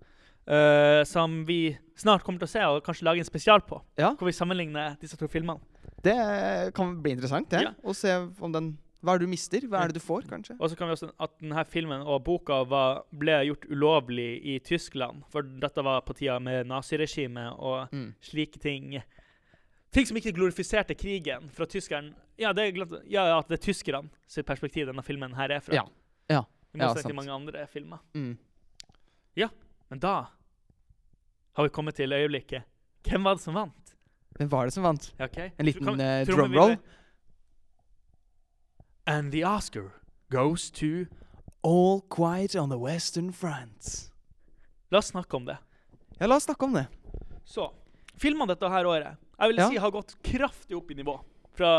Uh, 0.49 1.03
som 1.05 1.45
vi 1.45 1.77
snart 1.99 2.23
kommer 2.23 2.39
til 2.39 2.47
å 2.47 2.53
se 2.53 2.61
og 2.63 2.85
kanskje 2.87 3.03
lage 3.05 3.19
en 3.19 3.25
spesial 3.27 3.61
på. 3.67 3.81
Ja. 3.99 4.13
Hvor 4.15 4.27
vi 4.29 4.33
sammenligner 4.33 4.95
disse 5.01 5.17
to 5.19 5.27
filmene. 5.27 5.59
Det 6.03 6.73
kan 6.75 7.01
bli 7.03 7.17
interessant, 7.17 7.49
det. 7.51 7.63
Ja. 7.67 7.73
Å 7.83 7.95
se 7.95 8.13
om 8.41 8.53
den 8.53 8.79
Hva 9.03 9.15
er 9.15 9.19
det 9.21 9.27
du 9.27 9.31
mister? 9.31 9.61
Hva 9.69 9.83
er 9.85 9.89
det 9.93 9.99
du 10.01 10.01
får, 10.07 10.23
kanskje? 10.27 10.57
Og 10.59 10.71
så 10.71 10.77
kan 10.79 10.89
vi 10.89 10.95
også 10.97 11.11
at 11.21 11.35
denne 11.39 11.65
filmen 11.69 12.01
og 12.07 12.25
boka 12.25 12.65
var, 12.67 13.03
ble 13.15 13.37
gjort 13.47 13.67
ulovlig 13.71 14.41
i 14.43 14.59
Tyskland. 14.65 15.23
For 15.31 15.43
dette 15.43 15.83
var 15.85 16.01
på 16.03 16.15
tida 16.17 16.39
med 16.41 16.67
naziregimet 16.67 17.59
og 17.59 17.91
Mm. 17.93 18.15
slike 18.23 18.59
ting. 18.59 19.03
Ting 19.93 20.07
som 20.07 20.17
ikke 20.19 20.33
glorifiserte 20.37 20.95
krigen 20.99 21.49
fra 21.55 21.67
tyskeren. 21.67 22.11
Ja, 22.39 22.53
det 22.53 22.67
er, 22.77 23.01
ja, 23.09 23.39
at 23.39 23.49
det 23.49 23.59
er 23.61 23.65
tyskerne 23.73 24.11
sitt 24.29 24.47
perspektiv 24.47 24.87
denne 24.91 25.03
filmen 25.07 25.33
her 25.39 25.51
er 25.57 25.61
fra. 25.65 25.75
Ja. 25.79 25.85
Ja. 26.31 26.43
I 26.75 26.79
Ja, 26.79 26.89
motsetning 26.89 27.03
sant. 27.03 27.07
til 27.07 27.17
mange 27.17 27.33
andre 27.33 27.67
filmer. 27.67 27.99
Mm. 28.15 28.39
Men 29.89 30.01
da 30.03 30.27
har 31.55 31.63
vi 31.63 31.71
kommet 31.71 31.95
til 31.95 32.11
øyeblikket. 32.13 32.65
Hvem 33.07 33.23
var 33.25 33.35
det 33.39 33.43
som 33.45 33.55
vant? 33.55 33.93
Hvem 34.37 34.49
var 34.51 34.65
det 34.67 34.73
som 34.75 34.83
vant? 34.83 35.13
Okay. 35.21 35.47
ok. 35.47 35.53
En 35.61 35.65
liten 35.69 35.85
Kan- 35.87 36.01
uh, 36.01 36.27
trommevirvel. 36.27 36.27
drumroll? 36.27 36.77
And 39.07 39.31
the 39.33 39.45
Oscar 39.45 39.93
goes 40.31 40.71
to 40.73 41.07
All 41.63 42.01
quiet 42.11 42.57
on 42.57 42.69
the 42.69 42.79
western 42.79 43.33
front. 43.33 44.11
La 44.91 44.99
oss 44.99 45.07
snakke 45.13 45.35
om 45.37 45.45
det. 45.47 45.57
Ja, 46.19 46.27
la 46.27 46.37
oss 46.37 46.45
snakke 46.45 46.65
om 46.65 46.73
det. 46.75 46.87
Så, 47.45 47.71
filmene 48.19 48.47
dette 48.53 48.69
her 48.71 48.87
året 48.87 49.17
jeg 49.39 49.49
vil 49.53 49.57
Ja. 49.63 49.69
si 49.71 49.77
har 49.77 49.91
gått 49.91 50.15
kraftig 50.23 50.77
opp 50.77 50.91
i 50.91 50.95
nivå 50.95 51.17
fra 51.57 51.73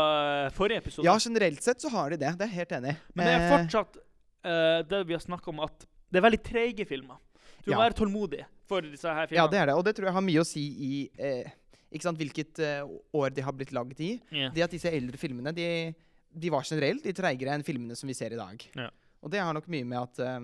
eh, 0.46 0.50
forrige 0.50 0.78
episode. 0.82 1.04
Ja, 1.06 1.16
generelt 1.18 1.62
sett 1.62 1.80
så 1.80 1.88
har 1.90 2.10
de 2.10 2.16
det. 2.16 2.32
Det 2.38 2.44
er 2.46 2.50
jeg 2.50 2.56
helt 2.58 2.72
enig. 2.78 2.94
i. 2.96 3.12
Men 3.14 3.26
det 3.26 3.34
er 3.34 3.48
fortsatt 3.56 3.96
uh, 4.44 4.82
det 4.88 5.06
vi 5.06 5.14
har 5.14 5.20
snakka 5.22 5.48
om, 5.52 5.60
at 5.60 5.86
det 6.10 6.18
er 6.18 6.24
veldig 6.30 6.42
treige 6.42 6.86
filmer. 6.88 7.16
Du 7.64 7.70
må 7.72 7.76
Ja. 7.78 7.84
være 7.88 7.94
tålmodig 7.98 8.44
for 8.66 8.80
disse 8.82 9.04
her 9.08 9.28
Ja, 9.30 9.46
det 9.46 9.58
er 9.58 9.66
det. 9.66 9.74
Og 9.74 9.84
det 9.84 9.94
tror 9.96 10.06
jeg 10.06 10.14
har 10.14 10.22
mye 10.24 10.40
å 10.40 10.46
si 10.46 10.62
i 10.62 11.10
eh, 11.18 11.50
ikke 11.92 12.02
sant, 12.02 12.18
hvilket 12.18 12.58
eh, 12.60 12.82
år 13.14 13.30
de 13.34 13.42
har 13.42 13.52
blitt 13.52 13.72
laget 13.72 14.00
i. 14.00 14.20
Yeah. 14.32 14.52
Det 14.54 14.62
at 14.64 14.70
disse 14.70 14.90
eldre 14.92 15.16
filmene 15.16 15.52
de, 15.54 15.94
de 16.32 16.50
var 16.50 16.62
generelt 16.62 17.04
litt 17.04 17.16
treigere 17.16 17.54
enn 17.54 17.64
filmene 17.64 17.96
som 17.96 18.08
vi 18.08 18.14
ser 18.14 18.32
i 18.32 18.36
dag. 18.40 18.64
Ja. 18.76 18.88
Og 19.22 19.30
det 19.30 19.40
har 19.40 19.52
nok 19.56 19.66
mye 19.68 19.84
med 19.84 19.98
at, 20.00 20.18
eh, 20.18 20.40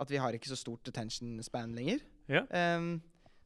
at 0.00 0.08
vi 0.10 0.16
har 0.16 0.32
ikke 0.32 0.48
så 0.50 0.56
stort 0.58 0.86
attention 0.88 1.40
span 1.42 1.74
lenger. 1.76 2.00
Ja. 2.28 2.44
Ehm, 2.50 3.00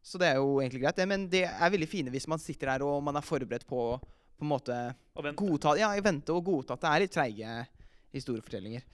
så 0.06 0.20
det 0.22 0.28
er 0.30 0.36
jo 0.38 0.60
egentlig 0.62 0.84
greit, 0.84 0.96
det. 1.00 1.06
Men 1.10 1.24
det 1.32 1.44
er 1.48 1.72
veldig 1.74 1.88
fine 1.90 2.12
hvis 2.14 2.28
man 2.30 2.38
sitter 2.42 2.70
her 2.70 2.84
og 2.86 3.00
man 3.02 3.18
er 3.18 3.24
forberedt 3.26 3.66
på 3.66 3.80
på 4.36 4.44
en 4.44 4.50
måte 4.52 4.74
godta 5.40 5.72
Ja, 5.80 5.88
vente 6.04 6.34
og 6.34 6.44
godta 6.44 6.74
at 6.76 6.82
det 6.84 6.90
er 6.92 7.02
litt 7.02 7.14
treige 7.14 7.52
historiefortellinger. 8.12 8.84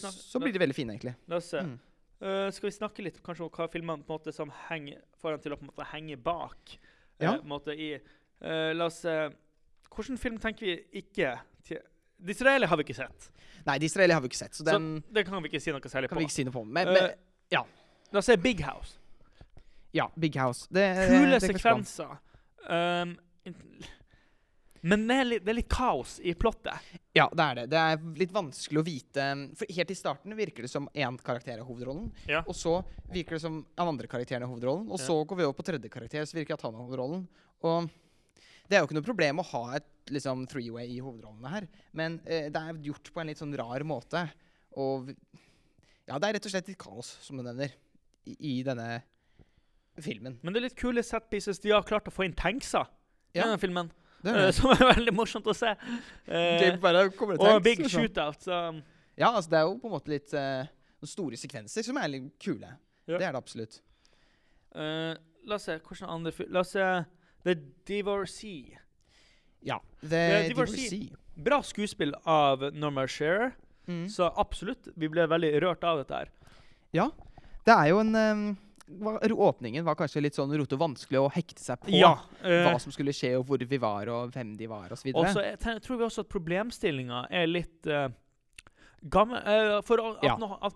Så 0.00 0.38
blir 0.40 0.52
de 0.54 0.60
veldig 0.62 0.76
fine, 0.76 0.94
egentlig. 0.94 1.14
La 1.28 1.40
oss 1.40 1.48
se. 1.52 1.62
Mm. 1.66 1.74
Uh, 2.22 2.48
skal 2.54 2.68
vi 2.68 2.74
snakke 2.76 3.02
litt 3.02 3.18
kanskje 3.26 3.42
om 3.48 3.50
hva 3.50 3.66
filmene 3.72 4.06
på 4.06 4.12
en 4.14 4.20
måte 4.20 4.32
som 4.34 4.52
henger 4.68 5.00
får 5.18 5.34
dem 5.34 5.42
til 5.42 5.54
å 5.56 5.58
på 5.58 5.66
en 5.66 5.72
måte 5.72 5.88
henge 5.90 6.16
bak? 6.22 6.76
eh, 6.78 7.24
Ja. 7.26 7.32
på 7.36 7.42
en 7.42 7.50
måte 7.50 7.74
i, 7.74 7.88
uh, 7.98 8.70
la 8.78 8.86
oss 8.86 9.02
se. 9.02 9.16
Hvilken 9.92 10.18
film 10.18 10.38
tenker 10.38 10.66
vi 10.66 10.76
ikke 11.02 11.34
til 11.66 11.82
Disraeli 12.22 12.66
har 12.70 12.78
vi 12.78 12.86
ikke 12.86 12.94
sett, 12.96 13.30
Nei, 13.66 13.78
Disraeli 13.82 14.14
har 14.14 14.22
vi 14.22 14.30
ikke 14.30 14.38
sett, 14.38 14.54
så 14.54 14.62
så 14.62 14.70
den 14.70 15.02
det 15.12 15.26
kan 15.26 15.42
vi 15.42 15.50
ikke 15.50 15.60
si 15.62 15.74
noe 15.74 15.90
særlig 15.90 16.08
kan 16.10 16.16
på. 16.16 16.22
vi 16.22 16.30
ikke 16.30 16.38
si 16.38 16.44
noe 16.46 16.54
på. 16.54 16.62
Men, 16.64 16.88
men 16.94 17.10
ja. 17.50 17.62
La 18.12 18.18
oss 18.22 18.26
se 18.30 18.36
Big 18.36 18.62
House. 18.62 18.98
Ja, 19.92 20.06
Big 20.16 20.36
House. 20.40 20.66
Det, 20.72 20.86
Kule 21.08 21.34
det 21.34 21.40
er 21.40 21.46
sekvenser. 21.52 22.14
Um, 22.68 23.16
men 24.82 25.04
det 25.06 25.14
er, 25.14 25.26
litt, 25.28 25.42
det 25.46 25.52
er 25.52 25.56
litt 25.60 25.70
kaos 25.70 26.16
i 26.26 26.32
plottet. 26.34 26.74
Ja, 27.14 27.28
det 27.30 27.44
er 27.44 27.58
det. 27.60 27.64
Det 27.70 27.78
er 27.78 28.00
litt 28.18 28.32
vanskelig 28.34 28.80
å 28.80 28.86
vite 28.86 29.26
For 29.60 29.70
helt 29.76 29.92
i 29.94 29.96
starten 29.98 30.34
virker 30.34 30.66
det 30.66 30.70
som 30.72 30.88
én 30.90 31.18
karakter 31.22 31.54
er 31.60 31.66
hovedrollen. 31.68 32.08
Ja. 32.26 32.40
Og 32.50 32.56
så 32.58 32.80
virker 33.12 33.36
det 33.36 33.44
som 33.44 33.60
den 33.62 33.92
andre 33.92 34.10
karakteren 34.10 34.42
er 34.42 34.50
hovedrollen. 34.50 34.88
Og 34.90 34.98
Ja. 34.98 35.04
så 35.06 35.20
går 35.22 35.38
vi 35.38 35.46
over 35.46 35.58
på 35.60 35.66
tredje 35.68 35.92
karakter, 35.92 36.26
så 36.26 36.34
virker 36.34 36.56
det 36.56 36.58
at 36.58 36.66
han 36.66 36.74
er 36.74 36.82
hovedrollen. 36.82 37.28
Og 37.62 37.90
det 38.66 38.74
er 38.76 38.82
jo 38.82 38.88
ikke 38.88 38.98
noe 38.98 39.06
problem 39.06 39.38
å 39.38 39.46
ha 39.52 39.62
et 39.76 39.86
liksom 40.10 40.46
three-way 40.50 40.88
i 40.96 40.98
hovedrollene 41.04 41.52
her, 41.52 41.68
men 41.94 42.18
eh, 42.26 42.48
det 42.50 42.58
er 42.58 42.82
gjort 42.82 43.12
på 43.14 43.20
en 43.22 43.30
litt 43.30 43.38
sånn 43.38 43.54
rar 43.54 43.84
måte. 43.86 44.24
Og 44.74 45.12
ja, 46.08 46.18
det 46.18 46.26
er 46.26 46.32
rett 46.40 46.46
og 46.48 46.54
slett 46.56 46.66
litt 46.72 46.80
kaos, 46.80 47.18
som 47.22 47.38
du 47.38 47.44
nevner, 47.46 47.70
i, 48.26 48.34
i 48.58 48.62
denne 48.66 49.02
filmen. 50.00 50.38
Men 50.42 50.54
det 50.54 50.60
er 50.62 50.66
litt 50.68 50.76
kule 50.78 51.02
set 51.04 51.28
pieces. 51.30 51.58
De 51.60 51.70
har 51.74 51.82
klart 51.82 52.08
å 52.08 52.12
få 52.14 52.24
inn 52.24 52.32
tankser 52.38 52.86
i 53.34 53.38
Ja, 53.38 53.44
denne 53.46 53.58
filmen, 53.60 53.90
det 54.22 54.30
eh, 54.32 54.38
er 54.38 54.46
det. 54.46 54.54
som 54.58 54.70
er 54.72 54.84
veldig 54.94 55.14
morsomt 55.16 55.46
å 55.46 55.54
se. 55.56 55.74
Eh, 56.26 56.78
tanks, 56.80 57.20
og 57.38 57.62
big 57.64 57.82
sånn. 57.84 57.90
shootout. 57.90 58.40
Så 58.46 58.60
Ja, 59.18 59.32
altså 59.34 59.50
det 59.50 59.58
er 59.58 59.66
jo 59.68 59.78
på 59.82 59.90
en 59.90 59.92
måte 59.96 60.08
litt 60.12 60.32
uh, 60.32 60.64
store 61.04 61.36
sekvenser 61.36 61.84
som 61.84 61.98
er 62.00 62.08
litt 62.08 62.30
kule. 62.40 62.70
Ja. 63.06 63.18
Det 63.18 63.26
er 63.26 63.32
det 63.34 63.40
absolutt. 63.42 63.80
Uh, 64.74 65.12
la 65.44 65.58
oss 65.58 65.66
se 65.68 65.76
hvordan 65.82 66.08
andre 66.14 66.46
La 66.48 66.62
oss 66.62 66.72
se 66.72 66.86
The 67.44 67.56
Divorcee. 67.88 68.78
Ja. 69.66 69.80
The 70.00 70.48
Divorcee. 70.48 71.10
Bra 71.34 71.60
skuespill 71.64 72.14
av 72.28 72.70
Norma 72.74 73.06
Shearer, 73.08 73.52
Mm. 73.88 74.04
så 74.08 74.28
absolutt. 74.38 74.86
Vi 74.94 75.08
ble 75.10 75.24
veldig 75.26 75.48
rørt 75.60 75.82
av 75.82 75.98
dette 75.98 76.14
her. 76.14 76.28
Ja. 76.94 77.08
Det 77.66 77.74
er 77.74 77.88
jo 77.90 77.98
en 77.98 78.14
eh, 78.14 78.42
hva- 79.00 79.20
Åpningen 79.32 79.84
var 79.84 79.94
kanskje 79.94 80.22
litt 80.22 80.34
sånn 80.34 80.52
rote 80.58 80.74
og 80.74 80.80
vanskelig 80.80 81.18
å 81.20 81.30
hekte 81.32 81.60
seg 81.62 81.80
på 81.80 81.90
Ja. 81.94 82.14
øh, 82.44 82.66
hva 82.68 82.78
som 82.80 82.92
skulle 82.92 83.12
skje, 83.12 83.38
og 83.38 83.46
hvor 83.46 83.58
vi 83.58 83.78
var, 83.78 84.08
og 84.08 84.32
hvem 84.32 84.56
de 84.56 84.66
var, 84.66 84.88
osv. 84.92 85.12
Og 85.14 85.26
så 85.26 85.42
jeg 85.44 85.58
tror 85.82 85.96
vi 85.98 86.04
også 86.04 86.20
at 86.20 86.28
problemstillinga 86.28 87.26
er 87.30 87.46
litt 87.46 87.86
uh, 87.86 88.08
gammel 89.08 89.38
uh, 89.42 89.80
For 89.82 90.00
at, 90.00 90.22
Ja. 90.22 90.36
no, 90.36 90.58
at 90.62 90.74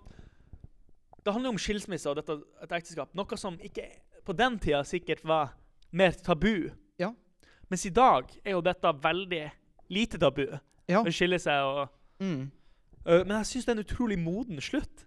Det 1.24 1.32
handler 1.32 1.50
om 1.50 1.58
skilsmisse 1.58 2.06
og 2.08 2.16
dette, 2.16 2.36
et 2.62 2.70
ekteskap. 2.70 3.08
Noe 3.14 3.36
som 3.36 3.56
ikke 3.58 3.88
på 4.24 4.34
den 4.36 4.58
tida 4.58 4.82
sikkert 4.86 5.24
var 5.24 5.54
mer 5.92 6.12
tabu. 6.12 6.70
Ja. 6.98 7.12
Mens 7.68 7.84
i 7.86 7.90
dag 7.90 8.30
er 8.44 8.52
jo 8.52 8.60
dette 8.60 8.92
veldig 9.02 9.50
lite 9.90 10.18
tabu. 10.18 10.46
Ja. 10.88 11.02
Å 11.02 11.10
skille 11.10 11.38
seg 11.40 11.62
og 11.64 11.88
Mm. 12.20 12.50
uh, 13.06 13.24
Men 13.24 13.42
jeg 13.42 13.44
syns 13.46 13.64
det 13.66 13.68
er 13.68 13.78
en 13.80 13.84
utrolig 13.84 14.18
moden 14.18 14.60
slutt. 14.60 15.04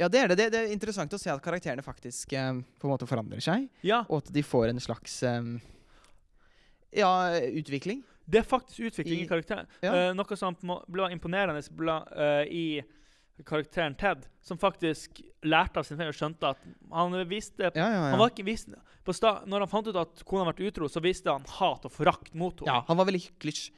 Ja, 0.00 0.08
det 0.08 0.20
er 0.24 0.32
det. 0.32 0.36
det. 0.54 0.60
Er 0.64 0.72
interessant 0.72 1.12
å 1.12 1.20
se 1.20 1.30
at 1.32 1.42
karakterene 1.44 1.84
faktisk 1.84 2.32
um, 2.40 2.62
på 2.80 2.88
en 2.88 2.94
måte 2.94 3.06
forandrer 3.10 3.42
seg, 3.44 3.68
Ja, 3.86 4.02
og 4.08 4.22
at 4.24 4.32
de 4.32 4.42
får 4.42 4.70
en 4.72 4.80
slags 4.80 5.18
um, 5.28 5.58
ja, 6.96 7.10
utvikling. 7.60 8.02
det 8.30 8.40
er 8.42 8.46
faktisk 8.48 8.80
utvikling 8.90 9.20
i, 9.20 9.26
I- 9.26 9.28
karakteren. 9.30 9.68
ja. 9.84 9.92
Uh, 10.10 10.14
noe 10.16 10.36
som 10.38 10.56
ble 10.88 11.10
imponerende 11.14 11.62
ble, 11.76 11.98
uh, 12.16 12.44
i 12.48 12.80
karakteren 13.46 13.94
Ted, 13.96 14.26
som 14.44 14.58
faktisk 14.60 15.22
lærte 15.48 15.80
av 15.80 15.86
sin 15.88 15.96
feil 15.96 16.10
og 16.12 16.16
skjønte 16.18 16.50
at 16.50 16.64
han 16.92 17.14
visste 17.30 17.70
Ja, 17.70 17.86
ja, 17.86 17.86
ja. 17.94 18.02
Han 18.12 18.20
var 18.20 18.32
ikke 18.34 18.44
visst, 18.44 18.68
når 18.68 19.64
han 19.64 19.70
fant 19.72 19.88
ut 19.88 19.96
at 19.96 20.20
kona 20.28 20.52
ble 20.52 20.68
utro, 20.68 20.88
så 20.92 21.00
visste 21.00 21.32
han 21.32 21.46
hat 21.56 21.86
og 21.88 21.92
forakt 21.94 22.34
mot 22.36 22.60
henne. 22.60 22.68
ja, 22.68 22.82
han 22.86 22.98
var 23.00 23.08
veldig 23.08 23.22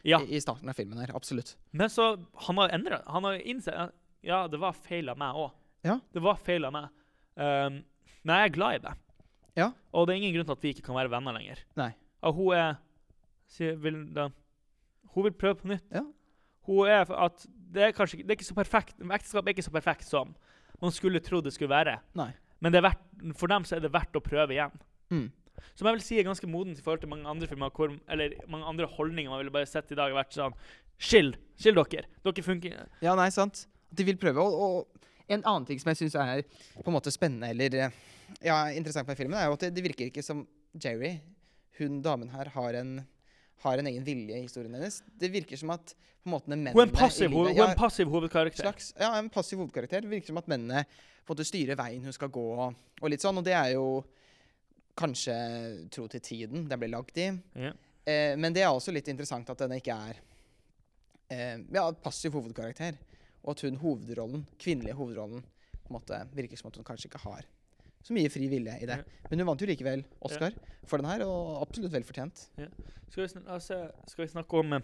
Ja. 0.02 0.18
i, 0.18 0.34
i 0.36 0.40
starten 0.42 0.68
av 0.68 0.74
filmen 0.74 0.98
her. 0.98 1.12
Absolutt. 1.14 1.54
Men 1.70 1.88
så 1.88 2.16
han 2.48 2.58
har 2.58 2.68
endra 2.74 3.02
Han 3.06 3.24
har 3.24 3.38
innsett 3.38 3.92
ja, 4.22 4.46
det 4.48 4.58
var 4.58 4.72
feil 4.74 5.08
av 5.10 5.18
meg 5.18 5.34
òg. 5.34 5.50
Ja. 5.86 5.98
Det 6.14 6.22
var 6.22 6.40
feil 6.40 6.66
av 6.68 6.74
meg. 6.74 6.90
Um, 7.34 7.80
men 8.22 8.38
jeg 8.38 8.48
er 8.48 8.54
glad 8.54 8.78
i 8.78 8.82
det. 8.84 8.94
Ja. 9.58 9.68
Og 9.92 10.06
det 10.06 10.14
er 10.14 10.22
ingen 10.22 10.34
grunn 10.36 10.48
til 10.48 10.56
at 10.56 10.64
vi 10.64 10.72
ikke 10.74 10.86
kan 10.86 10.96
være 10.96 11.12
venner 11.12 11.36
lenger. 11.36 11.60
Nei. 11.78 11.90
Og 12.22 12.36
hun 12.38 12.56
er 12.56 12.76
sier, 13.50 13.76
vil, 13.82 13.98
da, 14.14 14.28
Hun 15.12 15.26
vil 15.26 15.34
prøve 15.36 15.58
på 15.60 15.72
nytt. 15.72 15.84
Ja. 15.92 16.04
Hun 16.68 16.88
er 16.88 17.10
at 17.10 17.46
Det 17.72 17.82
er 17.82 17.94
kanskje 17.96 18.22
det 18.22 18.30
er 18.30 18.38
ikke 18.38 18.46
så 18.46 18.54
perfekt 18.54 19.00
Ekteskap 19.02 19.46
er 19.48 19.54
ikke 19.56 19.64
så 19.66 19.74
perfekt 19.74 20.06
som 20.06 20.34
man 20.82 20.90
skulle 20.94 21.20
tro 21.22 21.38
det 21.40 21.52
skulle 21.54 21.70
være. 21.70 21.98
Nei. 22.18 22.32
Men 22.62 22.74
det 22.74 22.80
er 22.80 22.88
verdt, 22.88 23.02
for 23.38 23.50
dem 23.50 23.62
så 23.66 23.76
er 23.76 23.84
det 23.84 23.92
verdt 23.94 24.16
å 24.18 24.22
prøve 24.22 24.50
igjen. 24.50 24.72
Mm. 25.14 25.28
Som 25.78 25.86
jeg 25.86 25.94
vil 25.94 26.02
si 26.02 26.16
er 26.18 26.26
ganske 26.26 26.48
modent 26.50 26.80
i 26.80 26.82
forhold 26.82 27.04
til 27.04 27.10
mange 27.12 27.28
andre 27.30 27.46
filmer, 27.46 27.70
hvor, 27.74 27.92
eller 28.10 28.34
mange 28.50 28.66
andre 28.66 28.88
holdninger 28.90 29.30
man 29.30 29.38
ville 29.38 29.54
bare 29.54 29.68
sett 29.70 29.92
i 29.94 29.98
dag. 29.98 30.14
vært 30.14 30.34
sånn, 30.34 30.56
Skill! 30.98 31.36
Skill 31.58 31.78
dere! 31.78 32.08
Dere 32.26 32.44
funker 32.46 32.82
Ja, 33.02 33.14
nei, 33.18 33.28
sant. 33.34 33.66
De 33.94 34.06
vil 34.06 34.18
prøve. 34.18 34.42
Og, 34.42 34.58
og 34.58 35.06
en 35.36 35.44
annen 35.48 35.66
ting 35.68 35.80
som 35.82 35.90
jeg 35.92 36.02
syns 36.02 36.16
er 36.20 36.42
på 36.78 36.86
en 36.88 36.96
måte 36.96 37.12
spennende 37.14 37.50
eller 37.52 37.74
eh, 37.86 37.98
ja, 38.44 38.58
interessant 38.72 39.08
med 39.08 39.18
filmen, 39.18 39.38
er 39.38 39.50
jo 39.50 39.56
at 39.58 39.66
det, 39.66 39.72
det 39.76 39.84
virker 39.84 40.08
ikke 40.08 40.24
som 40.24 40.44
Jerry, 40.80 41.18
hun 41.78 42.00
damen 42.04 42.30
her, 42.32 42.48
har 42.54 42.78
en, 42.80 42.94
har 43.64 43.80
en 43.80 43.90
egen 43.90 44.04
vilje 44.06 44.38
i 44.38 44.46
historien 44.46 44.72
hennes. 44.76 45.02
Det 45.20 45.30
virker 45.32 45.60
som 45.60 45.72
at 45.74 45.92
på 46.22 46.30
en 46.30 46.34
måte 46.36 46.50
mennene 46.52 46.72
Hun 46.72 46.84
er 46.84 46.88
en 46.88 46.94
passiv, 46.96 47.30
livet- 47.32 47.56
ja, 47.58 47.68
en 47.72 47.78
passiv 47.78 48.10
hovedkarakter. 48.12 48.62
slags, 48.62 48.92
ja, 48.98 49.10
en 49.18 49.30
passiv 49.32 49.58
hovedkarakter. 49.58 50.04
Det 50.04 50.10
virker 50.12 50.30
som 50.30 50.38
at 50.38 50.48
mennene 50.50 50.84
på 50.86 51.32
en 51.32 51.34
måte 51.34 51.46
styrer 51.48 51.78
veien 51.78 52.04
hun 52.06 52.14
skal 52.14 52.30
gå, 52.32 52.44
og 52.62 53.10
litt 53.10 53.24
sånn. 53.24 53.40
Og 53.40 53.46
det 53.46 53.56
er 53.58 53.72
jo 53.74 53.86
kanskje 54.98 55.34
tro 55.92 56.06
til 56.12 56.22
tiden 56.22 56.68
den 56.70 56.80
ble 56.80 56.90
lagd 56.92 57.18
i. 57.18 57.30
Ja. 57.58 57.72
Eh, 58.04 58.34
men 58.38 58.54
det 58.54 58.62
er 58.64 58.70
også 58.70 58.94
litt 58.94 59.08
interessant 59.10 59.50
at 59.50 59.60
denne 59.64 59.78
ikke 59.80 59.94
er 60.10 60.20
eh, 61.32 61.58
ja, 61.74 61.84
passiv 62.04 62.36
hovedkarakter. 62.38 62.98
Og 63.43 63.55
at 63.57 63.64
hun 63.66 63.76
hovedrollen, 63.82 64.47
kvinnelige 64.62 64.95
hovedrollen 64.99 65.43
på 65.82 65.90
en 65.90 65.97
måte 65.99 66.20
virker 66.36 66.61
som 66.61 66.70
at 66.70 66.78
hun 66.78 66.86
kanskje 66.86 67.11
ikke 67.11 67.22
har 67.24 67.43
så 68.03 68.14
mye 68.16 68.30
fri 68.34 68.49
vilje 68.51 68.74
i 68.82 68.86
det. 68.88 68.97
Ja. 68.99 69.26
Men 69.30 69.43
hun 69.43 69.49
vant 69.53 69.62
jo 69.62 69.68
likevel 69.70 70.03
Oscar 70.26 70.55
for 70.90 70.99
den 70.99 71.07
her, 71.11 71.22
og 71.26 71.61
absolutt 71.62 71.93
vel 71.95 72.07
fortjent. 72.07 72.49
Skal, 73.12 73.22
vi 73.22 73.28
sn 73.30 73.45
la 73.47 73.59
skal 73.62 74.24
vi 74.24 74.28
snakke 74.32 74.59
om 74.59 74.74
uh, 74.78 74.82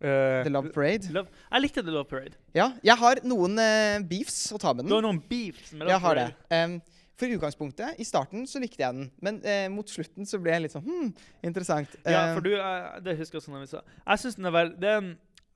The 0.00 0.52
Love 0.52 0.72
Parade. 0.74 1.08
Love- 1.14 1.32
Jeg 1.52 1.64
likte 1.64 1.84
The 1.86 1.94
Love 1.94 2.08
Parade. 2.10 2.36
Ja, 2.56 2.70
jeg 2.84 2.96
har 3.00 3.22
noen 3.24 3.56
uh, 3.56 4.00
beefs 4.10 4.50
å 4.52 4.60
ta 4.60 4.74
med 4.74 4.84
den. 4.84 4.92
Du 4.92 4.98
har 4.98 5.06
noen 5.08 5.22
beefs 5.30 5.72
med 5.72 5.86
Love 5.86 5.94
Jeg 5.94 6.04
har 6.04 6.20
det. 6.20 6.28
Um, 6.52 6.80
for 7.20 7.28
utgangspunktet, 7.36 7.98
i 8.00 8.04
starten, 8.08 8.46
så 8.48 8.60
likte 8.62 8.80
jeg 8.80 8.96
den. 8.96 9.10
Men 9.20 9.40
eh, 9.44 9.66
mot 9.68 9.88
slutten 9.92 10.24
så 10.24 10.38
ble 10.40 10.54
jeg 10.54 10.62
litt 10.64 10.72
sånn 10.72 10.86
Hm, 10.86 11.10
interessant. 11.44 11.92
Ja, 12.08 12.30
for 12.32 12.40
du, 12.46 12.54
eh, 12.56 12.86
det 13.04 13.12
husker 13.18 13.36
jeg 13.36 13.42
også 13.42 13.52
når 13.52 13.66
vi 13.66 13.68
sa. 13.74 13.82
Jeg 14.06 14.22
synes 14.22 14.38
den 14.38 14.48
er 14.48 14.54
vel, 14.54 14.70
det, 14.80 14.88
er 14.88 15.02
en, 15.02 15.10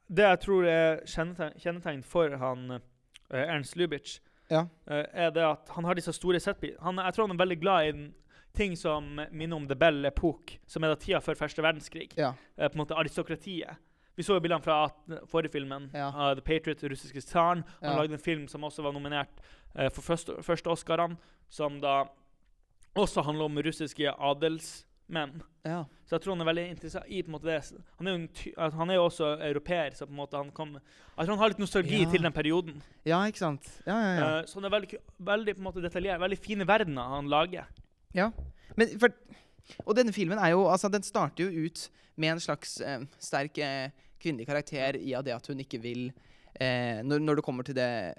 det 0.09 0.25
jeg 0.25 0.41
tror 0.41 0.67
er 0.69 1.01
kjennetegn, 1.07 1.55
kjennetegn 1.61 2.03
for 2.05 2.37
han 2.37 2.71
eh, 2.71 3.45
Ernst 3.49 3.77
Lubitsch, 3.77 4.21
Ja. 4.51 4.67
eh, 4.87 5.05
er 5.15 5.31
det 5.31 5.43
at 5.45 5.69
han 5.75 5.85
har 5.85 5.95
disse 5.95 6.13
store. 6.13 6.39
Han, 6.83 6.97
jeg 6.97 7.15
tror 7.15 7.27
han 7.29 7.37
er 7.37 7.45
veldig 7.45 7.61
glad 7.61 7.87
i 7.89 7.93
den, 7.93 8.15
ting 8.55 8.77
som 8.79 9.17
minner 9.33 9.57
om 9.57 9.67
The 9.67 9.75
Bell 9.75 10.05
Epoque, 10.07 10.59
som 10.67 10.85
er 10.85 10.89
da 10.93 10.95
tida 10.95 11.19
før 11.21 11.35
første 11.35 11.63
verdenskrig. 11.63 12.13
ja. 12.17 12.35
Eh, 12.57 12.69
på 12.69 12.75
en 12.79 12.85
måte 12.87 12.95
aristokratiet. 12.95 13.77
Vi 14.17 14.23
så 14.23 14.35
jo 14.35 14.41
bildene 14.41 14.63
fra 14.63 14.91
forrige 15.27 15.51
filmen, 15.51 15.91
Ja. 15.93 16.13
av 16.15 16.37
The 16.37 16.43
Patriot, 16.43 16.83
russiske 16.85 17.21
tsaren. 17.21 17.65
Han 17.83 17.91
Ja. 17.91 17.97
lagde 17.97 18.13
en 18.13 18.19
film 18.19 18.47
som 18.49 18.63
også 18.63 18.83
var 18.83 18.93
nominert 18.93 19.29
uh, 19.77 19.89
for 19.91 20.03
første, 20.03 20.41
første 20.43 20.71
Oscarene, 20.71 21.17
som 21.49 21.81
da 21.81 22.05
også 22.95 23.23
handler 23.25 23.45
om 23.45 23.57
russiske 23.59 24.07
adelsmenn. 25.09 25.43
ja. 25.65 25.85
Så 26.05 26.17
jeg 26.17 26.21
tror 26.23 26.35
han 26.35 26.41
er 26.45 26.49
veldig 26.53 26.65
interessant 26.71 27.07
i 27.09 27.23
på 27.23 27.29
en 27.31 27.33
måte 27.33 27.47
det. 27.49 27.83
Han 27.99 28.07
er 28.07 28.13
jo, 28.13 28.19
en 28.19 28.29
altså, 28.57 28.77
han 28.79 28.91
er 28.91 28.95
jo 28.95 29.05
også 29.05 29.29
europeer, 29.41 29.95
så 29.95 30.07
på 30.07 30.13
en 30.13 30.17
måte 30.19 30.37
han 30.37 30.51
kom 30.53 30.75
Jeg 30.75 31.27
tror 31.27 31.31
han 31.35 31.39
har 31.39 31.49
litt 31.49 31.59
nostalgi 31.59 32.03
Ja. 32.03 32.11
til 32.11 32.23
den 32.23 32.33
perioden. 32.33 32.83
Ja, 33.07 33.23
ikke 33.27 33.39
sant. 33.39 33.83
Ja, 33.87 33.97
ja, 33.97 34.13
ja. 34.19 34.41
Uh, 34.43 34.47
så 34.47 34.55
han 34.61 34.65
er 34.65 34.71
veldig, 34.71 34.99
veldig 35.19 35.55
på 35.55 35.59
en 35.61 35.65
måte 35.65 35.83
detaljert. 35.83 36.21
Veldig 36.21 36.39
fine 36.39 36.67
verdener 36.67 37.03
han 37.17 37.29
lager. 37.29 37.67
ja. 38.15 38.31
Men 38.77 38.89
for, 38.99 39.09
og 39.87 39.95
denne 39.97 40.13
filmen 40.13 40.39
er 40.39 40.51
jo 40.51 40.67
Altså, 40.67 40.89
den 40.89 41.03
starter 41.03 41.45
jo 41.45 41.67
ut 41.67 41.91
med 42.17 42.33
en 42.33 42.41
slags 42.41 42.81
eh, 42.81 43.01
sterk 43.19 43.59
eh, 43.59 43.91
kvinnelig 44.21 44.47
karakter 44.47 44.97
i 44.97 45.15
av 45.15 45.23
det 45.25 45.33
at 45.35 45.47
hun 45.47 45.59
ikke 45.61 45.81
vil 45.81 46.13
eh, 46.61 47.03
når, 47.03 47.19
når 47.21 47.35
det 47.37 47.45
kommer 47.45 47.63
til 47.63 47.75
det 47.75 48.15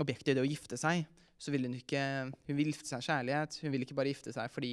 objektet, 0.00 0.36
det 0.36 0.42
å 0.42 0.48
gifte 0.48 0.76
seg, 0.76 1.04
så 1.38 1.52
vil 1.54 1.68
hun 1.68 1.76
ikke 1.78 2.00
Hun 2.48 2.56
vil 2.58 2.72
gifte 2.72 2.88
seg 2.88 2.98
av 2.98 3.06
kjærlighet. 3.06 3.58
Hun 3.62 3.72
vil 3.74 3.84
ikke 3.86 3.94
bare 3.98 4.10
gifte 4.10 4.32
seg 4.34 4.50
fordi 4.50 4.72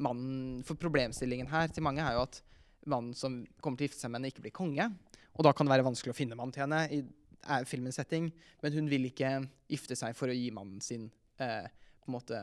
mannen 0.00 0.62
For 0.64 0.76
problemstillingen 0.80 1.48
her 1.48 1.68
til 1.72 1.84
mange 1.84 2.04
er 2.04 2.16
jo 2.16 2.24
at 2.24 2.42
mannen 2.86 3.14
som 3.18 3.40
kommer 3.60 3.76
til 3.80 3.86
å 3.86 3.88
gifte 3.90 4.00
seg 4.04 4.12
med 4.12 4.20
henne, 4.20 4.30
ikke 4.32 4.44
blir 4.44 4.54
konge. 4.54 4.84
Og 5.36 5.44
da 5.44 5.52
kan 5.52 5.66
det 5.66 5.74
være 5.74 5.86
vanskelig 5.88 6.14
å 6.14 6.16
finne 6.16 6.36
mannen 6.38 6.54
til 6.54 6.62
henne 6.64 6.84
i 6.94 7.00
er 7.46 7.66
filmens 7.68 7.98
setting. 7.98 8.30
Men 8.62 8.74
hun 8.76 8.88
vil 8.90 9.08
ikke 9.10 9.32
gifte 9.70 9.96
seg 9.98 10.16
for 10.18 10.30
å 10.30 10.36
gi 10.36 10.48
mannen 10.54 10.80
sin 10.84 11.08
eh, 11.42 11.66
på 12.02 12.10
en 12.10 12.16
måte 12.16 12.40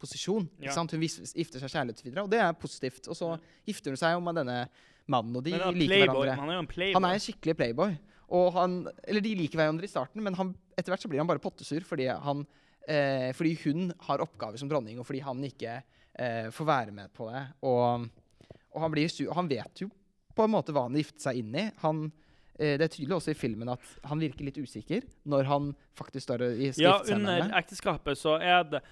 posisjon. 0.00 0.48
Ja. 0.62 0.74
Hun 0.76 1.02
gifter 1.02 1.62
seg 1.62 1.72
kjærlighet 1.72 2.02
videre, 2.04 2.26
og 2.26 2.30
det 2.32 2.40
er 2.42 2.52
positivt. 2.58 3.08
Og 3.08 3.16
så 3.18 3.32
Ja. 3.34 3.38
gifter 3.66 3.94
hun 3.94 4.00
seg 4.00 4.12
jo 4.16 4.20
med 4.20 4.36
denne 4.36 4.68
mannen, 5.08 5.36
og 5.36 5.44
de 5.44 5.54
er 5.54 5.72
liker 5.72 5.86
playboy. 5.86 6.26
hverandre. 6.26 6.36
Han 6.36 6.50
er 6.50 6.54
jo 6.54 6.58
en 6.64 6.66
playboy. 6.66 6.94
Han 6.94 7.04
er 7.04 7.14
en 7.14 7.24
skikkelig 7.26 7.56
playboy. 7.56 7.98
Og 8.28 8.52
han, 8.52 8.88
eller 9.06 9.20
de 9.22 9.34
liker 9.38 9.58
hverandre 9.58 9.84
i 9.84 9.90
starten, 9.90 10.22
men 10.22 10.34
han, 10.34 10.54
etter 10.76 10.90
hvert 10.90 11.02
så 11.02 11.08
blir 11.08 11.18
han 11.22 11.28
bare 11.28 11.38
pottesur 11.38 11.80
fordi, 11.86 12.08
han, 12.10 12.46
eh, 12.88 13.32
fordi 13.36 13.54
hun 13.64 13.92
har 14.08 14.22
oppgaver 14.24 14.58
som 14.60 14.68
dronning, 14.70 14.98
og 15.00 15.06
fordi 15.08 15.20
han 15.26 15.42
ikke 15.44 15.78
eh, 16.18 16.50
får 16.54 16.68
være 16.68 16.92
med 16.96 17.12
på 17.16 17.28
det. 17.32 17.42
Og, 17.62 18.06
og 18.74 18.80
han, 18.86 18.96
han 19.40 19.48
vet 19.50 19.82
jo 19.84 19.90
på 20.36 20.44
en 20.44 20.52
måte 20.52 20.72
hva 20.74 20.82
han 20.86 20.92
har 20.96 21.02
giftet 21.04 21.24
seg 21.24 21.38
inn 21.40 21.54
i. 21.56 21.66
Han 21.82 22.02
eh, 22.58 22.76
Det 22.76 22.84
er 22.86 22.92
tydelig 22.92 23.16
også 23.16 23.32
i 23.32 23.38
filmen 23.38 23.68
at 23.72 23.80
han 24.04 24.20
virker 24.20 24.44
litt 24.44 24.58
usikker 24.60 25.06
når 25.24 25.48
han 25.48 25.70
faktisk 25.96 26.26
står 26.28 26.44
i 26.50 26.66
Ja, 26.68 26.72
skriftsenderne. 26.98 27.46
under 27.46 27.58
ekteskapet 27.62 28.18
så 28.20 28.36
er 28.40 28.64
det 28.68 28.82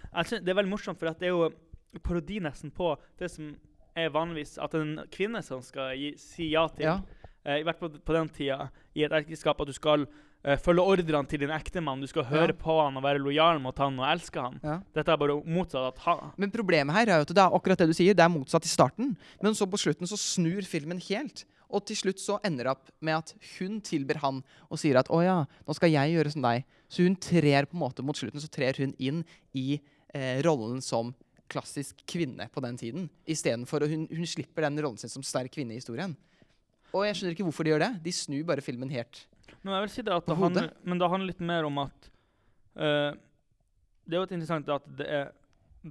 Det 0.40 0.48
er 0.48 0.56
veldig 0.60 0.72
morsomt, 0.72 0.98
for 0.98 1.12
det 1.12 1.28
er 1.28 1.34
jo 1.34 1.50
parodi 2.02 2.40
nesten 2.42 2.72
på 2.74 2.94
det 3.20 3.28
som 3.30 3.52
er 3.94 4.08
vanligvis 4.10 4.56
at 4.58 4.72
en 4.74 4.96
kvinne 5.14 5.38
som 5.46 5.60
skal 5.62 5.92
gi, 5.94 6.14
si 6.18 6.48
ja 6.50 6.66
til, 6.68 6.82
Ja. 6.88 6.96
eh, 7.44 7.60
i 7.60 7.62
hvert 7.62 7.78
fall 7.78 7.90
på 8.00 8.12
den 8.16 8.28
tida, 8.28 8.70
i 8.96 9.04
et 9.04 9.12
ekteskap, 9.12 9.60
at 9.60 9.68
du 9.68 9.72
skal 9.76 10.06
eh, 10.44 10.58
følge 10.60 10.84
ordrene 10.84 11.28
til 11.30 11.40
din 11.44 11.50
ektemann, 11.54 12.00
du 12.00 12.06
skal 12.10 12.24
høre 12.28 12.52
Ja. 12.52 12.58
på 12.60 12.76
han 12.84 12.96
og 12.96 13.02
være 13.02 13.18
lojal 13.22 13.58
mot 13.64 13.76
han 13.78 13.98
og 13.98 14.06
elske 14.12 14.40
han. 14.40 14.60
Ja. 14.62 14.80
Dette 14.94 15.12
er 15.12 15.16
bare 15.20 15.38
motsatt. 15.44 15.98
Men 16.38 16.50
problemet 16.52 16.94
her 16.94 17.08
er 17.08 17.16
jo 17.22 17.26
at 17.28 17.34
det 17.34 17.38
er 17.44 17.56
akkurat 17.58 17.78
det 17.78 17.88
du 17.88 17.94
sier, 17.96 18.14
det 18.14 18.24
er 18.24 18.28
motsatt 18.32 18.64
i 18.64 18.68
starten. 18.68 19.16
Men 19.42 19.54
så 19.54 19.66
på 19.66 19.80
slutten 19.80 20.06
så 20.06 20.16
snur 20.20 20.62
filmen 20.68 21.00
helt. 21.08 21.44
Og 21.74 21.84
til 21.88 21.96
slutt 21.96 22.20
så 22.22 22.38
ender 22.44 22.64
det 22.68 22.70
opp 22.76 22.90
med 23.00 23.16
at 23.16 23.34
hun 23.58 23.80
tilber 23.80 24.20
han 24.22 24.42
og 24.70 24.78
sier 24.78 24.96
at 25.00 25.08
å 25.10 25.22
ja, 25.24 25.44
nå 25.66 25.74
skal 25.74 25.90
jeg 25.90 26.12
gjøre 26.14 26.30
som 26.30 26.42
deg. 26.44 26.64
Så 26.88 27.02
hun 27.02 27.16
trer 27.16 27.66
på 27.66 27.74
en 27.74 27.80
måte 27.82 28.04
mot 28.04 28.14
slutten 28.14 28.38
så 28.40 28.50
trer 28.52 28.76
hun 28.78 28.92
inn 29.02 29.24
i 29.56 29.80
eh, 30.14 30.42
rollen 30.44 30.80
som 30.84 31.14
klassisk 31.50 31.96
kvinne 32.06 32.46
på 32.52 32.62
den 32.62 32.76
tiden. 32.78 33.08
Istedenfor 33.26 33.88
hun, 33.90 34.06
hun 34.12 34.26
slipper 34.26 34.62
den 34.68 34.78
rollen 34.84 34.98
sin 35.00 35.10
som 35.10 35.22
sterk 35.26 35.50
kvinne 35.56 35.74
i 35.74 35.80
historien. 35.80 36.14
Og 36.94 37.04
jeg 37.08 37.16
skjønner 37.18 37.34
ikke 37.34 37.44
hvorfor 37.48 37.66
de 37.66 37.72
gjør 37.74 37.82
det. 37.82 37.90
De 38.04 38.12
snur 38.14 38.44
bare 38.46 38.62
filmen 38.62 38.90
helt. 38.94 39.24
Men 39.62 39.74
jeg 39.74 39.86
vil 39.86 39.92
si 39.94 40.02
det 40.02 40.14
at 40.14 40.26
det 40.26 40.36
handler, 40.36 40.70
men 40.84 41.00
det 41.00 41.08
handler 41.10 41.32
litt 41.32 41.40
mer 41.40 41.64
om 41.68 41.78
at 41.84 42.10
uh, 42.76 43.12
Det 44.04 44.14
er 44.14 44.20
jo 44.20 44.28
et 44.28 44.36
interessant 44.36 44.68
at 44.68 44.86
det 44.98 45.08
er 45.08 45.32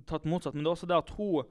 tatt 0.10 0.26
motsatt, 0.26 0.54
men 0.54 0.64
det 0.64 0.70
er 0.72 0.76
også 0.78 0.90
det 0.90 0.98
at 0.98 1.10
hun 1.18 1.44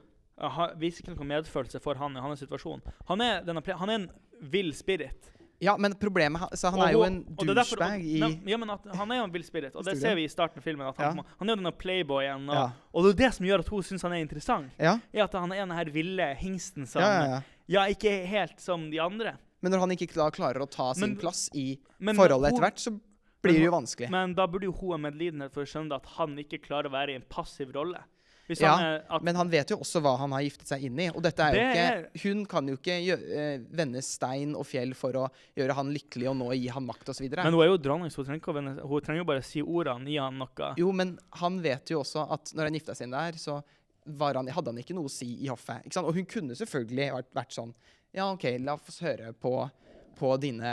eh, 0.42 0.62
viser 0.80 1.02
ikke 1.04 1.14
noe 1.14 1.28
medfølelse 1.30 1.78
for 1.82 1.98
han 2.00 2.16
i 2.18 2.22
hans 2.24 2.40
situasjon. 2.42 2.80
Han 3.06 3.22
er, 3.22 3.44
denne, 3.46 3.62
han 3.78 3.90
er 3.92 4.00
en 4.00 4.08
vill 4.50 4.72
spirit. 4.74 5.30
Ja, 5.62 5.76
men 5.78 5.94
problemet 5.94 6.42
så 6.58 6.72
Han 6.74 6.80
Og 6.80 6.86
er 6.88 6.92
jo 6.96 7.02
en 7.06 7.20
douchebag 7.38 8.02
i 8.02 8.18
Ja, 8.50 8.56
men 8.58 8.72
han 8.72 9.12
er 9.14 9.20
jo 9.20 9.26
en 9.28 9.34
vill 9.34 9.44
spirit, 9.46 9.76
og 9.78 9.86
det 9.86 9.94
ser 10.00 10.16
vi 10.18 10.24
i 10.26 10.30
starten 10.30 10.58
av 10.58 10.64
filmen. 10.64 10.88
Han, 10.88 10.94
Ja. 10.98 11.24
han 11.38 11.48
er 11.48 11.54
jo 11.54 11.60
denne 11.60 11.72
playboyen, 11.72 12.48
og, 12.48 12.54
Ja. 12.54 12.70
og 12.92 13.04
det 13.04 13.12
er 13.12 13.18
det 13.26 13.34
som 13.34 13.46
gjør 13.46 13.60
at 13.60 13.68
hun 13.68 13.82
syns 13.82 14.02
han 14.02 14.12
er 14.12 14.24
interessant. 14.24 14.72
Ja, 14.78 14.98
Er 15.14 15.24
at 15.24 15.32
han 15.32 15.52
er 15.52 15.62
den 15.66 15.70
her 15.76 15.84
ville 15.94 16.34
hingsten 16.34 16.86
som 16.86 17.02
ja, 17.02 17.08
ja, 17.08 17.26
ja. 17.30 17.42
ja, 17.68 17.86
ikke 17.94 18.26
helt 18.26 18.58
som 18.60 18.90
de 18.90 18.98
andre. 18.98 19.36
Men 19.62 19.74
når 19.74 19.84
han 19.84 19.94
ikke 19.94 20.12
da 20.18 20.28
klarer 20.34 20.64
å 20.64 20.68
ta 20.70 20.92
sin 20.98 21.12
Men- 21.12 21.18
plass 21.22 21.48
i 21.54 21.78
Men 21.98 22.18
forholdet 22.18 22.52
etter 22.52 22.66
hvert, 22.66 22.82
så 22.82 22.94
blir 23.42 23.58
det 23.58 23.66
jo 23.66 23.74
vanskelig. 23.74 24.10
Men 24.10 24.34
da 24.38 24.46
burde 24.46 24.68
jo 24.68 24.74
hun 24.80 24.94
ha 24.96 24.98
medlidenhet 25.10 25.54
for 25.54 25.64
å 25.64 25.68
skjønne 25.68 25.94
at 25.98 26.06
han 26.18 26.36
ikke 26.38 26.62
klarer 26.62 26.90
å 26.90 26.94
være 26.94 27.14
i 27.14 27.18
en 27.20 27.28
passiv 27.30 27.72
rolle. 27.74 28.02
Ja, 28.60 28.72
han 28.74 28.84
er 28.84 28.96
at, 29.08 29.22
Men 29.22 29.36
han 29.38 29.48
vet 29.48 29.70
jo 29.70 29.78
også 29.80 30.00
hva 30.02 30.16
han 30.18 30.32
har 30.34 30.42
giftet 30.44 30.68
seg 30.68 30.82
inn 30.84 30.98
i. 31.00 31.06
Og 31.14 31.22
dette 31.24 31.44
er 31.46 31.54
jo 31.54 31.60
Det 31.62 31.76
ikke 31.78 32.22
Hun 32.24 32.40
kan 32.50 32.68
jo 32.68 32.74
ikke 32.76 32.96
gjø 33.00 33.16
eh, 33.38 33.60
vende 33.70 34.02
stein 34.02 34.56
og 34.58 34.66
fjell 34.66 34.94
for 34.98 35.16
å 35.16 35.28
gjøre 35.56 35.76
han 35.78 35.92
lykkelig 35.94 36.28
og 36.32 36.36
nå 36.40 36.48
gi 36.58 36.68
han 36.74 36.84
makt 36.84 37.14
osv. 37.14 37.28
Men 37.30 37.54
hun 37.54 37.62
er 37.62 37.70
jo 37.70 37.78
dronning, 37.78 38.10
så 38.10 38.20
hun 38.20 38.26
trenger, 38.26 38.42
ikke 38.42 38.52
å 38.52 38.58
vende, 38.58 38.74
hun 38.82 39.06
trenger 39.06 39.22
jo 39.22 39.28
bare 39.30 39.46
si 39.46 39.62
ordene, 39.62 40.10
gi 40.10 40.18
han 40.20 40.42
noe. 40.42 40.72
Jo, 40.76 40.90
men 40.92 41.14
han 41.38 41.62
vet 41.64 41.94
jo 41.94 42.02
også 42.02 42.26
at 42.34 42.52
når 42.52 42.68
han 42.68 42.78
gifta 42.80 42.98
seg 42.98 43.08
inn 43.08 43.16
der, 43.16 43.38
så 43.40 43.62
var 44.18 44.34
han, 44.34 44.50
hadde 44.50 44.74
han 44.74 44.82
ikke 44.82 44.98
noe 44.98 45.06
å 45.06 45.14
si 45.14 45.30
i 45.44 45.48
hoffet. 45.48 45.86
Og 46.02 46.12
hun 46.18 46.26
kunne 46.26 46.58
selvfølgelig 46.58 47.12
vært, 47.14 47.32
vært 47.38 47.56
sånn 47.56 47.74
Ja, 48.14 48.30
OK, 48.32 48.44
la 48.60 48.74
oss 48.76 48.98
høre 49.00 49.32
på, 49.32 49.52
på 50.18 50.30
dine 50.42 50.70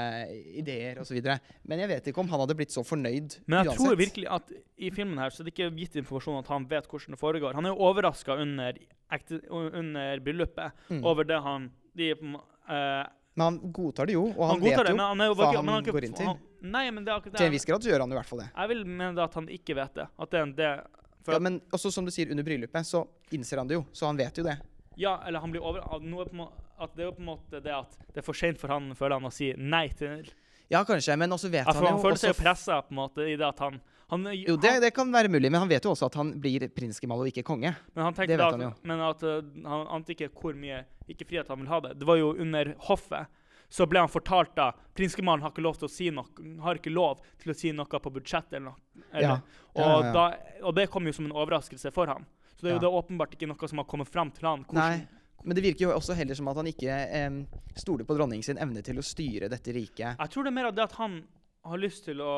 ideer 0.60 1.00
osv. 1.00 1.20
Men 1.64 1.80
jeg 1.80 1.88
vet 1.88 2.10
ikke 2.12 2.20
om 2.24 2.28
han 2.34 2.42
hadde 2.44 2.56
blitt 2.60 2.74
så 2.76 2.84
fornøyd 2.84 3.38
Men 3.48 3.62
jeg 3.64 3.70
uansett. 3.72 3.80
tror 3.80 3.96
virkelig 4.00 4.28
at 4.36 4.52
i 4.78 4.90
filmen 4.92 5.18
her 5.22 5.30
så 5.32 5.42
er 5.42 5.48
det 5.48 5.54
ikke 5.56 5.70
gitt 5.80 5.96
informasjon 6.02 6.40
at 6.42 6.52
han 6.52 6.66
vet 6.68 6.90
hvordan 6.92 7.16
det 7.16 7.22
foregår. 7.22 7.56
Han 7.56 7.66
er 7.70 7.74
jo 7.74 7.80
overraska 7.88 8.36
under, 8.44 8.78
under 9.52 10.20
bryllupet 10.26 10.72
Mm. 10.90 11.04
over 11.06 11.24
det 11.24 11.40
han 11.42 11.72
de, 11.96 12.12
uh, 12.14 13.06
Men 13.36 13.46
han 13.46 13.58
godtar 13.74 14.06
det 14.10 14.14
jo, 14.14 14.26
og 14.36 14.44
han, 14.44 14.50
Han 14.50 14.62
vet 14.62 14.78
det, 14.84 14.90
jo 14.92 14.96
men 14.98 15.06
han 15.06 15.28
jo 15.30 15.36
hva 15.40 15.50
han, 15.56 15.68
han 15.68 15.84
går 15.84 16.04
inn 16.10 16.14
til. 16.18 16.30
Nei, 16.62 16.86
men 16.92 17.06
det 17.06 17.12
er 17.14 17.18
akkurat 17.22 17.38
Til 17.38 17.46
en 17.46 17.52
det. 17.52 17.56
viss 17.56 17.66
grad 17.66 17.84
så 17.84 17.90
gjør 17.94 18.04
han 18.04 18.12
i 18.12 18.18
hvert 18.20 18.28
fall 18.28 18.40
det. 18.44 18.50
Jeg 18.52 18.68
vil 18.74 18.82
mene 18.86 19.14
det 19.16 19.24
at 19.24 19.34
han 19.40 19.48
ikke 19.48 19.76
vet 19.80 19.94
det. 19.96 20.08
At 20.20 20.30
det 20.36 20.42
det 20.58 20.72
for 21.24 21.34
Ja, 21.36 21.40
men 21.40 21.62
også 21.72 21.92
som 21.92 22.04
du 22.08 22.12
sier, 22.12 22.30
under 22.32 22.44
bryllupet 22.44 22.86
så 22.88 23.06
innser 23.32 23.58
han 23.62 23.68
det 23.68 23.76
jo, 23.80 23.86
så 23.96 24.08
han 24.12 24.18
vet 24.20 24.36
jo 24.38 24.44
det. 24.44 24.58
ja, 25.00 25.22
eller 25.26 25.40
han 25.40 25.52
blir 25.54 25.64
over... 25.64 25.80
Noe 26.04 26.26
på, 26.28 26.32
en 26.36 26.38
må- 26.44 26.52
at 26.80 26.96
det 26.96 27.04
er 27.04 27.10
jo 27.10 27.16
på 27.18 27.24
en 27.24 27.30
måte 27.34 27.62
det 27.64 27.74
at 27.76 27.98
det 28.14 28.22
er 28.22 28.26
for 28.26 28.38
seint 28.38 28.60
for 28.62 28.72
han, 28.74 28.92
føler 28.98 29.20
han, 29.20 29.28
å 29.30 29.34
si 29.34 29.52
nei 29.58 29.88
til 30.00 30.28
Ja, 30.70 30.84
kanskje, 30.86 31.16
men 31.18 31.32
også 31.34 31.50
vet 31.50 31.66
Ja, 31.66 31.74
han 31.74 31.84
jo 31.84 31.94
han 31.96 32.04
føler 32.04 32.20
seg 32.22 32.34
jo 32.36 32.38
pressa 32.42 32.82
på 32.86 32.94
en 32.94 33.00
måte 33.02 33.26
i 33.26 33.36
det 33.40 33.48
at 33.48 33.60
han, 33.66 33.80
han 34.14 34.28
Jo, 34.38 34.56
det, 34.62 34.76
det 34.84 34.92
kan 34.96 35.12
være 35.14 35.32
mulig, 35.34 35.50
men 35.52 35.60
han 35.64 35.70
vet 35.72 35.86
jo 35.86 35.92
også 35.96 36.10
at 36.10 36.18
han 36.20 36.32
blir 36.42 36.68
prins 36.74 37.02
Gemal 37.02 37.24
og 37.26 37.30
ikke 37.32 37.44
konge. 37.48 37.74
Men 37.96 38.08
han 38.08 38.14
Det 38.18 38.28
vet 38.30 38.46
at, 38.46 38.54
han 38.58 38.66
jo. 38.68 38.72
men 38.90 39.04
at 39.06 39.26
uh, 39.26 39.40
han 39.66 39.88
ante 40.00 40.16
ikke 40.16 40.30
hvor 40.34 40.58
mye 40.58 40.84
ikke 41.10 41.26
frihet 41.30 41.50
han 41.50 41.62
vil 41.64 41.70
ha 41.74 41.80
det. 41.88 41.96
Det 42.00 42.06
var 42.10 42.20
jo 42.22 42.32
under 42.38 42.74
hoffet. 42.90 43.28
Så 43.70 43.86
ble 43.86 44.02
han 44.02 44.10
fortalt 44.10 44.56
da 44.58 44.72
Prinskemannen 44.98 45.44
har 45.46 45.52
ikke 45.54 45.62
lov 45.62 45.76
til 45.78 45.86
å 45.86 45.92
si 45.94 46.08
noe 46.10 46.26
Har 46.66 46.80
ikke 46.80 46.90
lov 46.90 47.20
til 47.38 47.52
å 47.52 47.54
si 47.54 47.70
noe 47.78 48.00
på 48.02 48.12
budsjettet 48.16 48.56
eller 48.58 48.72
noe. 48.72 48.80
Eller, 49.12 49.28
Ja. 49.28 49.36
Ja, 49.78 49.84
ja, 49.86 49.90
og, 50.00 50.08
Da, 50.16 50.24
og 50.66 50.74
det 50.74 50.88
kom 50.90 51.06
jo 51.06 51.14
som 51.14 51.28
en 51.28 51.36
overraskelse 51.38 51.92
for 51.94 52.10
han. 52.10 52.26
Så 52.58 52.66
det 52.66 52.72
er 52.72 52.80
jo 52.80 52.82
det 52.88 52.90
åpenbart 52.98 53.36
ikke 53.38 53.48
noe 53.48 53.70
som 53.70 53.78
har 53.80 53.86
kommet 53.88 54.10
fram 54.10 54.32
til 54.34 54.48
han. 54.50 54.66
Nei, 54.74 55.06
men 55.44 55.56
det 55.56 55.64
virker 55.64 55.88
jo 55.88 55.96
også 55.96 56.16
heller 56.18 56.38
som 56.38 56.50
at 56.52 56.60
han 56.60 56.70
ikke 56.70 56.96
eh, 57.20 57.38
stoler 57.80 58.08
på 58.08 58.18
dronningen 58.18 58.46
sin 58.46 58.60
evne 58.62 58.84
til 58.86 59.00
å 59.00 59.06
styre 59.06 59.50
dette 59.52 59.74
riket. 59.76 60.20
Jeg 60.20 60.34
tror 60.34 60.46
det 60.46 60.52
er 60.52 60.58
mer 60.60 60.70
av 60.72 60.78
det 60.78 60.86
at 60.86 60.98
han 61.00 61.22
har 61.70 61.82
lyst 61.82 62.06
til 62.08 62.22
å 62.24 62.34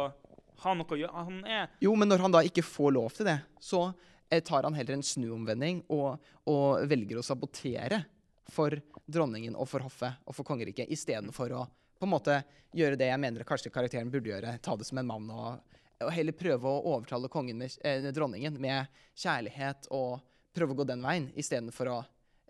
ha 0.61 0.73
noe 0.77 0.93
å 0.93 0.99
gjøre. 0.99 1.25
Han 1.25 1.43
er 1.45 1.69
Jo, 1.81 1.95
men 1.97 2.11
når 2.11 2.25
han 2.25 2.35
da 2.35 2.43
ikke 2.45 2.65
får 2.65 2.95
lov 2.97 3.13
til 3.17 3.29
det, 3.29 3.37
så 3.61 3.87
eh, 4.29 4.43
tar 4.45 4.67
han 4.67 4.77
heller 4.77 4.97
en 4.97 5.05
snuomvending 5.05 5.83
og, 5.93 6.21
og 6.49 6.87
velger 6.89 7.21
å 7.21 7.25
sabotere 7.25 8.03
for 8.51 8.75
dronningen 9.07 9.55
og 9.55 9.69
for 9.69 9.85
hoffet 9.85 10.25
og 10.27 10.35
for 10.35 10.47
kongeriket, 10.47 10.89
istedenfor 10.91 11.55
å 11.57 11.67
på 12.01 12.07
en 12.07 12.15
måte 12.15 12.39
gjøre 12.73 12.97
det 12.97 13.11
jeg 13.11 13.21
mener 13.21 13.45
kanskje 13.45 13.69
karakteren 13.69 14.09
burde 14.09 14.31
gjøre, 14.31 14.55
ta 14.57 14.73
det 14.73 14.87
som 14.87 14.97
en 14.97 15.05
mann 15.05 15.27
og, 15.29 15.75
og 16.01 16.09
heller 16.09 16.33
prøve 16.33 16.65
å 16.65 16.95
overtale 16.95 17.29
med, 17.53 17.75
eh, 17.85 18.07
dronningen 18.09 18.57
med 18.57 18.89
kjærlighet 19.13 19.85
og 19.93 20.23
prøve 20.51 20.73
å 20.73 20.79
gå 20.79 20.87
den 20.89 21.03
veien, 21.05 21.29
istedenfor 21.37 21.91
å 21.93 21.99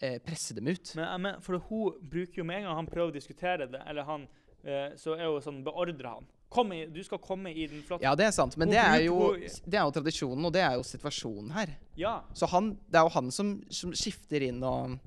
eh, 0.02 0.20
presse 0.26 0.54
dem 0.54 0.68
ut. 0.68 0.94
Men, 0.96 1.22
men, 1.22 1.42
for 1.42 1.62
hun 1.70 1.98
bruker 2.02 2.42
jo 2.42 2.46
med 2.48 2.62
en 2.62 2.70
gang 2.70 2.80
han 2.82 2.90
prøver 2.90 3.14
å 3.14 3.16
diskutere 3.16 3.68
det, 3.70 3.82
eller 3.88 4.08
han, 4.08 4.28
eh, 4.64 4.94
så 5.00 5.16
er 5.18 5.30
hun 5.30 5.44
sånn 5.44 5.64
beordrer 5.66 6.16
han. 6.16 6.30
Kom 6.52 6.74
i, 6.76 6.82
du 6.92 7.00
skal 7.08 7.22
komme 7.24 7.54
i 7.56 7.64
den 7.72 7.80
flotte 7.88 8.04
Ja, 8.04 8.12
det 8.20 8.26
er 8.28 8.34
sant, 8.36 8.58
men 8.60 8.74
det 8.74 8.80
er, 8.82 9.06
jo, 9.06 9.30
det 9.40 9.78
er 9.78 9.86
jo 9.86 9.94
tradisjonen, 9.96 10.48
og 10.50 10.52
det 10.52 10.66
er 10.66 10.74
jo 10.76 10.84
situasjonen 10.84 11.54
her. 11.56 11.78
Ja. 11.96 12.18
Så 12.36 12.50
han, 12.52 12.74
det 12.92 13.00
er 13.00 13.08
jo 13.08 13.14
han 13.14 13.32
som, 13.32 13.54
som 13.72 13.94
skifter 13.96 14.44
inn 14.50 14.60
og, 14.68 14.98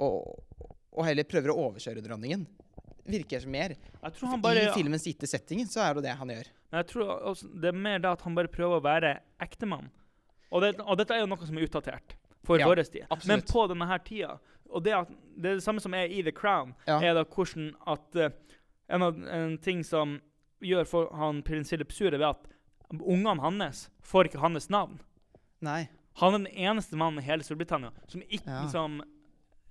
og, 0.00 0.62
og 0.94 1.02
heller 1.04 1.28
prøver 1.28 1.52
å 1.52 1.58
overkjøre 1.66 2.04
dronningen. 2.06 2.46
Virker 3.08 3.44
som 3.44 3.52
mer. 3.52 3.74
Jeg 4.00 4.16
tror 4.16 4.32
han 4.32 4.40
bare 4.44 4.64
I 4.64 4.72
filmens 4.72 5.04
gitte 5.08 5.28
setting 5.28 5.60
så 5.68 5.84
er 5.84 5.98
det 5.98 6.06
det 6.08 6.16
han 6.16 6.32
gjør. 6.32 6.48
Men 6.70 6.82
jeg 6.82 6.88
tror 6.90 7.12
også, 7.32 7.52
det 7.52 7.70
er 7.70 7.84
mer 7.84 8.00
da 8.04 8.14
at 8.16 8.24
han 8.24 8.36
bare 8.36 8.52
prøver 8.52 8.80
å 8.80 8.84
være 8.84 9.14
ektemann. 9.44 9.92
Og, 10.48 10.64
det, 10.64 10.74
og 10.80 10.96
dette 11.00 11.16
er 11.16 11.20
jo 11.20 11.28
noe 11.28 11.44
som 11.44 11.60
er 11.60 11.68
utdatert 11.68 12.16
for 12.48 12.58
Ja, 12.60 12.66
vår 12.70 12.80
tid. 12.88 13.04
absolutt. 13.10 13.28
Men 13.34 13.44
på 13.52 13.66
denne 13.70 13.86
her 13.90 13.98
tida 14.04 14.38
Og 14.70 14.82
det, 14.84 14.92
at, 14.92 15.08
det 15.36 15.50
er 15.50 15.54
det 15.56 15.64
samme 15.64 15.80
som 15.80 15.94
er 15.96 16.10
i 16.12 16.20
The 16.22 16.32
Crown, 16.32 16.74
Ja. 16.86 16.98
er 17.00 17.14
da 17.16 17.22
hvordan 17.24 17.70
at 17.88 18.16
uh, 18.20 18.28
en, 18.92 19.02
av, 19.02 19.16
en 19.32 19.54
ting 19.64 19.80
som 19.84 20.18
gjør 20.60 20.84
for 20.90 21.08
han 21.16 21.42
prins 21.42 21.70
Philip 21.72 21.92
sur, 21.92 22.12
er 22.12 22.24
at 22.28 22.48
ungene 23.00 23.40
hans 23.40 23.86
får 24.04 24.28
ikke 24.28 24.42
hans 24.42 24.68
navn. 24.68 24.98
Nei. 25.64 25.86
Han 26.20 26.34
er 26.34 26.38
den 26.42 26.52
eneste 26.52 26.96
mannen 27.00 27.22
i 27.22 27.24
hele 27.24 27.42
Storbritannia 27.46 27.92
som 28.08 28.20
ikke 28.28 28.44
Ja. 28.50 28.66
som, 28.68 29.00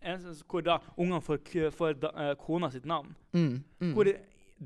eneste, 0.01 0.43
Hvor 0.49 0.61
da 0.65 0.79
ungene 0.97 1.21
får, 1.21 1.45
får 1.77 1.93
da, 2.01 2.09
uh, 2.31 2.35
kona 2.35 2.69
sitt 2.71 2.85
navn. 2.85 3.13
Mm, 3.33 3.63
mm. 3.79 3.93
Hvor 3.93 4.09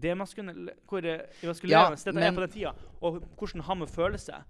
demaskulerende 0.02 0.74
hvor 0.88 1.04
Ja, 1.04 1.18
emaskulerende 1.44 1.98
dette 2.06 2.24
er 2.24 2.32
på 2.36 2.42
den 2.46 2.50
tida, 2.56 2.72
og 3.02 3.20
hvordan 3.38 3.62
han 3.68 3.78
må 3.80 3.86
føle 3.90 4.18
seg. 4.18 4.44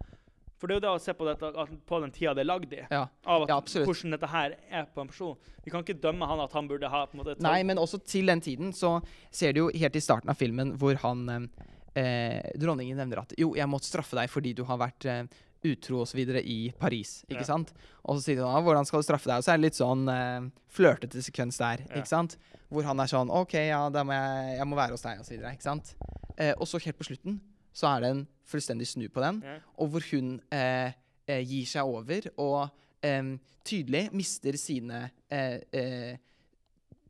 For 0.62 0.70
det 0.70 0.76
er 0.76 0.78
jo 0.78 0.84
det 0.86 0.91
å 0.93 1.01
se 1.01 1.14
på 1.18 1.26
dette 1.26 1.47
at 1.57 1.72
på 1.89 1.99
den 2.03 2.12
tida 2.14 2.36
det 2.38 2.43
er 2.45 2.49
lagd 2.51 2.74
i, 2.78 2.84
Ja. 2.93 3.07
av 3.26 3.47
at, 3.47 3.49
Ja, 3.49 3.59
hvordan 3.82 4.14
dette 4.14 4.28
her 4.30 4.53
er 4.70 4.86
på 4.93 5.01
en 5.01 5.07
person. 5.09 5.36
Vi 5.66 5.72
kan 5.74 5.82
ikke 5.84 5.97
dømme 5.99 6.28
han 6.30 6.39
at 6.43 6.53
han 6.53 6.68
burde 6.70 6.88
ha 6.89 7.05
på 7.09 7.18
en 7.18 7.24
måte 7.24 7.39
Nei, 7.41 7.64
men 7.66 7.78
også 7.82 7.97
til 8.05 8.30
den 8.30 8.41
tiden 8.45 8.70
så 8.78 8.99
ser 9.32 9.53
du 9.57 9.64
jo 9.66 9.72
helt 9.74 9.95
i 9.97 10.03
starten 10.05 10.30
av 10.30 10.38
filmen 10.38 10.76
hvor 10.78 10.95
han 11.01 11.49
eh, 11.95 12.51
Dronningen 12.62 12.97
nevner 13.01 13.24
at 13.24 13.34
jo, 13.41 13.55
jeg 13.57 13.68
måtte 13.68 13.89
straffe 13.89 14.16
deg 14.16 14.30
fordi 14.30 14.53
du 14.55 14.64
har 14.70 14.78
vært 14.78 15.05
eh, 15.09 15.24
utro 15.64 16.01
osv. 16.05 16.18
i 16.45 16.72
Paris. 16.80 17.24
Ikke 17.30 17.41
Ja. 17.41 17.49
sant? 17.57 17.74
Og 18.05 18.18
så 18.18 18.24
sier 18.32 18.45
han 18.45 18.64
hvordan 18.64 18.86
skal 18.86 19.01
du 19.01 19.03
straffe 19.09 19.26
deg? 19.30 19.38
Og 19.38 19.43
så 19.43 19.53
er 19.53 19.57
det 19.57 19.66
litt 19.66 19.82
sånn 19.82 20.07
eh, 20.09 20.49
flørtete 20.70 21.22
sekvens 21.26 21.57
der. 21.57 21.84
Ja. 21.89 21.95
ikke 22.01 22.07
sant? 22.07 22.38
Hvor 22.72 22.84
han 22.88 22.99
er 22.99 23.09
sånn 23.12 23.30
OK, 23.30 23.53
ja, 23.68 23.89
da 23.89 24.03
må 24.03 24.14
jeg, 24.14 24.57
jeg 24.57 24.68
må 24.68 24.76
være 24.78 24.91
hos 24.95 25.01
deg, 25.01 25.20
osv. 25.20 25.34
Ikke 25.41 25.62
sant? 25.66 25.95
Eh, 26.38 26.53
og 26.57 26.66
så 26.70 26.80
helt 26.86 26.97
på 26.97 27.03
slutten 27.09 27.41
så 27.74 27.88
er 27.95 28.01
det 28.03 28.09
en 28.15 28.24
fullstendig 28.51 28.88
snu 28.89 29.05
på 29.09 29.22
den, 29.24 29.41
Ja. 29.45 29.57
og 29.80 29.89
hvor 29.93 30.03
hun 30.11 30.41
eh, 30.51 30.91
eh, 31.28 31.43
gir 31.47 31.65
seg 31.69 31.88
over 31.88 32.28
og 32.38 32.69
eh, 33.03 33.32
tydelig 33.63 34.09
mister 34.17 34.57
sine 34.59 35.05
eh, 35.32 35.61
eh, 35.72 36.17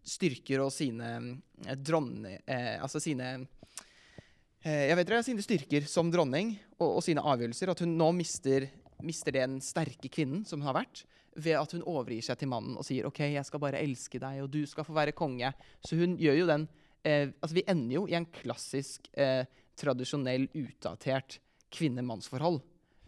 styrker 0.04 0.62
og 0.66 0.72
sine 0.74 1.10
eh, 1.66 1.76
dronne... 1.78 2.40
Eh, 2.46 2.78
altså 2.82 3.00
sine 3.02 3.32
eh, 4.64 4.90
Jeg 4.90 4.98
vet 5.00 5.08
ikke, 5.10 5.24
sine 5.26 5.46
styrker 5.46 5.88
som 5.90 6.12
dronning 6.14 6.54
og, 6.80 6.98
og 7.00 7.02
sine 7.06 7.24
avgjørelser. 7.26 7.72
At 7.74 7.82
hun 7.86 7.96
nå 8.00 8.12
mister, 8.18 8.68
mister 9.06 9.36
den 9.38 9.60
sterke 9.66 10.10
kvinnen 10.12 10.46
som 10.48 10.62
hun 10.62 10.70
har 10.72 10.80
vært, 10.82 11.04
ved 11.40 11.56
at 11.56 11.72
hun 11.78 11.86
overgir 11.88 12.26
seg 12.28 12.42
til 12.42 12.50
mannen 12.52 12.76
og 12.78 12.84
sier 12.84 13.06
OK, 13.08 13.22
jeg 13.32 13.46
skal 13.48 13.62
bare 13.64 13.80
elske 13.80 14.20
deg, 14.20 14.42
og 14.44 14.50
du 14.52 14.62
skal 14.68 14.84
få 14.88 14.94
være 14.98 15.14
konge. 15.16 15.54
Så 15.86 15.96
hun 16.02 16.18
gjør 16.20 16.42
jo 16.42 16.48
den 16.50 16.66
eh, 17.08 17.30
Altså, 17.40 17.56
vi 17.56 17.64
ender 17.72 17.96
jo 18.02 18.08
i 18.12 18.18
en 18.20 18.28
klassisk, 18.36 19.08
eh, 19.16 19.46
tradisjonell, 19.82 20.48
utdatert 20.54 21.40
kvinne-mannsforhold 21.72 22.60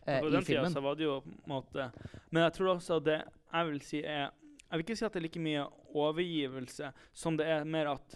eh, 0.08 0.24
i 0.24 0.32
den 0.34 0.46
tida 0.48 0.82
var 0.82 0.98
det 1.00 1.08
jo 1.08 1.20
på 1.22 1.32
en 1.32 1.52
måte 1.52 1.88
Men 2.32 2.46
jeg 2.48 2.56
tror 2.58 2.76
også 2.76 3.00
det 3.04 3.20
jeg 3.54 3.70
vil 3.70 3.82
si 3.86 4.02
er 4.02 4.30
Jeg 4.32 4.74
vil 4.74 4.86
ikke 4.86 4.98
si 4.98 5.06
at 5.06 5.16
det 5.16 5.22
er 5.22 5.28
like 5.28 5.44
mye 5.44 5.66
overgivelse 5.94 6.92
som 7.14 7.38
det 7.38 7.46
er 7.46 7.68
mer 7.70 7.92
at 7.92 8.16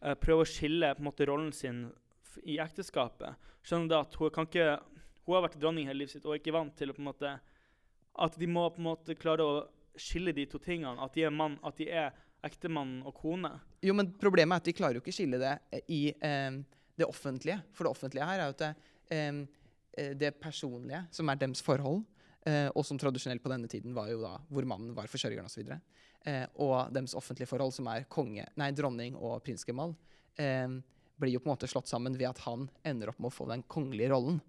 uh, 0.00 0.14
prøve 0.16 0.46
å 0.46 0.48
skille 0.48 0.94
på 0.96 1.04
en 1.04 1.08
måte 1.10 1.26
rollen 1.28 1.50
sin 1.52 1.82
i 2.48 2.56
ekteskapet. 2.62 3.36
Skjønner 3.66 3.90
du 3.90 3.96
at 3.98 4.14
hun 4.16 4.30
kan 4.32 4.46
ikke 4.48 4.78
Hun 5.26 5.34
har 5.34 5.44
vært 5.44 5.58
dronning 5.60 5.90
hele 5.90 6.04
livet 6.04 6.14
sitt 6.14 6.24
og 6.24 6.32
er 6.32 6.40
ikke 6.40 6.54
vant 6.56 6.72
til 6.78 6.88
å 6.88 6.96
på 6.96 7.02
en 7.02 7.10
måte 7.10 7.34
At 8.24 8.38
de 8.40 8.48
må 8.48 8.64
på 8.72 8.80
en 8.80 8.88
måte 8.88 9.18
klare 9.18 9.44
å 9.44 9.58
skille 9.98 10.32
de 10.32 10.46
to 10.46 10.60
tingene. 10.62 10.96
At 11.02 11.16
de 11.18 11.26
er 11.26 11.34
mann, 11.34 11.58
at 11.66 11.76
de 11.76 11.88
er 11.90 12.12
ektemann 12.46 13.00
og 13.06 13.16
kone. 13.18 13.50
Jo, 13.82 13.94
men 13.98 14.12
problemet 14.20 14.54
er 14.54 14.62
at 14.62 14.68
de 14.68 14.74
klarer 14.78 14.98
jo 14.98 15.02
ikke 15.02 15.14
skille 15.16 15.40
det 15.42 15.82
i 15.90 16.12
eh, 16.14 16.60
det 16.98 17.06
offentlige. 17.08 17.60
For 17.72 17.86
det 17.86 17.94
offentlige 17.94 18.28
her 18.28 18.42
er 18.42 18.50
jo 18.50 18.58
det, 18.58 18.72
eh, 19.14 20.12
det 20.18 20.34
personlige, 20.40 21.04
som 21.14 21.28
er 21.28 21.40
dems 21.40 21.62
forhold, 21.64 22.04
eh, 22.46 22.68
og 22.74 22.84
som 22.86 22.98
tradisjonelt 22.98 23.42
på 23.42 23.52
denne 23.52 23.70
tiden 23.70 23.94
var 23.96 24.10
jo 24.12 24.20
da 24.22 24.36
hvor 24.50 24.66
mannen 24.68 24.94
var 24.96 25.10
forsørgeren 25.10 25.48
osv., 25.48 25.72
eh, 26.26 26.46
og 26.56 26.92
dems 26.94 27.16
offentlige 27.18 27.50
forhold, 27.50 27.74
som 27.74 27.88
er 27.90 28.06
konge, 28.10 28.46
nei, 28.58 28.70
dronning 28.76 29.16
og 29.16 29.42
prinsgemal, 29.46 29.94
eh, 30.38 30.68
blir 31.18 31.34
jo 31.34 31.42
på 31.42 31.50
en 31.50 31.56
måte 31.56 31.70
slått 31.70 31.90
sammen 31.90 32.14
ved 32.18 32.30
at 32.30 32.44
han 32.46 32.68
ender 32.86 33.10
opp 33.10 33.18
med 33.18 33.32
å 33.32 33.34
få 33.34 33.48
den 33.50 33.64
kongelige 33.66 34.12
rollen. 34.12 34.40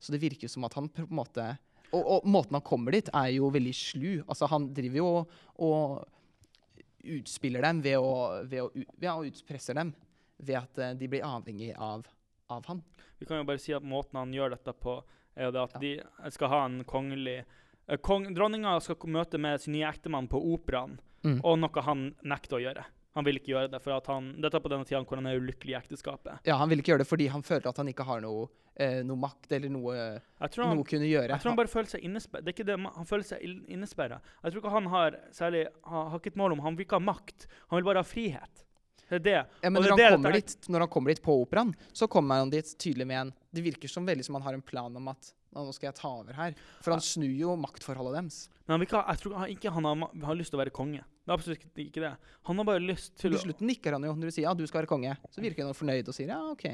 Så 0.00 0.12
det 0.12 0.20
virker 0.22 0.46
jo 0.46 0.52
som 0.52 0.64
at 0.68 0.76
han 0.76 0.88
på 0.92 1.04
en 1.04 1.16
måte 1.16 1.56
og, 1.94 2.02
og 2.02 2.26
måten 2.28 2.56
han 2.56 2.64
kommer 2.66 2.96
dit, 2.96 3.08
er 3.14 3.30
jo 3.36 3.48
veldig 3.54 3.72
slu. 3.76 4.10
Altså, 4.26 4.48
han 4.50 4.66
driver 4.74 4.98
jo 4.98 5.06
og, 5.06 5.36
og 5.62 7.12
utspiller 7.16 7.62
dem 7.62 7.82
ved 7.84 8.02
å, 8.02 8.10
ved 8.48 8.64
å, 8.64 8.70
og 9.14 9.28
utpresser 9.30 9.78
dem 9.78 9.92
ved 10.38 10.56
at 10.56 10.78
eh, 10.78 10.94
de 10.94 11.08
blir 11.08 11.22
avhengig 11.26 11.74
av, 11.78 12.06
av 12.50 12.66
han. 12.66 12.82
Vi 13.18 13.26
kan 13.26 13.38
jo 13.40 13.44
bare 13.48 13.58
si 13.62 13.72
at 13.72 13.82
måten 13.82 14.18
han 14.20 14.32
gjør 14.32 14.50
dette 14.56 14.72
på, 14.72 14.98
er 15.36 15.44
jo 15.48 15.54
det 15.56 15.62
at 15.62 15.72
Ja. 15.74 15.78
de 15.80 16.30
skal 16.30 16.48
ha 16.48 16.64
en 16.66 16.82
kongelig 16.84 17.44
eh, 17.88 17.96
kong, 17.96 18.32
Dronninga 18.34 18.80
skal 18.82 18.96
møte 19.10 19.38
med 19.38 19.60
sin 19.60 19.72
nye 19.74 19.88
ektemann 19.88 20.28
på 20.28 20.40
operaen, 20.54 20.98
Mm. 21.24 21.40
og 21.42 21.58
noe 21.58 21.82
han 21.82 22.14
nekter 22.22 22.56
å 22.58 22.62
gjøre. 22.62 22.84
Han 23.16 23.24
vil 23.24 23.38
ikke 23.40 23.48
gjøre 23.54 23.70
det, 23.72 23.80
for 23.82 23.90
at 23.96 24.06
han, 24.06 24.34
dette 24.40 24.54
er 24.54 24.60
på 24.60 24.68
denne 24.68 24.84
tida 24.84 25.00
hvor 25.02 25.16
han 25.16 25.26
er 25.26 25.40
ulykkelig 25.40 25.72
i 25.72 25.78
ekteskapet. 25.80 26.38
Ja, 26.44 26.58
Han 26.58 26.68
vil 26.68 26.78
ikke 26.82 26.92
gjøre 26.92 26.98
det 27.02 27.08
fordi 27.08 27.26
han 27.32 27.42
føler 27.42 27.66
at 27.70 27.76
han 27.78 27.88
ikke 27.88 28.04
har 28.04 28.20
noe, 28.20 28.48
eh, 28.76 29.02
noe 29.02 29.16
makt 29.16 29.50
eller 29.56 29.68
noe, 29.72 30.20
han, 30.38 30.76
noe 30.76 30.84
kunne 30.84 31.08
gjøre. 31.08 31.28
jeg 31.32 31.40
tror 31.40 31.50
han 31.50 31.56
bare 31.56 31.72
føler 31.72 31.88
seg 31.88 32.04
innesperra. 32.04 32.44
Det 32.44 32.52
er 32.52 32.56
ikke 32.62 32.66
det, 32.68 32.76
han 32.94 33.08
føler 33.08 33.24
seg 33.24 33.40
innesperra. 33.66 34.20
Jeg 34.44 34.52
tror 34.52 34.60
ikke 34.60 34.70
han 34.76 34.86
har 34.92 35.10
særlig 35.32 35.66
har, 35.82 36.10
har 36.10 36.18
ikke 36.20 36.26
et 36.34 36.36
mål 36.36 36.52
om 36.52 36.60
Han 36.60 36.76
vil 36.76 36.84
ikke 36.86 37.00
ha 37.00 37.06
makt, 37.08 37.46
han 37.70 37.76
vil 37.80 37.84
bare 37.88 38.04
ha 38.04 38.06
frihet. 38.06 38.64
Det 39.08 39.18
er 39.20 39.24
det. 39.24 39.38
Ja, 39.62 39.70
men 39.70 39.82
det 39.82 39.90
når 39.90 40.00
er 40.00 40.10
han, 40.10 40.16
det 40.16 40.16
kommer 40.16 40.36
dit, 40.36 40.68
når 40.68 40.84
han 40.84 40.90
kommer 40.90 41.14
dit 41.14 41.22
på 41.22 41.34
operaen, 41.44 41.72
så 41.94 42.08
kommer 42.10 42.42
han 42.42 42.50
dit 42.50 42.72
tydelig 42.78 43.06
med 43.06 43.20
en 43.20 43.34
Det 43.54 43.62
virker 43.64 43.88
som 43.88 44.06
veldig 44.06 44.24
som 44.26 44.38
han 44.38 44.42
har 44.42 44.56
en 44.58 44.64
plan 44.64 44.96
om 44.96 45.12
at 45.12 45.32
«Nå, 45.56 45.62
skal 45.72 45.88
jeg 45.88 45.96
ta 45.96 46.08
over 46.10 46.36
her. 46.36 46.56
For 46.84 46.92
han 46.92 47.00
snur 47.00 47.32
jo 47.32 47.54
maktforholdet 47.56 48.18
deres. 48.18 48.40
Men 48.68 48.82
ikke 48.84 49.00
jeg 49.00 49.20
tror 49.22 49.46
ikke 49.48 49.70
han 49.72 49.86
har, 49.88 50.02
har 50.26 50.36
lyst 50.36 50.52
til 50.52 50.58
å 50.58 50.60
være 50.60 50.74
konge. 50.74 51.00
Det 51.00 51.32
er 51.32 51.38
absolutt 51.38 51.80
ikke, 51.80 52.02
det. 52.02 52.10
Han 52.50 52.60
har 52.60 52.66
bare 52.68 52.82
lyst 52.82 53.14
til 53.14 53.30
Til 53.30 53.38
å 53.38 53.40
slutten 53.46 53.70
nikker 53.70 53.96
han 53.96 54.04
jo 54.04 54.12
når 54.12 54.28
du 54.28 54.34
sier 54.34 54.44
ja, 54.44 54.52
du 54.58 54.66
skal 54.68 54.82
være 54.82 54.90
konge. 54.90 55.14
Så 55.32 55.40
virker 55.40 55.64
han 55.64 55.78
fornøyd 55.78 56.10
og 56.12 56.18
sier 56.18 56.34
ja, 56.34 56.42
OK. 56.50 56.66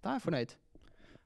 Da 0.00 0.12
er 0.12 0.20
jeg 0.20 0.24
fornøyd. 0.28 0.54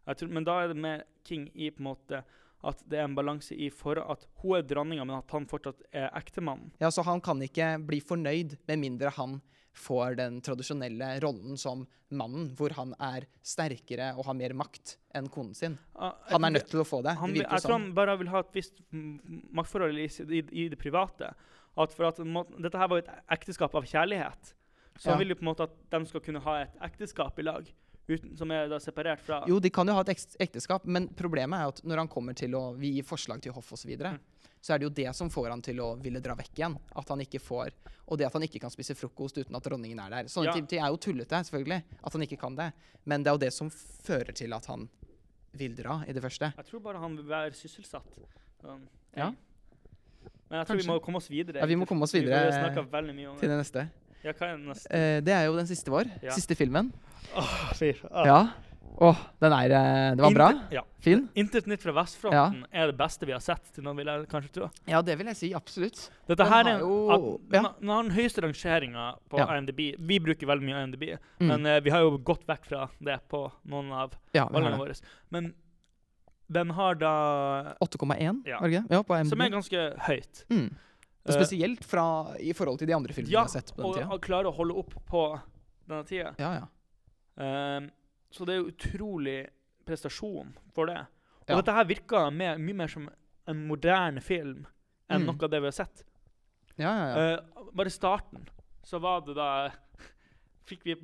Jeg 0.05 0.21
tror, 0.21 0.33
men 0.39 0.49
da 0.49 0.57
er 0.63 0.73
det 0.73 0.79
med 0.81 1.05
king 1.29 1.45
i 1.53 1.69
på 1.75 1.85
en 1.85 1.91
måte 1.91 2.23
at 2.65 2.81
det 2.89 2.99
er 2.99 3.05
en 3.05 3.17
balanse 3.17 3.53
i 3.53 3.69
for 3.73 4.01
at 4.01 4.25
hun 4.41 4.57
er 4.59 4.65
dronninga, 4.65 5.05
men 5.05 5.19
at 5.19 5.35
han 5.37 5.47
fortsatt 5.49 5.85
er 5.93 6.09
ektemannen. 6.17 6.73
Ja, 6.81 6.89
Så 6.89 7.05
han 7.05 7.21
kan 7.25 7.43
ikke 7.45 7.75
bli 7.85 8.01
fornøyd 8.01 8.57
med 8.69 8.81
mindre 8.81 9.13
han 9.19 9.43
får 9.75 10.17
den 10.21 10.41
tradisjonelle 10.45 11.21
rollen 11.25 11.57
som 11.59 11.87
mannen, 12.15 12.53
hvor 12.55 12.71
han 12.77 12.93
er 13.03 13.27
sterkere 13.43 14.13
og 14.17 14.25
har 14.29 14.37
mer 14.39 14.55
makt 14.55 14.97
enn 15.15 15.27
konen 15.29 15.55
sin. 15.55 15.79
Ah, 15.99 16.13
Han 16.31 16.45
er 16.47 16.55
nødt 16.59 16.69
til 16.71 16.81
å 16.83 16.87
få 16.87 17.03
det. 17.03 17.17
han, 17.19 17.33
det 17.35 17.43
Jeg 17.43 17.63
tror 17.65 17.73
han 17.79 17.89
bare 17.97 18.17
vil 18.21 18.29
ha 18.31 18.41
et 18.45 18.53
visst 18.55 18.79
maktforhold 19.55 19.99
i, 19.99 20.09
i, 20.39 20.43
i 20.65 20.69
det 20.71 20.79
private. 20.81 21.33
At 21.77 21.95
for 21.95 22.07
at 22.07 22.21
må, 22.23 22.45
Dette 22.63 22.79
her 22.79 22.91
var 22.91 23.01
jo 23.01 23.07
et 23.07 23.15
ekteskap 23.35 23.75
av 23.75 23.87
kjærlighet. 23.91 24.53
Så 24.97 25.09
Ja. 25.09 25.15
han 25.17 25.19
vil 25.25 25.33
jo 25.35 25.39
på 25.41 25.43
en 25.43 25.51
måte 25.51 25.67
at 25.67 25.75
de 25.91 26.05
skal 26.07 26.21
kunne 26.23 26.41
ha 26.45 26.61
et 26.63 26.77
ekteskap 26.87 27.39
i 27.39 27.43
lag, 27.43 27.67
uten, 28.07 28.37
som 28.39 28.51
er 28.55 28.69
da 28.71 28.79
separert 28.79 29.19
fra 29.25 29.41
Jo, 29.49 29.59
de 29.59 29.71
kan 29.75 29.87
jo 29.89 29.95
ha 29.97 30.05
et 30.07 30.37
ekteskap, 30.39 30.85
men 30.87 31.09
problemet 31.09 31.59
er 31.59 31.73
at 31.73 31.81
når 31.83 32.05
han 32.05 32.09
kommer 32.13 32.37
til 32.39 32.55
å 32.55 32.77
vi 32.79 32.93
gir 33.01 33.03
forslag 33.09 33.43
til 33.43 33.53
hoff 33.57 33.73
osv., 33.75 33.91
Mm. 33.99 34.21
Så 34.65 34.73
er 34.75 34.81
det 34.81 34.87
jo 34.89 34.93
det 34.97 35.11
som 35.17 35.29
får 35.33 35.51
han 35.53 35.63
til 35.65 35.81
å 35.85 35.91
ville 36.01 36.23
dra 36.25 36.33
vekk 36.39 36.55
igjen. 36.57 36.77
At 36.97 37.11
han 37.13 37.21
ikke 37.21 37.41
får 37.43 37.75
Og 38.09 38.19
det 38.21 38.27
at 38.27 38.35
han 38.37 38.43
ikke 38.45 38.61
kan 38.61 38.73
spise 38.73 38.93
frokost 38.97 39.39
uten 39.39 39.57
at 39.57 39.65
dronningen 39.65 40.01
er 40.01 40.11
der. 40.13 40.25
Sånne 40.29 40.51
Ja. 40.51 40.53
ting 40.53 40.67
er 40.79 40.89
jo 40.93 40.97
tullete, 41.01 41.39
selvfølgelig, 41.49 41.83
at 42.05 42.13
han 42.13 42.23
ikke 42.23 42.39
kan 42.39 42.55
det. 42.55 42.73
Men 43.07 43.23
det 43.23 43.31
er 43.31 43.35
jo 43.35 43.39
det 43.45 43.53
som 43.53 43.71
fører 43.71 44.33
til 44.37 44.53
at 44.53 44.67
han 44.67 44.89
vil 45.57 45.75
dra 45.75 46.03
i 46.07 46.13
det 46.13 46.23
første. 46.23 46.53
Jeg 46.57 46.67
tror 46.67 46.81
bare 46.81 46.99
han 47.01 47.17
vil 47.17 47.25
være 47.25 47.53
sysselsatt. 47.57 48.19
Um, 48.63 48.89
Ja. 49.17 49.33
Men 50.51 50.59
jeg 50.61 50.67
tror 50.67 50.77
vi 50.77 50.87
må 50.89 51.01
komme 51.03 51.17
oss 51.17 51.29
videre. 51.29 51.61
Ja, 51.61 51.67
vi 51.67 51.77
må 51.77 51.87
komme 51.87 52.03
oss 52.03 52.13
videre 52.13 52.45
vi 52.45 53.41
Til 53.41 53.49
det. 53.49 53.59
neste. 53.59 53.89
Ja, 54.25 54.33
hva 54.33 54.47
er 54.53 54.57
det 54.57 54.67
neste? 54.67 54.91
Eh, 54.91 55.21
det 55.21 55.33
er 55.33 55.45
jo 55.47 55.57
den 55.57 55.67
siste 55.67 55.91
vår. 55.91 56.11
Ja. 56.23 56.33
Siste 56.33 56.55
filmen. 56.57 56.93
Åh, 57.37 57.73
fyr. 57.75 57.97
Ah. 58.11 58.27
Ja. 58.27 58.53
Åh, 59.03 59.17
den 59.43 59.53
er 59.53 59.73
eh, 59.75 60.15
Det 60.15 60.23
var 60.23 60.35
bra. 60.37 60.49
Ja. 60.71 60.83
Fin. 61.03 61.25
Intet 61.35 61.67
nytt 61.67 61.83
fra 61.83 61.93
vestfronten 61.97 62.61
er 62.71 62.87
det 62.93 62.97
beste 62.97 63.27
vi 63.27 63.33
har 63.35 63.41
sett 63.43 63.73
til 63.75 63.83
nå, 63.85 63.93
vil 63.99 64.07
jeg 64.07 64.29
kanskje 64.31 64.53
tro. 64.55 64.69
Ja, 64.87 65.01
det 65.03 65.17
vil 65.19 65.27
jeg 65.33 65.37
si. 65.37 65.51
Absolutt. 65.55 65.99
Dette 66.31 66.47
her 66.49 66.69
er 66.71 66.79
jo- 66.85 67.41
ja. 67.53 67.63
den, 67.81 67.89
har 67.91 68.03
den 68.07 68.13
høyeste 68.15 68.43
rangeringa 68.45 69.09
på 69.29 69.39
Ja. 69.39 69.49
IMDb. 69.57 69.97
Vi 69.99 70.19
bruker 70.21 70.47
veldig 70.47 70.63
mye 70.65 70.85
IMDb, 70.85 71.19
Mm. 71.41 71.47
men 71.49 71.67
uh, 71.67 71.81
vi 71.81 71.91
har 71.91 72.01
jo 72.01 72.19
gått 72.19 72.47
vekk 72.47 72.65
fra 72.65 72.89
det 73.03 73.19
på 73.29 73.51
noen 73.67 73.91
av 73.93 74.15
ja, 74.33 74.47
valgene 74.49 74.79
våre. 74.79 74.95
Men 75.31 75.55
den 76.49 76.71
har 76.71 76.95
da 76.95 77.75
8,1, 77.81 78.47
Ja. 78.47 78.61
Ja, 78.91 79.03
på 79.03 79.29
Som 79.29 79.41
er 79.41 79.51
ganske 79.51 79.99
høyt. 79.99 80.45
Mm. 80.51 80.71
Og 81.27 81.31
Eh, 81.35 81.41
spesielt 81.41 81.83
fra, 81.85 82.37
i 82.39 82.53
forhold 82.53 82.79
til 82.79 82.87
de 82.87 82.93
andre 82.95 83.13
filmene 83.15 83.33
ja, 83.33 83.41
vi 83.45 83.49
har 83.49 83.49
sett 83.49 83.73
på 83.75 83.81
den 83.83 83.87
og, 83.87 83.97
Ja, 83.97 84.09
og 84.13 84.21
klarer 84.21 84.47
å 84.53 84.55
holde 84.55 84.75
opp 84.77 84.93
på 85.09 85.41
denne 85.89 86.05
tida. 86.05 86.35
Ja, 86.39 86.53
ja. 86.61 86.67
Ehm, 87.43 87.91
så 88.35 88.47
det 88.49 88.57
er 88.59 88.67
utrolig 88.71 89.39
prestasjon 89.87 90.55
for 90.75 90.91
det. 90.91 90.99
Og 91.45 91.51
Ja. 91.53 91.57
dette 91.61 91.75
her 91.77 91.85
virker 91.85 92.31
mer, 92.33 92.59
mye 92.59 92.75
mer 92.75 92.89
som 92.91 93.09
en 93.47 93.67
moderne 93.69 94.21
film 94.25 94.67
enn 95.11 95.21
Mm. 95.23 95.27
noe 95.29 95.45
av 95.45 95.51
det 95.53 95.61
vi 95.61 95.67
har 95.71 95.77
sett. 95.77 96.05
ja, 96.79 96.91
ja, 96.91 97.07
ja. 97.07 97.35
Eh, 97.35 97.41
bare 97.75 97.87
i 97.87 97.91
starten 97.95 98.49
så 98.83 98.99
var 99.01 99.21
det 99.27 99.35
da 99.37 99.71
Fikk 100.67 100.81
vi 100.85 100.95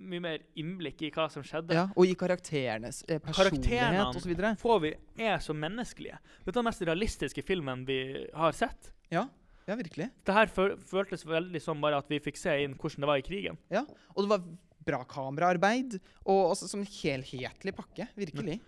mye 0.00 0.20
mer 0.24 0.38
innblikk 0.56 1.02
i 1.02 1.10
hva 1.10 1.26
som 1.30 1.42
skjedde. 1.44 1.74
ja. 1.76 1.82
Og 1.94 2.06
i 2.08 2.14
karakterenes 2.14 3.02
eh, 3.08 3.18
personlighet 3.18 4.16
osv. 4.16 4.32
Får 4.56 4.80
vi 4.80 4.94
er 5.18 5.36
så 5.44 5.52
menneskelige. 5.52 6.16
Dette 6.46 6.54
er 6.56 6.62
den 6.62 6.64
mest 6.64 6.80
realistiske 6.80 7.44
filmen 7.44 7.84
vi 7.86 7.98
har 8.34 8.52
sett. 8.52 8.92
Ja. 9.12 9.26
ja, 9.68 9.76
virkelig. 9.76 10.10
Det 10.24 10.32
her 10.34 10.46
føltes 10.46 11.26
veldig 11.26 11.60
som 11.60 11.78
bare 11.82 11.98
at 11.98 12.08
vi 12.08 12.18
fikk 12.18 12.38
se 12.40 12.56
inn 12.64 12.74
hvordan 12.74 13.00
det 13.04 13.06
var 13.12 13.20
i 13.20 13.26
krigen. 13.28 13.58
Ja. 13.70 13.84
Og 14.16 14.24
det 14.24 14.30
var 14.32 14.40
bra 14.86 15.02
kameraarbeid, 15.04 15.98
og 16.24 16.50
også 16.54 16.68
som 16.70 16.82
helhetlig 16.86 17.74
pakke. 17.76 18.08
Virkelig. 18.16 18.60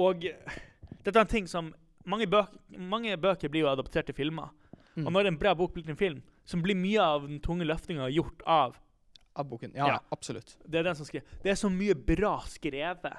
Og 0.00 0.20
dette 0.24 1.16
er 1.16 1.20
en 1.24 1.26
ting 1.30 1.48
som 1.50 1.72
mange, 2.08 2.26
bøk 2.30 2.52
mange 2.78 3.16
bøker 3.20 3.48
blir 3.52 3.66
jo 3.66 3.72
adoptert 3.72 4.06
til 4.08 4.16
filmer. 4.16 4.50
Mm. 4.96 5.06
Og 5.06 5.12
når 5.14 5.28
en 5.30 5.38
bra 5.38 5.52
bok 5.54 5.72
blir 5.74 5.84
til 5.86 5.94
en 5.94 6.00
film, 6.00 6.22
så 6.48 6.58
blir 6.60 6.74
mye 6.78 7.00
av 7.02 7.26
den 7.28 7.40
tunge 7.44 7.66
løftinga 7.68 8.08
gjort 8.10 8.42
av 8.46 8.78
Av 9.38 9.46
boken. 9.46 9.70
Ja, 9.76 9.86
Ja. 9.86 9.98
absolutt. 10.10 10.56
Det 10.66 10.80
er 10.80 10.82
den 10.82 10.96
som 10.98 11.06
skriver. 11.06 11.24
Det 11.44 11.52
er 11.52 11.54
så 11.54 11.68
mye 11.70 11.94
bra 11.94 12.40
skrevet 12.50 13.12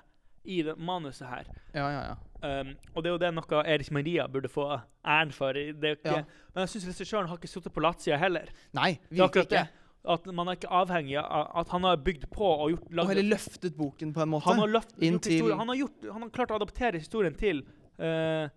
i 0.43 0.57
det 0.61 0.73
manuset 0.77 1.25
her. 1.29 1.45
Ja, 1.73 1.85
ja, 1.89 2.01
ja. 2.09 2.15
Um, 2.41 2.73
og 2.95 3.03
det 3.03 3.09
er 3.09 3.13
jo 3.13 3.17
det 3.21 3.29
noe 3.33 3.61
Erik 3.63 3.91
Maria 3.95 4.25
burde 4.27 4.49
få 4.49 4.65
æren 5.05 5.31
for. 5.31 5.53
Det 5.53 5.97
ikke, 5.99 6.11
Ja. 6.11 6.23
Men 6.53 6.65
jeg 6.67 6.69
syns 6.73 6.87
regissøren 6.89 7.27
har 7.29 7.37
ikke 7.37 7.47
sittet 7.47 7.71
på 7.73 7.79
latsida 7.81 8.17
heller. 8.17 8.49
Nei, 8.73 8.99
virkelig 9.09 9.45
ikke. 9.45 9.49
det. 9.49 9.69
At 10.03 10.25
man 10.33 10.47
er 10.49 10.57
ikke 10.57 10.69
avhengig 10.73 11.17
av 11.21 11.51
at 11.61 11.69
han 11.69 11.83
har 11.85 11.97
bygd 12.01 12.23
på 12.33 12.47
og 12.47 12.71
gjort 12.71 12.87
Og 13.03 13.09
heller 13.11 13.27
løftet 13.35 13.75
boken 13.77 14.13
på 14.15 14.23
en 14.23 14.31
måte. 14.33 14.47
han, 14.49 14.57
har 14.63 14.71
løft, 14.73 14.95
gjort 14.97 15.27
historie, 15.29 15.57
han, 15.59 15.67
har 15.69 15.75
gjort, 15.77 16.07
han 16.09 16.21
har 16.25 16.31
klart 16.33 16.51
å 16.51 16.57
adaptere 16.57 16.97
historien 16.97 17.35
til, 17.37 17.61
uh, 18.01 18.49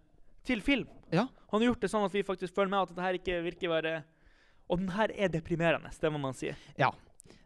til 0.48 0.62
film. 0.64 0.88
Ja. 1.12 1.26
Han 1.52 1.60
har 1.60 1.66
gjort 1.68 1.84
det 1.84 1.90
sånn 1.92 2.06
at 2.06 2.14
vi 2.16 2.22
faktisk 2.24 2.54
føler 2.56 2.72
med 2.72 2.80
at 2.86 2.94
dette 2.96 3.20
ikke 3.20 3.42
virker 3.44 3.68
være 3.74 3.92
Og 4.72 4.80
den 4.80 4.88
her 4.96 5.12
er 5.12 5.28
deprimerende, 5.28 5.90
det 6.00 6.10
må 6.10 6.18
man 6.18 6.32
si. 6.32 6.48
Ja. 6.80 6.88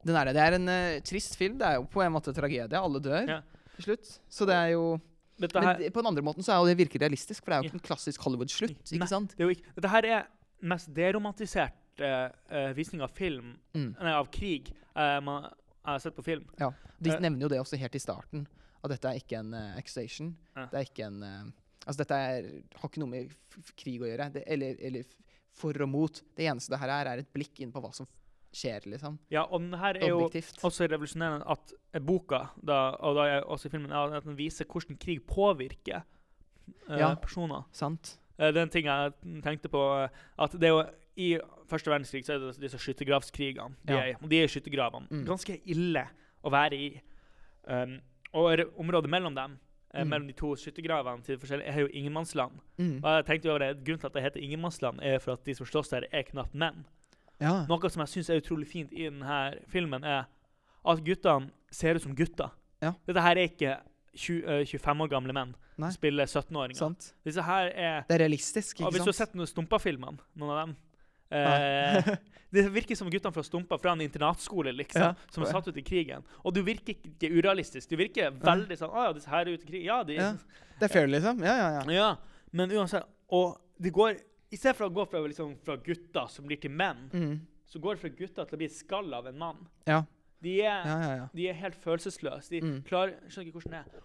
Den 0.07 0.15
er 0.15 0.29
det. 0.31 0.35
Det 0.39 0.43
er 0.47 0.55
en 0.61 0.69
uh, 0.71 1.01
trist 1.03 1.35
film. 1.37 1.59
Det 1.59 1.67
er 1.67 1.81
jo 1.81 1.89
på 1.91 2.05
en 2.05 2.13
måte 2.15 2.31
tragedie. 2.33 2.79
Alle 2.79 3.01
dør 3.03 3.27
Ja. 3.27 3.41
til 3.75 3.89
slutt. 3.89 4.21
Så 4.31 4.47
det 4.47 4.55
er 4.55 4.77
jo 4.77 5.01
Dette 5.39 5.61
Men 5.61 5.79
det- 5.79 5.93
på 5.95 6.01
den 6.03 6.07
andre 6.11 6.23
måten 6.23 6.43
så 6.43 6.51
er 6.55 6.59
jo 6.63 6.67
det 6.67 6.79
virker 6.79 6.99
realistisk, 6.99 7.45
for 7.45 7.51
det 7.51 7.57
er 7.59 7.63
jo 7.63 7.69
ikke 7.71 7.79
en 7.83 7.87
klassisk 7.87 8.21
Hollywood-slutt. 8.23 8.79
Nei. 8.91 8.99
ikke 8.99 9.07
sant? 9.09 9.35
det 9.37 9.43
er 9.45 9.47
jo 9.47 9.55
ikke, 9.55 9.75
dette 9.77 9.89
her 9.93 10.07
er 10.07 10.27
mest 10.63 10.89
deromantisert 10.95 11.75
eh, 12.01 12.73
visning 12.75 13.03
av 13.03 13.09
film, 13.15 13.57
Mm. 13.75 13.95
nei, 14.01 14.13
av 14.13 14.29
krig, 14.31 14.73
uh, 14.97 15.21
man 15.21 15.49
har 15.85 15.99
sett 15.99 16.15
på 16.17 16.23
film. 16.25 16.45
Ja. 16.59 16.73
De 17.01 17.11
nevner 17.21 17.41
jo 17.43 17.49
det 17.49 17.61
også 17.61 17.79
helt 17.79 17.95
i 17.95 17.99
starten, 18.03 18.47
at 18.83 18.91
dette 18.91 19.09
er 19.09 19.19
ikke 19.21 19.39
en 19.39 19.55
uh, 19.55 19.77
accusation. 19.79 20.37
Ja. 20.57 20.67
Det 20.67 20.79
er 20.81 20.85
ikke 20.93 21.07
en 21.07 21.53
Altså, 21.89 22.03
dette 22.05 22.17
er, 22.21 22.47
har 22.77 22.89
ikke 22.91 23.01
noe 23.01 23.09
med 23.09 23.31
krig 23.81 24.03
å 24.03 24.05
gjøre. 24.05 24.27
Det, 24.35 24.43
eller, 24.47 24.75
eller 24.85 25.05
for 25.57 25.73
og 25.81 25.89
mot. 25.89 26.19
Det 26.37 26.45
eneste 26.45 26.69
det 26.75 26.81
her 26.83 26.91
er, 26.93 27.07
er 27.15 27.19
et 27.23 27.31
blikk 27.33 27.61
inn 27.65 27.71
på 27.73 27.81
hva 27.81 27.95
som 27.97 28.05
skjer, 28.53 28.85
liksom. 28.93 29.17
Ja, 29.33 29.47
og 29.47 29.63
den 29.63 29.73
her 29.81 29.97
er 29.97 30.09
jo 30.11 30.19
Objektivt. 30.27 30.61
også 30.69 30.85
revolusjonerende 30.91 31.47
at 31.49 31.73
boka, 32.05 32.51
da, 32.61 32.91
og 33.01 33.17
da 33.17 33.25
er 33.39 33.47
også 33.49 33.71
i 33.71 33.73
filmen, 33.73 33.91
at 33.93 34.25
den 34.27 34.37
viser 34.37 34.67
hvordan 34.69 34.99
krig 35.01 35.25
påvirker 35.27 36.03
Ja. 36.91 37.15
personer. 37.17 37.65
Sant? 37.73 38.19
Det 38.37 38.55
er 38.57 38.61
en 38.63 38.69
ting 38.69 38.85
jeg 38.85 39.13
tenkte 39.43 39.71
på, 39.73 39.81
at 40.39 40.53
det 40.61 40.69
er 40.69 40.75
jo 40.75 40.83
i 41.19 41.33
første 41.69 41.91
verdenskrig 41.91 42.25
så 42.27 42.37
er 42.37 42.39
det 42.47 42.61
disse 42.63 42.79
skyttergravskrigene. 42.79 43.75
De, 43.85 43.93
Ja. 43.95 44.01
er, 44.13 44.29
de 44.29 44.43
er 44.43 44.47
skyttergravene. 44.49 45.09
Mm. 45.11 45.25
Ganske 45.27 45.57
ille 45.67 46.05
å 46.45 46.51
være 46.55 46.77
i. 46.79 47.01
Um, 47.69 47.99
og 48.33 48.61
området 48.79 49.11
mellom 49.11 49.35
dem, 49.35 49.59
eh, 49.95 50.05
Mm. 50.05 50.09
mellom 50.11 50.27
de 50.29 50.33
to 50.35 50.55
skyttergravene, 50.57 51.25
til 51.25 51.39
forskjellige, 51.39 51.67
er 51.69 51.81
jo 51.81 51.89
ingenmannsland. 51.93 52.53
Mm. 52.79 53.01
Og 53.05 53.11
jeg 53.17 53.25
tenkte 53.27 53.45
jo 53.49 53.51
over 53.55 53.59
det, 53.67 53.85
Grunnen 53.85 54.01
til 54.01 54.07
at 54.07 54.13
det 54.15 54.23
heter 54.23 54.41
ingenmannsland, 54.41 55.01
er 55.03 55.19
for 55.19 55.33
at 55.33 55.45
de 55.45 55.55
som 55.55 55.67
slåss 55.67 55.91
der, 55.91 56.05
er 56.13 56.23
knapt 56.23 56.55
menn. 56.55 56.85
Ja. 57.41 57.65
Noe 57.69 57.89
som 57.91 58.01
jeg 58.05 58.09
syns 58.25 58.31
er 58.31 58.41
utrolig 58.41 58.67
fint 58.67 58.93
i 58.93 59.05
denne 59.09 59.59
filmen, 59.69 60.05
er 60.05 60.25
at 60.85 61.05
guttene 61.05 61.51
ser 61.71 61.95
ut 61.95 62.03
som 62.03 62.15
gutter. 62.15 62.51
Ja. 62.83 62.93
Dette 63.07 63.21
her 63.21 63.37
er 63.37 63.49
ikke 63.49 63.81
20, 64.17 64.45
uh, 64.47 64.65
25 64.65 65.01
år 65.03 65.09
gamle 65.11 65.33
menn 65.33 65.55
Nei. 65.79 65.91
som 65.91 65.99
spiller 66.01 66.25
17-åringer. 66.27 66.77
Sant. 66.77 67.13
Disse 67.25 67.43
her 67.43 67.69
er 67.75 68.05
Det 68.09 68.21
er 68.21 68.25
realistisk, 68.25 68.77
ikke 68.77 68.79
sant? 68.79 68.87
Og 68.87 68.93
Hvis 68.93 69.05
du 69.05 69.11
har 69.13 69.27
sett 69.27 69.35
noen 69.35 69.47
Stumpa-filmene, 69.47 70.19
noen 70.37 70.51
av 70.51 70.67
dem. 70.67 70.77
Eh, 71.31 72.17
Det 72.51 72.63
virker 72.73 72.97
som 72.97 73.11
guttene 73.13 73.33
fra 73.35 73.43
Stumpa 73.45 73.77
fra 73.79 73.93
en 73.93 74.01
internatskole 74.01 74.73
liksom, 74.73 75.03
Ja. 75.03 75.15
som 75.31 75.43
er 75.45 75.51
satt 75.53 75.69
ut 75.69 75.77
i 75.77 75.83
krigen. 75.85 76.23
Og 76.45 76.55
du 76.55 76.63
virker 76.65 76.95
ikke 76.97 77.29
urealistisk. 77.29 77.91
Du 77.91 77.97
virker 78.01 78.31
veldig 78.33 78.79
sånn 78.81 78.89
Å 78.95 79.03
ja, 79.05 79.13
disse 79.13 79.29
her 79.29 79.43
er 79.47 79.53
ute 79.59 79.67
i 79.67 79.71
krig. 79.71 79.85
Ja, 79.85 80.03
de 80.03 80.15
Ja. 80.15 80.33
Det 80.79 80.89
er 80.89 80.93
fair, 80.95 81.07
liksom? 81.09 81.43
Ja, 81.45 81.57
ja, 81.59 81.69
ja. 81.77 81.93
Ja, 81.93 82.17
men 82.53 82.71
uansett 82.71 83.05
Og 83.31 83.59
det 83.79 83.93
går 83.93 84.17
I 84.51 84.57
stedet 84.57 84.77
for 84.77 84.89
å 84.89 84.95
gå 84.95 85.05
fra, 85.11 85.21
liksom, 85.21 85.59
fra 85.63 85.77
gutter 85.77 86.27
som 86.33 86.47
blir 86.47 86.57
til 86.59 86.71
menn, 86.71 87.11
Mm. 87.13 87.41
så 87.69 87.79
går 87.79 87.97
det 87.97 88.01
fra 88.01 88.09
gutter 88.09 88.45
til 88.49 88.57
å 88.57 88.59
bli 88.59 88.69
skall 88.69 89.13
av 89.13 89.27
en 89.27 89.37
mann. 89.39 89.67
Ja. 89.87 90.05
De 90.41 90.63
er, 90.63 90.87
Ja, 90.87 91.01
ja, 91.03 91.17
ja. 91.17 91.29
de 91.35 91.49
er 91.49 91.53
helt 91.53 91.75
følelsesløse. 91.77 92.49
De 92.49 92.61
Mm. 92.63 92.83
klarer, 92.85 93.13
skjønner 93.29 93.47
ikke 93.53 93.61
hvordan 93.61 93.71
det 93.85 93.93
er. 93.95 94.01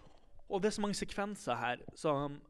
Og 0.50 0.60
det 0.60 0.68
er 0.68 0.76
så 0.76 0.80
mange 0.82 0.94
sekvenser 1.00 1.56
her 1.56 1.78
som 1.94 2.40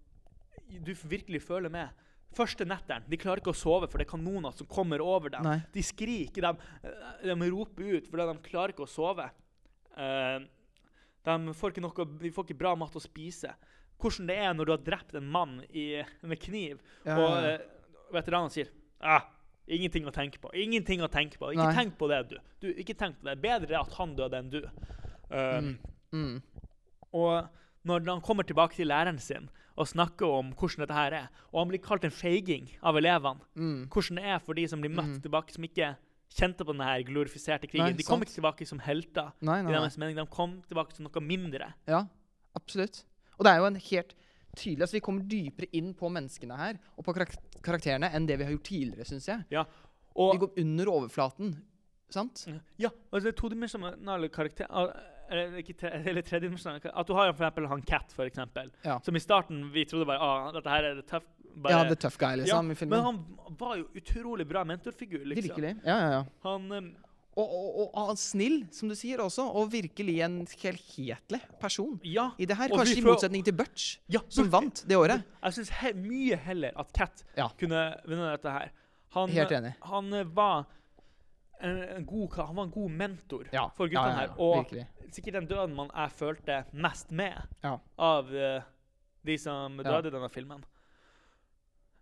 du 0.83 0.93
virkelig 0.95 1.41
føler 1.43 1.71
med. 1.71 1.89
Første 2.35 2.65
netteren. 2.67 3.05
De 3.07 3.19
klarer 3.21 3.39
ikke 3.43 3.53
å 3.53 3.57
sove, 3.59 3.87
for 3.91 4.01
det 4.01 4.09
er 4.09 4.13
kanoner 4.17 4.55
som 4.57 4.67
kommer 4.67 5.03
over 5.05 5.31
dem. 5.31 5.45
Nei. 5.47 5.59
De 5.75 5.83
skriker, 5.87 6.43
de, 6.49 6.89
de 7.23 7.51
roper 7.53 7.93
ut 7.99 8.09
fordi 8.11 8.27
de 8.33 8.49
klarer 8.49 8.75
ikke 8.75 8.87
å 8.87 8.91
sove. 8.91 9.29
Uh, 9.95 10.41
de 11.25 11.55
får 11.55 11.73
ikke, 11.75 11.85
noe, 11.85 12.07
de 12.21 12.33
får 12.35 12.49
ikke 12.49 12.59
bra 12.65 12.75
mat 12.79 12.97
å 12.99 13.03
spise. 13.03 13.53
Hvordan 14.03 14.27
det 14.29 14.39
er 14.43 14.57
når 14.57 14.67
du 14.69 14.73
har 14.75 14.83
drept 14.85 15.15
en 15.17 15.29
mann 15.31 15.61
i, 15.71 16.03
med 16.27 16.41
kniv, 16.43 16.81
Ja, 17.07 17.15
og 17.15 17.31
ja, 17.39 17.45
ja. 17.47 17.53
eh, 17.55 18.11
veteranene 18.13 18.53
sier 18.53 18.73
ah, 19.01 19.23
Ingenting 19.71 20.05
å 20.05 20.13
tenke 20.13 20.37
på. 20.43 20.51
Ingenting 20.61 21.01
å 21.01 21.09
tenke 21.09 21.39
på. 21.41 21.55
Ikke 21.55 21.71
Nei. 21.71 21.77
tenk 21.79 21.95
på 21.97 22.09
det, 22.11 22.19
du. 22.29 22.35
du. 22.61 22.67
Ikke 22.83 22.93
tenk 23.01 23.17
på 23.23 23.31
det. 23.31 23.39
Bedre 23.41 23.79
at 23.81 23.95
han 23.97 24.13
døde 24.19 24.43
enn 24.43 24.51
du. 24.53 24.61
Uh, 25.31 25.61
Mm. 25.63 25.79
Mm. 26.13 26.35
Og 27.17 27.87
når 27.89 28.11
han 28.11 28.21
kommer 28.27 28.45
tilbake 28.47 28.77
til 28.77 28.91
læreren 28.91 29.17
sin 29.23 29.49
og 29.77 29.87
snakker 29.91 30.27
om 30.31 30.53
hvordan 30.55 30.85
dette 30.85 30.95
her 30.95 31.13
er, 31.13 31.29
og 31.53 31.59
han 31.65 31.69
blir 31.73 31.83
kalt 31.83 32.05
en 32.05 32.11
feiging 32.15 32.69
av 32.83 32.95
elevene, 32.97 33.41
Mm. 33.57 33.89
hvordan 33.89 34.17
det 34.17 34.25
er 34.25 34.39
for 34.39 34.55
de 34.55 34.67
som 34.69 34.81
blir 34.81 34.91
møtt 34.95 35.17
Mm. 35.19 35.23
tilbake, 35.23 35.51
som 35.53 35.65
ikke 35.65 35.97
kjente 36.31 36.65
på 36.65 36.73
den 36.73 36.81
her 36.87 37.03
glorifiserte 37.03 37.67
krigen. 37.69 37.87
Nei, 37.87 37.93
de 37.93 38.03
kom 38.03 38.19
sant. 38.21 38.29
ikke 38.29 38.41
tilbake 38.41 38.67
som 38.67 38.79
helter, 38.79 39.33
Nei, 39.41 39.63
nei. 39.63 40.15
De 40.15 40.27
kom 40.27 40.63
tilbake 40.69 40.93
som 40.95 41.05
noe 41.05 41.21
mindre. 41.23 41.75
Ja, 41.87 42.07
absolutt. 42.57 43.05
Og 43.39 43.45
det 43.45 43.51
er 43.53 43.59
jo 43.59 43.67
en 43.67 43.75
helt 43.77 44.15
tydelig 44.57 44.83
altså 44.83 44.93
Vi 44.93 45.01
kommer 45.01 45.23
dypere 45.29 45.69
inn 45.73 45.93
på 45.95 46.09
menneskene 46.11 46.57
her 46.57 46.79
og 46.97 47.05
på 47.05 47.13
karak 47.15 47.35
karakterene 47.63 48.13
enn 48.15 48.27
det 48.27 48.39
vi 48.39 48.45
har 48.45 48.53
gjort 48.53 48.63
tidligere, 48.65 49.05
syns 49.05 49.27
jeg. 49.27 49.45
Vi 49.51 49.57
Og 50.17 50.39
går 50.39 50.53
under 50.59 50.85
overflaten, 50.87 51.57
sant? 52.09 52.47
ja, 52.79 52.89
altså 53.13 53.25
det 53.25 53.35
er 53.35 53.41
todimensjonale 53.49 54.29
karakterer 54.31 54.95
Eller 55.31 55.57
ikke 55.63 55.77
tre, 55.79 55.91
eller 56.11 56.23
tredimensjonale 56.27 56.93
At 56.93 57.07
du 57.09 57.15
har 57.17 57.31
for 57.33 57.45
eksempel 57.45 57.69
han 57.71 57.83
Cat, 57.89 58.13
for 58.17 58.29
eksempel. 58.29 58.71
Ja. 58.85 58.99
Som 59.05 59.17
i 59.17 59.23
starten 59.23 59.71
vi 59.73 59.87
trodde 59.89 60.07
bare 60.09 60.21
ah, 60.21 60.51
dette 60.55 60.71
her 60.71 60.91
er 60.91 61.01
det 61.01 61.07
tøft. 61.11 61.31
Bare, 61.55 61.71
Ja, 61.71 61.85
The 61.87 61.95
Tough 61.95 62.19
Guy, 62.19 62.41
liksom, 62.41 62.71
i 62.73 62.87
men 62.91 63.05
han 63.05 63.19
var 63.61 63.77
jo 63.79 63.85
utrolig 63.95 64.43
bra 64.51 64.65
mentorfigur, 64.67 65.23
liksom. 65.23 65.45
Virkelig. 65.53 65.77
Ja, 65.87 65.99
ja, 66.03 66.09
ja. 66.17 66.23
Han 66.43 66.65
um, 66.73 66.89
Og, 67.39 67.47
og, 67.47 67.69
og, 67.85 67.95
og 68.11 68.19
snill, 68.19 68.61
som 68.75 68.91
du 68.91 68.95
sier 68.99 69.19
også, 69.23 69.43
og 69.59 69.71
virkelig 69.73 70.17
en 70.27 70.41
helhetlig 70.51 71.41
person 71.63 71.97
Ja. 72.07 72.29
i 72.39 72.47
det 72.47 72.57
her. 72.59 72.75
Kanskje 72.75 72.99
i 72.99 73.05
motsetning 73.07 73.43
til 73.47 73.55
Butch, 73.59 73.99
ja 74.11 74.21
som 74.31 74.51
vant 74.51 74.83
det 74.87 74.99
året. 74.99 75.23
Jeg 75.43 75.57
syns 75.61 75.71
he 75.81 75.93
mye 75.99 76.39
heller 76.43 76.75
at 76.79 76.91
Cat 76.95 77.23
Ja. 77.39 77.49
kunne 77.59 77.85
vunnet 78.07 78.35
dette 78.37 78.51
her. 78.55 78.71
Han, 79.15 79.31
Helt 79.31 79.51
enig. 79.55 79.75
han 79.83 80.13
eh, 80.13 80.25
var 80.35 80.67
en, 81.61 81.79
en 81.97 82.07
god, 82.07 82.35
han 82.37 82.57
var 82.57 82.65
en 82.65 82.71
god 82.75 82.91
mentor 82.91 83.49
Ja, 83.53 83.67
for 83.77 83.87
guttene 83.89 84.17
her. 84.19 84.35
Og 84.39 84.65
virkelig. 84.65 84.87
sikkert 85.13 85.35
den 85.35 85.47
døden 85.47 85.75
man 85.77 85.91
jeg 85.95 86.11
følte 86.13 86.65
mest 86.73 87.11
med 87.11 87.37
av 87.99 88.31
uh, 88.33 88.63
de 89.27 89.39
som 89.39 89.77
døde 89.79 90.09
i 90.09 90.15
denne 90.15 90.31
filmen. 90.31 90.65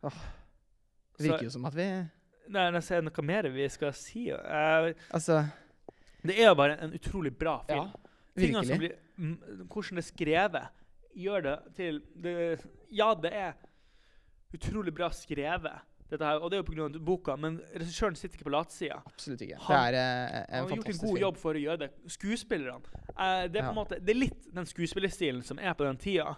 Det 0.03 0.13
Så- 0.13 1.29
virker 1.29 1.45
jo 1.45 1.51
som 1.51 1.65
at 1.65 1.75
vi 1.77 1.89
Nei, 2.53 2.65
jeg 2.75 2.83
ser 2.83 3.01
noe 3.07 3.23
mer 3.23 3.47
vi 3.55 3.69
skal 3.71 3.93
si. 3.95 4.25
Uh, 4.33 4.91
Altså, 5.15 5.45
det 6.27 6.35
er 6.41 6.49
jo 6.49 6.55
bare 6.59 6.75
en 6.83 6.93
utrolig 6.93 7.31
bra 7.39 7.61
film. 7.69 7.93
Ja, 8.35 8.61
blir, 8.79 8.97
hvordan 9.71 9.97
det 9.97 10.03
er 10.03 10.09
skrevet, 10.09 10.67
gjør 11.15 11.41
det 11.47 11.59
til 11.77 12.03
det, 12.23 12.35
Ja, 12.91 13.15
det 13.15 13.33
er 13.33 13.53
utrolig 14.55 14.93
bra 14.95 15.09
skrevet, 15.15 15.79
dette 16.13 16.29
her, 16.29 16.39
og 16.45 16.51
det 16.53 16.59
er 16.59 16.63
jo 16.63 16.69
pga. 16.71 16.99
boka, 17.09 17.35
men 17.41 17.59
regissøren 17.75 18.17
sitter 18.19 18.37
ikke 18.39 18.47
på 18.51 18.55
latsida. 18.55 19.01
Absolutt 19.09 19.41
ikke. 19.47 19.59
Han- 19.67 19.93
det 19.93 19.99
er 19.99 19.99
eh, 19.99 20.39
en 20.39 20.55
Han 20.55 20.69
har 20.69 20.77
gjort 20.77 20.89
en 20.93 20.99
god 21.03 21.09
film. 21.09 21.21
jobb 21.25 21.37
for 21.43 21.55
å 21.59 21.63
gjøre 21.65 21.79
det. 21.87 21.91
Skuespillerne 22.07 22.83
eh, 23.19 23.49
Det 23.49 23.57
er 23.61 23.63
på 23.67 23.69
en 23.69 23.77
Ja. 23.77 23.83
måte 23.83 23.99
Det 24.05 24.11
er 24.15 24.21
litt 24.21 24.49
den 24.55 24.65
skuespillerstilen 24.67 25.43
som 25.45 25.59
er 25.59 25.75
på 25.75 25.85
den 25.89 25.97
tida, 25.97 26.37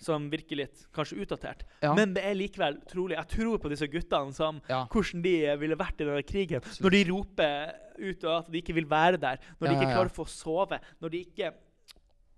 som 0.00 0.30
virker 0.30 0.56
litt 0.56 0.86
kanskje 0.92 1.20
utdatert. 1.20 1.62
Ja. 1.82 1.94
Men 1.94 2.14
det 2.14 2.24
er 2.24 2.34
likevel 2.34 2.80
trolig. 2.88 3.14
Jeg 3.16 3.28
tror 3.28 3.58
på 3.58 3.68
disse 3.68 3.86
guttene 3.92 4.32
som 4.34 4.60
Ja. 4.68 4.86
hvordan 4.90 5.22
de 5.22 5.56
ville 5.60 5.76
vært 5.76 6.00
i 6.00 6.04
denne 6.04 6.22
krigen. 6.24 6.56
Absolutt. 6.62 6.80
Når 6.80 6.90
de 6.90 7.04
roper 7.12 7.74
ut 7.98 8.24
at 8.24 8.50
de 8.50 8.62
ikke 8.62 8.74
vil 8.74 8.86
være 8.86 9.20
der. 9.20 9.38
Når 9.60 9.68
de 9.68 9.74
ikke 9.76 9.92
klarer 9.92 10.08
å 10.10 10.16
få 10.16 10.26
sove. 10.26 10.80
Når 11.00 11.10
de 11.10 11.24
ikke 11.26 11.52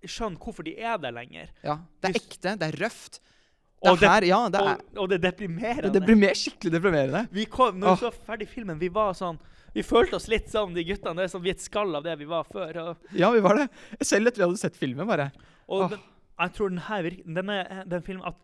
skjønner 0.05 0.37
hvorfor 0.37 0.63
de 0.67 0.75
er 0.77 0.97
der 1.01 1.11
lenger. 1.15 1.49
ja. 1.63 1.77
Det 2.01 2.11
er 2.11 2.19
ekte, 2.19 2.57
det 2.59 2.67
er 2.73 2.77
røft. 2.83 3.19
Og 3.83 3.99
det- 3.99 4.09
her, 4.09 4.21
ja, 4.23 4.49
det 4.49 4.55
er 4.61 4.69
Og, 4.73 4.97
og 4.97 5.09
det 5.09 5.23
er 5.23 5.31
deprimerende. 5.31 5.91
Det 5.93 6.01
blir 6.03 6.15
mer 6.17 6.33
skikkelig 6.33 6.71
deprimerende. 6.71 7.27
Vi 7.31 7.45
kom, 7.45 7.75
når 7.79 7.95
vi 7.99 8.05
så 8.05 8.11
ferdig 8.25 8.47
filmen, 8.47 8.79
vi 8.79 8.87
var 8.89 9.13
sånn 9.13 9.37
Vi 9.75 9.81
følte 9.83 10.13
oss 10.15 10.27
litt 10.29 10.49
som 10.49 10.73
de 10.73 10.83
guttene. 10.85 11.15
Det 11.17 11.23
er 11.25 11.27
sånn, 11.37 11.43
Vi 11.43 11.49
er 11.49 11.53
et 11.53 11.59
skall 11.61 11.93
av 11.95 12.03
det 12.03 12.17
vi 12.17 12.25
var 12.25 12.43
før. 12.45 12.95
Ja, 13.13 13.29
vi 13.31 13.39
var 13.41 13.55
det. 13.55 13.69
Selv 14.01 14.27
etter 14.27 14.37
vi 14.37 14.43
hadde 14.47 14.57
sett 14.57 14.75
filmen, 14.75 15.05
bare. 15.05 15.31
og 15.67 15.89
den, 15.91 15.99
jeg 16.39 16.53
tror 16.53 16.69
den 16.69 16.77
her 16.77 17.03
virker 17.03 17.33
Den 17.33 17.89
den 17.89 18.01
filmen 18.01 18.23
at 18.25 18.35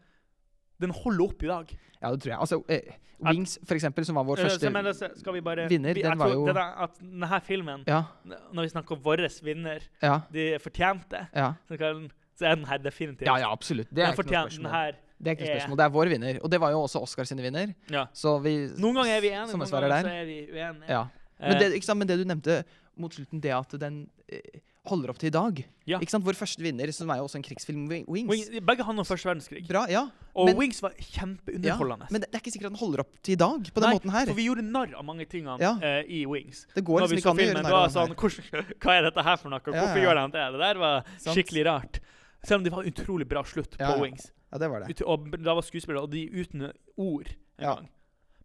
den 0.81 0.89
holder 0.91 1.23
opp 1.23 1.43
i 1.43 1.47
dag. 1.47 1.71
Ja, 2.01 2.11
det 2.11 2.21
tror 2.21 2.31
jeg. 2.31 2.39
Altså, 2.39 2.63
eh, 2.67 2.81
Wings, 3.21 3.59
for 3.65 3.75
eksempel, 3.75 4.03
som 4.03 4.15
var 4.15 4.23
vår 4.25 4.39
Eh, 4.39 4.43
første 4.45 4.59
så, 4.67 4.71
men 4.73 4.83
det- 4.85 5.17
skal 5.19 5.33
vi 5.33 5.39
bare 5.41 5.67
vinner, 5.69 5.93
vi, 5.93 6.01
den 6.01 6.17
var 6.17 6.27
jo- 6.29 6.45
det 6.47 6.57
At 6.57 6.99
denne 6.99 7.41
filmen, 7.43 7.83
Ja, 7.87 8.03
når 8.25 8.61
vi 8.63 8.69
snakker 8.69 8.91
om 8.97 9.01
vår 9.03 9.43
vinner, 9.43 9.79
ja, 10.01 10.21
de 10.33 10.57
fortjente, 10.59 11.27
ja. 11.35 11.53
så, 11.69 11.77
kan, 11.77 12.11
så 12.35 12.45
er 12.51 12.55
den 12.55 12.65
her 12.65 12.77
definitivt. 12.79 13.27
Ja, 13.27 13.37
ja, 13.37 13.51
absolutt. 13.51 13.87
Det 13.93 13.99
er 14.03 14.11
den 14.11 14.17
ikke 14.17 14.31
noe 14.31 14.49
den 14.49 14.49
spørsmål. 14.49 14.71
her. 14.71 14.93
Det 15.21 15.31
er 15.31 15.35
ikke 15.37 15.45
noe 15.47 15.53
spørsmål. 15.59 15.77
Det 15.77 15.85
er 15.85 15.93
vår 15.95 16.11
vinner. 16.15 16.39
Og 16.41 16.49
det 16.53 16.59
var 16.63 16.71
jo 16.73 16.81
også 16.87 17.01
Oscar 17.05 17.27
sine 17.29 17.43
vinner. 17.45 17.75
Ja. 17.93 18.07
Så 18.13 18.35
vi 18.41 18.55
Noen 18.81 18.97
ganger 19.01 19.13
er 19.17 19.21
vi 19.21 19.29
enige, 19.29 19.53
noen 19.53 19.61
er 19.67 19.71
ganger 19.75 19.95
der. 19.95 20.09
så 20.09 20.15
er 20.17 20.25
vi 20.25 20.39
uenige. 20.49 20.89
Ja. 20.89 21.03
Men 21.41 21.57
det, 21.61 21.83
sant? 21.85 21.99
Men 22.01 22.07
det 22.09 22.17
du 22.21 22.25
nevnte 22.29 22.59
mot 23.01 23.13
slutten, 23.13 23.41
det 23.41 23.53
at 23.55 23.71
den 23.81 24.03
eh, 24.29 24.59
holder 24.89 25.11
opp 25.13 25.19
til 25.21 25.29
i 25.29 25.33
dag. 25.33 25.59
Ja. 25.89 25.99
Ikke 26.01 26.09
sant? 26.13 26.25
Vår 26.25 26.37
første 26.37 26.61
vinner, 26.61 26.89
som 26.93 27.09
er 27.13 27.21
jo 27.21 27.27
også 27.27 27.37
en 27.39 27.45
krigsfilm, 27.45 27.83
Wi- 27.89 28.03
Wings. 28.09 28.29
Wings, 28.29 28.49
begge 28.65 28.85
handler 28.85 29.05
om 29.05 29.09
første 29.09 29.29
verdenskrig. 29.29 29.61
Bra, 29.69 29.85
ja. 29.89 30.07
Og 30.33 30.49
men- 30.49 30.57
Wings 30.57 30.81
var 30.81 30.93
ja. 30.97 31.05
kjempeunderholdende. 31.19 32.07
Men 32.11 32.21
det, 32.21 32.29
det 32.31 32.39
er 32.39 32.43
ikke 32.43 32.53
sikkert 32.55 32.71
at 32.71 32.75
den 32.75 32.81
holder 32.81 33.03
opp 33.05 33.13
til 33.21 33.33
i 33.33 33.39
dag, 33.41 33.69
på 33.73 33.81
den 33.83 33.87
Nei, 33.89 33.95
måten 33.97 34.13
her. 34.13 34.25
For 34.29 34.37
vi 34.41 34.45
gjorde 34.49 34.65
narr 34.65 34.93
av 34.97 35.05
mange 35.05 35.25
tingene 35.29 35.57
Ja. 35.61 35.73
uh, 35.77 36.01
i 36.05 36.25
Wings. 36.29 36.65
Det 36.75 36.83
går 36.85 37.05
liksom 37.05 37.17
ikke 37.21 37.33
an 37.33 37.37
å 37.37 37.45
gjøre 37.45 37.61
narr 37.61 37.73
av 37.73 37.77
var 37.79 37.93
sånn 37.95 38.15
hvordan, 38.17 38.69
Hva 38.81 38.97
er 38.97 39.07
dette 39.09 39.25
her 39.29 39.37
for 39.41 39.53
noe? 39.53 39.61
Hvorfor 39.65 39.97
ja. 40.01 40.05
gjør 40.05 40.21
de 40.21 40.25
det? 40.37 40.45
Det 40.57 40.61
der 40.65 40.81
var 40.81 41.09
skikkelig 41.25 41.65
rart. 41.69 41.99
Selv 42.43 42.57
om 42.61 42.63
det 42.65 42.71
var 42.73 42.81
en 42.85 42.89
utrolig 42.93 43.27
bra 43.29 43.43
slutt 43.45 43.77
Ja, 43.79 43.91
på 43.91 43.97
ja. 43.97 44.01
Wings. 44.01 44.31
Ja, 44.51 44.57
det 44.59 44.69
var 44.69 44.83
det. 44.83 45.01
Og 45.07 45.29
da 45.43 45.53
var 45.55 45.61
skuespillere, 45.63 46.03
og 46.03 46.11
de 46.11 46.25
uten 46.41 46.71
ord 46.97 47.27
en 47.31 47.63
Ja. 47.65 47.75
gang. 47.75 47.89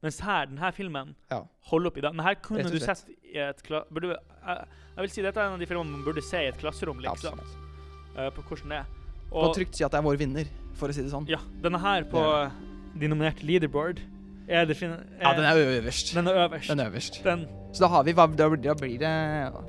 Mens 0.02 0.20
her, 0.20 0.46
denne 0.46 0.72
filmen 0.72 1.14
Ja. 1.32 1.40
holder 1.70 1.86
opp 1.90 1.96
i. 1.98 2.00
Den 2.04 2.20
her 2.20 2.34
kunne 2.34 2.62
du 2.62 2.78
sett 2.78 3.06
i 3.24 3.38
et 3.38 3.62
kla... 3.64 3.82
Burde, 3.90 4.12
jeg, 4.14 4.66
jeg 4.96 5.02
vil 5.02 5.10
si 5.10 5.22
dette 5.22 5.40
er 5.40 5.46
en 5.48 5.52
av 5.54 5.58
de 5.58 5.66
filmene 5.66 5.90
man 5.90 6.04
burde 6.04 6.22
se 6.22 6.36
i 6.44 6.48
et 6.52 6.58
klasserom, 6.60 6.98
liksom. 7.00 7.40
eh, 8.16 8.30
på 8.30 8.42
hvordan 8.42 8.68
det 8.68 8.78
er. 8.78 8.84
Kan 9.32 9.42
Og 9.42 9.54
trygt 9.56 9.74
si 9.74 9.82
at 9.84 9.90
det 9.90 9.98
er 9.98 10.02
vår 10.06 10.16
vinner, 10.20 10.44
for 10.78 10.88
å 10.88 10.94
si 10.94 11.02
det 11.02 11.10
sånn. 11.10 11.26
ja, 11.28 11.38
denne 11.64 11.80
her 11.82 12.04
på 12.04 12.22
de 13.00 13.08
nominerte 13.08 13.42
leaderboard 13.42 13.98
er 14.48 14.64
det 14.68 14.76
fin... 14.76 14.92
Ja, 15.20 15.32
den 15.34 15.44
er 15.44 15.56
øverst. 15.58 16.14
den 16.14 16.28
er 16.28 16.44
øverst. 16.46 16.68
Den 16.70 16.80
er 16.80 16.90
øverst. 16.92 17.18
Den 17.24 17.46
Så 17.72 17.80
da 17.80 17.88
har 17.88 18.04
vi 18.04 18.12
hva, 18.12 18.28
da, 18.36 18.48
blir 18.48 18.98
det 19.00 19.10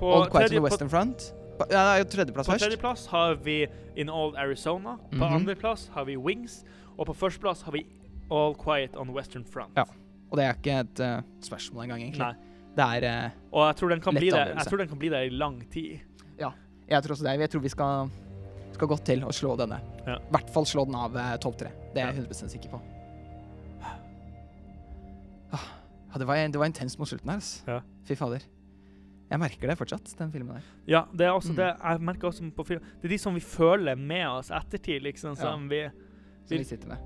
Old 0.01 0.29
Quiet 0.29 0.51
on 0.51 0.53
the 0.53 0.59
på- 0.59 0.63
Western 0.67 0.89
Front. 0.89 1.31
Ja, 1.71 2.03
tredjeplass 2.03 2.47
På 2.47 2.57
tredjeplass 2.59 3.07
har 3.07 3.35
vi 3.35 3.67
In 3.95 4.09
Old 4.09 4.35
Arizona. 4.35 4.97
På 5.11 5.15
Mhm. 5.25 5.33
andreplass 5.41 5.87
har 5.89 6.05
vi 6.05 6.15
Wings. 6.17 6.63
Og 6.97 7.07
på 7.07 7.13
førsteplass 7.15 7.61
har 7.63 7.71
vi 7.71 7.85
All 8.31 8.53
Quiet 8.55 8.95
on 8.97 9.09
Western 9.13 9.43
Front. 9.45 9.71
Ja. 9.75 9.83
Og 10.31 10.37
det 10.37 10.45
er 10.45 10.53
ikke 10.53 10.79
et 10.79 10.99
uh, 10.99 11.21
spørsmål 11.41 11.83
engang, 11.83 12.01
egentlig. 12.01 12.19
Nei. 12.19 12.33
Det 12.75 13.03
er 13.03 13.25
uh, 13.25 13.31
Og 13.53 13.67
jeg 13.67 13.75
tror 13.75 13.89
den 13.89 14.01
kan 14.01 14.13
bli 14.15 14.29
det. 14.29 14.47
Jeg 14.55 14.65
tror 14.67 14.77
den 14.77 14.87
kan 14.89 14.97
bli 14.99 15.09
det 15.09 15.25
i 15.25 15.29
lang 15.29 15.61
tid. 15.71 15.99
Jeg 16.89 17.03
tror 17.03 17.11
også 17.15 17.23
det. 17.23 17.39
Jeg 17.39 17.49
tror 17.51 17.61
vi 17.61 17.69
skal, 17.69 18.09
skal 18.71 18.87
godt 18.87 19.03
til 19.05 19.19
å 19.23 19.31
slå 19.35 19.57
denne. 19.59 19.75
I 20.05 20.09
Ja. 20.09 20.17
hvert 20.31 20.49
fall 20.49 20.63
slå 20.65 20.85
den 20.85 20.95
av 20.95 21.15
uh, 21.15 21.35
topp 21.37 21.57
tre. 21.57 21.67
Det 21.93 21.97
er 22.01 22.05
Ja. 22.07 22.11
jeg 22.13 22.23
100 22.27 22.49
sikker 22.49 22.69
på. 22.69 22.81
Ah, 25.51 25.59
Ja, 26.13 26.17
det 26.19 26.27
var, 26.27 26.35
det 26.47 26.55
var 26.59 26.65
intenst 26.65 26.97
mot 26.99 27.07
slutten 27.07 27.29
her. 27.29 27.35
altså. 27.35 27.63
Ja. 27.67 27.79
Fy 28.05 28.15
fader. 28.15 28.39
Jeg 29.29 29.39
merker 29.39 29.67
det 29.67 29.77
fortsatt, 29.77 30.13
den 30.17 30.31
filmen 30.31 30.55
der. 30.55 30.63
Ja, 30.87 31.01
det 31.11 31.25
er 31.27 31.33
også 31.35 31.51
Mm. 31.51 31.55
det 31.57 31.67
jeg 31.83 31.99
merker 32.01 32.27
også 32.29 32.51
på 32.55 32.65
film. 32.65 32.81
Det 33.01 33.05
er 33.05 33.09
de 33.09 33.17
som 33.17 33.33
vi 33.35 33.41
føler 33.41 33.95
med 33.97 34.25
oss 34.27 34.49
ettertid, 34.51 35.01
liksom, 35.03 35.35
som 35.35 35.67
vi 35.69 35.89
Som 36.47 36.57
vi 36.57 36.63
sitter 36.63 36.87
med. 36.87 36.97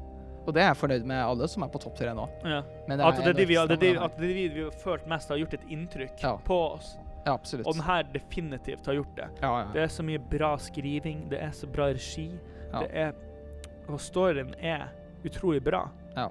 Og 0.46 0.54
det 0.54 0.62
er 0.64 0.68
jeg 0.74 0.78
fornøyd 0.78 1.04
med 1.06 1.18
alle 1.24 1.48
som 1.48 1.64
er 1.64 1.68
på 1.68 1.80
topp 1.82 1.96
tre 1.98 2.14
nå. 2.14 2.28
ja. 2.46 2.62
Men 2.88 3.00
At 3.02 3.16
det 3.18 3.28
er 3.28 3.34
de 3.34 3.46
vi 3.46 3.56
det 3.56 3.80
de, 3.80 3.98
at 4.00 4.18
det 4.18 4.28
vi 4.54 4.62
har 4.64 4.72
følt 4.72 5.08
mest 5.08 5.30
har 5.30 5.38
gjort 5.38 5.54
et 5.54 5.66
inntrykk 5.70 6.22
Ja. 6.22 6.36
på 6.38 6.74
oss. 6.76 6.96
Ja, 7.26 7.34
absolutt. 7.34 7.68
Og 7.68 7.74
den 7.74 7.84
her 7.84 8.04
definitivt 8.04 8.86
har 8.86 8.94
gjort 8.96 9.16
det. 9.16 9.30
ja, 9.42 9.60
ja. 9.62 9.68
Det 9.74 9.82
er 9.84 9.88
så 9.88 10.04
mye 10.04 10.18
bra 10.30 10.58
skriving, 10.58 11.30
det 11.30 11.40
er 11.42 11.52
så 11.52 11.68
bra 11.72 11.86
regi. 11.94 12.32
Ja. 12.74 12.80
Det 12.80 12.90
er 12.94 13.14
Og 13.90 14.00
storyen 14.00 14.54
er 14.64 14.90
utrolig 15.26 15.62
bra. 15.64 15.90
Ja. 16.16 16.30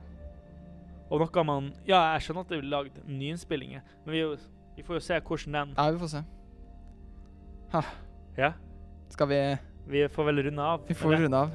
Og 1.11 1.21
noe 1.21 1.45
man 1.45 1.73
Ja, 1.87 2.13
jeg 2.15 2.23
skjønner 2.23 2.41
at 2.41 2.49
det 2.49 2.59
er 2.59 2.63
lagd 2.71 3.01
nyinnspillinger, 3.07 3.83
men 4.07 4.13
vi, 4.13 4.19
er 4.21 4.23
jo, 4.23 4.37
vi 4.81 4.85
får 4.87 4.97
jo 4.97 5.01
se 5.05 5.17
hvordan 5.21 5.57
den 5.57 5.73
ja, 5.77 5.91
vi 5.93 5.99
får 6.01 6.09
se. 6.09 6.21
Ha. 7.73 7.81
Ja, 8.39 8.53
Skal 9.13 9.29
vi 9.29 9.41
vi 9.91 10.09
får 10.09 10.25
vel 10.25 10.43
runde 10.43 10.63
av. 10.63 10.85
Vi 10.87 10.95
får 10.95 11.13
eller? 11.13 11.23
runde 11.25 11.39
av. 11.39 11.51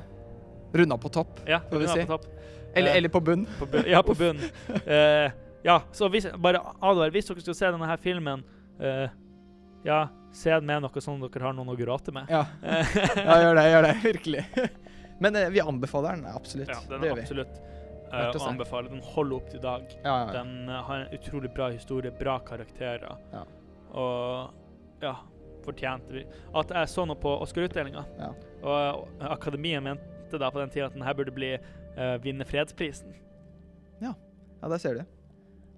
Runde 0.73 0.93
av 0.93 0.97
på 0.97 1.09
topp. 1.09 1.39
Ja, 1.47 1.59
får 1.69 1.79
vi 1.79 1.87
si. 1.87 2.05
på 2.05 2.17
topp. 2.17 2.25
Eller, 2.75 2.91
Eh, 2.91 2.97
eller 2.97 3.09
på 3.09 3.19
bunn. 3.19 3.47
På 3.59 3.65
bunn. 3.65 3.83
Ja, 3.87 4.03
på 4.03 4.13
bunn. 4.19 4.37
uh, 4.37 5.31
ja, 5.63 5.81
så 5.91 6.09
hvis, 6.09 6.27
bare 6.37 6.59
advar. 6.81 7.09
Hvis 7.09 7.31
dere 7.31 7.41
skal 7.41 7.55
se 7.55 7.71
denne 7.71 7.87
her 7.87 7.97
filmen, 7.97 8.43
uh, 8.83 9.07
ja, 9.87 10.01
se 10.35 10.51
den 10.51 10.67
med 10.67 10.83
noe 10.83 11.01
sånn 11.01 11.23
dere 11.23 11.47
har 11.47 11.55
noen 11.55 11.71
å 11.73 11.77
gråte 11.79 12.13
med. 12.13 12.29
Ja. 12.29 12.43
Ja, 13.25 13.39
gjør 13.41 13.55
det. 13.55 13.65
Gjør 13.71 13.87
det. 13.87 13.95
Virkelig. 14.03 14.45
Men 15.23 15.39
vi 15.55 15.63
anbefaler 15.63 16.19
den 16.19 16.29
absolutt. 16.29 16.69
ja, 16.69 16.81
den 16.91 17.01
det 17.01 17.09
er 17.09 17.23
absolutt 17.23 17.57
eh, 18.11 18.27
og 18.29 18.39
se. 18.41 18.81
Den 18.89 19.01
holder 19.13 19.35
opp 19.37 19.49
til 19.49 19.59
i 19.59 19.63
dag. 19.63 19.85
Ja, 20.03 20.09
ja, 20.09 20.25
ja. 20.25 20.33
Den 20.39 20.69
uh, 20.69 20.81
har 20.87 21.05
en 21.05 21.15
utrolig 21.17 21.51
bra 21.55 21.69
historie, 21.73 22.11
bra 22.11 22.37
karakterer. 22.45 23.17
Ja. 23.33 23.43
Og 23.95 24.53
ja, 25.03 25.15
fortjente 25.65 26.13
vi 26.13 26.23
At 26.55 26.71
jeg 26.73 26.91
så 26.91 27.05
noe 27.07 27.17
på 27.19 27.31
Oscar-utdelinga, 27.41 28.05
Ja. 28.19 28.31
og 28.63 29.07
eh, 29.19 29.27
akademiet 29.31 29.83
mente 29.83 30.39
da 30.41 30.49
på 30.51 30.59
den 30.59 30.69
tida 30.73 30.87
at 30.89 30.93
den 30.97 31.05
her 31.05 31.13
burde 31.17 31.31
bli 31.35 31.53
uh, 31.55 32.15
vinne 32.23 32.45
fredsprisen. 32.45 33.13
ja, 34.01 34.13
der 34.65 34.77
ser 34.81 34.93
du 34.95 34.99
det. 34.99 35.07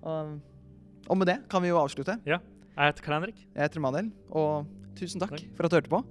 Og, 0.07 1.17
med 1.17 1.27
det 1.27 1.37
kan 1.49 1.61
vi 1.63 1.69
jo 1.69 1.79
avslutte. 1.81 2.19
Jeg 2.25 2.39
heter 2.77 3.03
Karl 3.03 3.17
Henrik. 3.19 3.39
Jeg 3.55 3.61
heter 3.63 3.81
Manel, 3.83 4.11
og 4.31 4.67
tusen 4.95 5.19
takk 5.19 5.33
Takk. 5.35 5.47
for 5.57 5.65
at 5.65 5.71
du 5.71 5.75
hørte 5.77 5.89
på. 5.91 6.03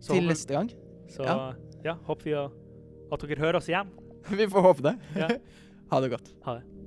Til 0.00 0.26
neste 0.26 0.54
gang. 0.54 0.70
så 1.08 1.22
Ja. 1.22 1.52
ja. 1.84 1.94
håper 2.06 2.24
vi 2.24 2.34
at 3.12 3.20
dere 3.20 3.38
hører 3.38 3.56
oss 3.60 3.68
igjen. 3.68 3.90
Vi 4.28 4.48
får 4.48 4.60
håpe 4.60 4.82
det. 4.82 4.96
Ja. 5.16 5.30
ha 5.90 6.00
det 6.00 6.08
godt. 6.08 6.34
Ha 6.42 6.54
det. 6.54 6.79